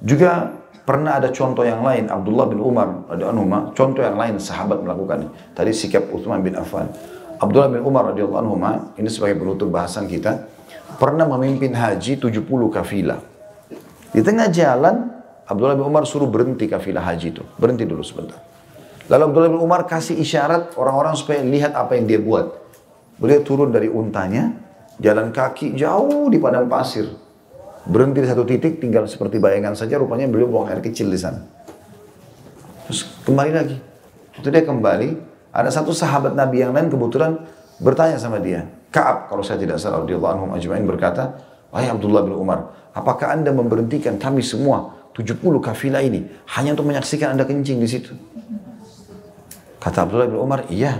juga 0.05 0.60
Pernah 0.81 1.21
ada 1.21 1.29
contoh 1.29 1.61
yang 1.61 1.85
lain, 1.85 2.09
Abdullah 2.09 2.49
bin 2.49 2.57
Umar, 2.57 3.05
radhiyallahu 3.05 3.77
contoh 3.77 4.01
yang 4.01 4.17
lain 4.17 4.41
sahabat 4.41 4.81
melakukan. 4.81 5.29
Tadi 5.53 5.69
sikap 5.69 6.09
Utsman 6.09 6.41
bin 6.41 6.57
Affan. 6.57 6.89
Abdullah 7.37 7.69
bin 7.69 7.85
Umar 7.85 8.09
radhiyallahu 8.09 8.41
anhu, 8.41 8.57
ini 8.97 9.09
sebagai 9.09 9.37
penutup 9.37 9.69
bahasan 9.69 10.09
kita, 10.09 10.49
pernah 10.97 11.29
memimpin 11.29 11.73
haji 11.77 12.17
70 12.17 12.45
kafilah. 12.73 13.21
Di 14.09 14.25
tengah 14.25 14.49
jalan, 14.49 15.09
Abdullah 15.45 15.77
bin 15.77 15.85
Umar 15.85 16.03
suruh 16.09 16.27
berhenti 16.27 16.65
kafilah 16.65 17.01
haji 17.01 17.27
itu. 17.29 17.43
Berhenti 17.61 17.85
dulu 17.85 18.01
sebentar. 18.01 18.41
Lalu 19.05 19.23
Abdullah 19.27 19.51
bin 19.53 19.61
Umar 19.61 19.85
kasih 19.85 20.17
isyarat 20.17 20.79
orang-orang 20.79 21.13
supaya 21.13 21.45
lihat 21.45 21.77
apa 21.77 21.93
yang 21.93 22.09
dia 22.09 22.17
buat. 22.17 22.57
Beliau 23.21 23.45
turun 23.45 23.69
dari 23.69 23.85
untanya, 23.85 24.49
jalan 24.97 25.29
kaki 25.29 25.77
jauh 25.77 26.25
di 26.31 26.41
padang 26.41 26.65
pasir. 26.65 27.05
Berhenti 27.81 28.21
di 28.21 28.29
satu 28.29 28.45
titik, 28.45 28.77
tinggal 28.77 29.09
seperti 29.09 29.41
bayangan 29.41 29.73
saja, 29.73 29.97
rupanya 29.97 30.29
beliau 30.29 30.49
buang 30.49 30.69
air 30.69 30.81
kecil 30.85 31.09
di 31.09 31.17
sana. 31.17 31.41
Kembali 33.25 33.51
lagi. 33.51 33.77
Itu 34.37 34.53
dia 34.53 34.61
kembali, 34.61 35.09
ada 35.49 35.69
satu 35.73 35.89
sahabat 35.89 36.37
Nabi 36.37 36.61
yang 36.61 36.71
lain 36.71 36.93
kebetulan 36.93 37.41
bertanya 37.81 38.21
sama 38.21 38.37
dia. 38.37 38.69
Kaab, 38.93 39.31
kalau 39.31 39.41
saya 39.41 39.57
tidak 39.57 39.81
salah, 39.81 40.03
radhiyallahu 40.03 40.33
anhum 40.37 40.49
ajma'in 40.53 40.85
berkata, 40.85 41.41
Wahai 41.71 41.87
Abdullah 41.87 42.27
bin 42.27 42.35
Umar, 42.35 42.91
apakah 42.91 43.31
anda 43.31 43.49
memberhentikan 43.55 44.19
kami 44.19 44.43
semua 44.43 45.07
70 45.15 45.39
kafilah 45.63 46.03
ini 46.03 46.27
hanya 46.55 46.75
untuk 46.75 46.91
menyaksikan 46.91 47.33
anda 47.33 47.47
kencing 47.47 47.79
di 47.79 47.87
situ? 47.87 48.11
Kata 49.79 50.05
Abdullah 50.05 50.27
bin 50.27 50.39
Umar, 50.39 50.67
iya. 50.67 50.99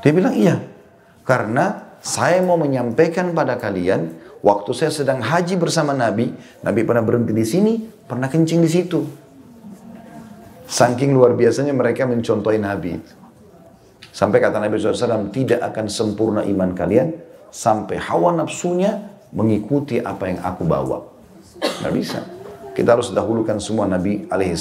Dia 0.00 0.12
bilang 0.14 0.32
iya. 0.38 0.62
Karena 1.26 1.98
saya 1.98 2.38
mau 2.46 2.54
menyampaikan 2.54 3.34
pada 3.34 3.58
kalian, 3.58 4.14
waktu 4.46 4.70
saya 4.78 4.94
sedang 4.94 5.18
haji 5.18 5.58
bersama 5.58 5.90
Nabi, 5.90 6.30
Nabi 6.62 6.80
pernah 6.86 7.02
berhenti 7.02 7.34
di 7.34 7.42
sini, 7.42 7.72
pernah 7.82 8.30
kencing 8.30 8.62
di 8.62 8.70
situ. 8.70 9.02
Saking 10.70 11.10
luar 11.10 11.34
biasanya 11.34 11.74
mereka 11.74 12.06
mencontohi 12.06 12.62
Nabi. 12.62 12.94
Sampai 14.14 14.38
kata 14.38 14.62
Nabi 14.62 14.78
SAW, 14.78 15.34
tidak 15.34 15.60
akan 15.66 15.86
sempurna 15.90 16.40
iman 16.46 16.70
kalian 16.78 17.18
sampai 17.50 17.98
hawa 17.98 18.32
nafsunya 18.38 19.12
mengikuti 19.34 19.98
apa 19.98 20.30
yang 20.30 20.40
aku 20.40 20.62
bawa. 20.62 21.02
Nggak 21.82 21.92
bisa. 21.92 22.20
Kita 22.72 22.96
harus 22.96 23.10
dahulukan 23.10 23.58
semua 23.58 23.88
Nabi 23.88 24.28
alaihi. 24.30 24.56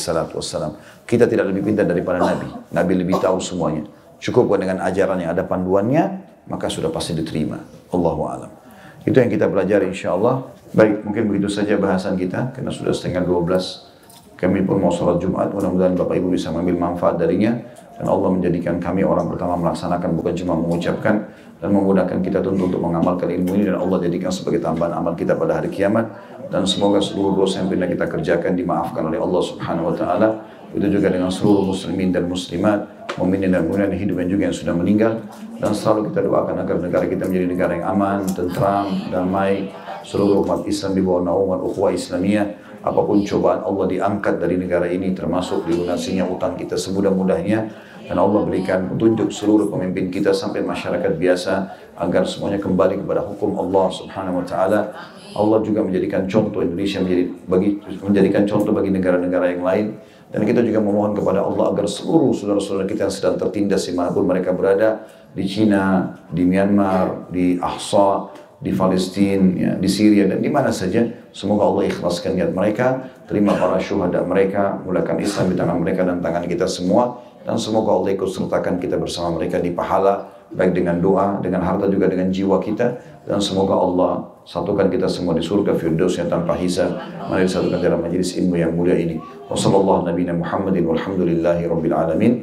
Kita 1.05 1.25
tidak 1.29 1.45
lebih 1.51 1.61
pintar 1.61 1.85
daripada 1.85 2.23
Nabi. 2.23 2.47
Nabi 2.73 2.93
lebih 3.05 3.21
tahu 3.21 3.37
semuanya. 3.39 3.85
Cukup 4.19 4.49
dengan 4.57 4.81
ajaran 4.81 5.21
yang 5.21 5.35
ada 5.35 5.43
panduannya, 5.43 6.03
maka 6.47 6.71
sudah 6.71 6.89
pasti 6.89 7.11
diterima. 7.15 7.59
Allahu 7.91 8.21
alam. 8.25 8.64
Itu 9.05 9.17
yang 9.21 9.29
kita 9.29 9.45
pelajari 9.47 9.93
insya 9.93 10.17
Allah. 10.17 10.49
Baik, 10.73 11.05
mungkin 11.05 11.29
begitu 11.29 11.47
saja 11.47 11.77
bahasan 11.77 12.17
kita, 12.17 12.51
karena 12.51 12.73
sudah 12.73 12.91
setengah 12.91 13.23
12. 13.23 13.93
Kami 14.35 14.67
pun 14.67 14.81
mau 14.83 14.91
sholat 14.91 15.23
Jumat, 15.23 15.53
mudah-mudahan 15.55 15.95
Bapak 15.95 16.19
Ibu 16.19 16.35
bisa 16.35 16.51
mengambil 16.51 16.91
manfaat 16.91 17.15
darinya. 17.15 17.55
Dan 17.95 18.11
Allah 18.11 18.27
menjadikan 18.27 18.75
kami 18.83 19.07
orang 19.07 19.31
pertama 19.31 19.55
melaksanakan, 19.55 20.19
bukan 20.19 20.33
cuma 20.35 20.59
mengucapkan, 20.59 21.31
dan 21.65 21.71
memudahkan 21.71 22.19
kita 22.19 22.43
tentu 22.43 22.67
untuk 22.67 22.77
mengamalkan 22.83 23.31
ilmu 23.31 23.55
ini 23.55 23.71
dan 23.71 23.79
Allah 23.79 23.97
jadikan 24.03 24.29
sebagai 24.29 24.59
tambahan 24.59 24.99
amal 24.99 25.15
kita 25.15 25.33
pada 25.39 25.57
hari 25.63 25.71
kiamat 25.71 26.05
dan 26.51 26.67
semoga 26.67 26.99
seluruh 26.99 27.41
dosa 27.41 27.63
yang 27.63 27.71
pernah 27.71 27.87
kita 27.87 28.05
kerjakan 28.05 28.53
dimaafkan 28.53 29.01
oleh 29.07 29.17
Allah 29.17 29.41
Subhanahu 29.41 29.89
wa 29.89 29.95
taala 29.95 30.29
itu 30.75 30.85
juga 30.91 31.07
dengan 31.07 31.31
seluruh 31.31 31.71
muslimin 31.71 32.11
dan 32.11 32.27
muslimat 32.27 32.85
mukminin 33.15 33.51
dan 33.51 33.67
hidup 33.95 34.15
yang 34.19 34.29
juga 34.29 34.43
yang 34.51 34.55
sudah 34.55 34.73
meninggal. 34.75 35.13
Dan 35.59 35.71
selalu 35.71 36.11
kita 36.11 36.19
doakan 36.27 36.55
agar 36.61 36.75
negara 36.83 37.05
kita 37.07 37.23
menjadi 37.27 37.47
negara 37.47 37.71
yang 37.79 37.87
aman, 37.95 38.19
tentram, 38.27 38.87
damai. 39.11 39.71
Seluruh 40.05 40.45
umat 40.45 40.67
Islam 40.69 40.91
di 40.93 41.01
bawah 41.01 41.21
naungan 41.25 41.59
ukhuwah 41.65 41.91
Islamiyah. 41.95 42.61
Apa 42.85 43.01
pun 43.01 43.25
cobaan 43.25 43.65
Allah 43.65 43.85
diangkat 43.89 44.37
dari 44.37 44.61
negara 44.61 44.85
ini 44.85 45.17
termasuk 45.17 45.65
dilunasinya 45.65 46.29
utang 46.29 46.53
kita 46.53 46.77
semudah-mudahnya. 46.77 47.59
Dan 48.05 48.21
Allah 48.21 48.45
berikan 48.45 48.85
petunjuk 48.93 49.33
seluruh 49.33 49.65
pemimpin 49.73 50.13
kita 50.13 50.29
sampai 50.29 50.61
masyarakat 50.61 51.17
biasa 51.17 51.53
agar 51.97 52.29
semuanya 52.29 52.61
kembali 52.61 53.01
kepada 53.01 53.25
hukum 53.25 53.57
Allah 53.57 53.89
Subhanahu 53.89 54.43
wa 54.43 54.45
taala. 54.45 54.93
Allah 55.33 55.59
juga 55.65 55.81
menjadikan 55.81 56.29
contoh 56.29 56.61
Indonesia 56.61 57.01
menjadi 57.01 57.23
bagi 57.49 57.81
menjadikan 58.05 58.45
contoh 58.45 58.71
bagi 58.71 58.93
negara-negara 58.93 59.57
yang 59.57 59.63
lain 59.65 59.85
dan 60.33 60.41
kita 60.41 60.65
juga 60.65 60.81
memohon 60.81 61.13
kepada 61.13 61.45
Allah 61.45 61.71
agar 61.71 61.85
seluruh 61.85 62.33
saudara-saudara 62.33 62.89
kita 62.89 63.07
yang 63.07 63.13
sedang 63.13 63.35
tertindas 63.37 63.85
di 63.85 63.93
mana 63.93 64.09
pun 64.09 64.25
mereka 64.25 64.51
berada 64.51 65.05
di 65.35 65.45
Cina, 65.45 66.15
di 66.31 66.43
Myanmar, 66.43 67.29
di 67.29 67.61
Ahsa, 67.61 68.33
di 68.59 68.71
Palestina, 68.73 69.45
ya, 69.53 69.71
di 69.77 69.89
Syria 69.91 70.25
dan 70.25 70.41
di 70.41 70.49
mana 70.49 70.73
saja. 70.73 71.05
Semoga 71.35 71.67
Allah 71.67 71.91
ikhlaskan 71.91 72.39
niat 72.39 72.51
mereka, 72.55 73.11
terima 73.27 73.53
para 73.59 73.77
syuhada 73.77 74.23
mereka, 74.23 74.79
mulakan 74.81 75.19
Islam 75.19 75.51
di 75.51 75.55
tangan 75.59 75.77
mereka 75.83 76.01
dan 76.07 76.23
tangan 76.23 76.43
kita 76.47 76.65
semua 76.65 77.21
dan 77.45 77.61
semoga 77.61 77.93
Allah 77.93 78.17
ikut 78.17 78.29
sertakan 78.31 78.81
kita 78.81 78.97
bersama 78.97 79.37
mereka 79.37 79.61
di 79.61 79.69
pahala 79.69 80.33
baik 80.49 80.73
dengan 80.73 80.97
doa, 80.97 81.37
dengan 81.43 81.61
harta 81.61 81.85
juga 81.91 82.09
dengan 82.09 82.33
jiwa 82.33 82.57
kita 82.57 82.97
dan 83.27 83.37
semoga 83.37 83.77
Allah 83.77 84.34
satukan 84.45 84.93
kita 84.93 85.09
semua 85.09 85.33
di 85.33 85.41
surga 85.41 85.73
firdaus 85.73 86.21
yang 86.21 86.29
tanpa 86.29 86.53
hisab. 86.55 86.93
Mari 87.27 87.49
disatukan 87.49 87.81
dalam 87.81 87.99
majelis 88.05 88.37
ilmu 88.37 88.55
yang 88.61 88.71
mulia 88.77 88.93
ini. 88.93 89.17
Nabiyana 89.49 90.37
Muhammadin 90.37 90.85
walhamdulillahi 90.85 91.65
rabbil 91.65 91.95
alamin. 91.97 92.33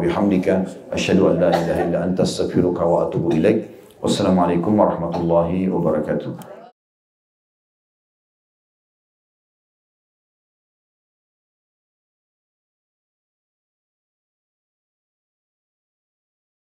Bihamdika 0.00 0.64
asyhadu 0.92 1.36
an 1.36 1.46
la 1.46 1.50
ilaha 1.52 1.80
illa 1.84 1.98
anta 2.00 2.24
astaghfiruka 2.24 2.82
wa 2.82 3.06
atubu 3.06 3.36
ilaik. 3.36 3.68
Wassalamualaikum 4.00 4.72
warahmatullahi 4.72 5.68
wabarakatuh. 5.68 6.55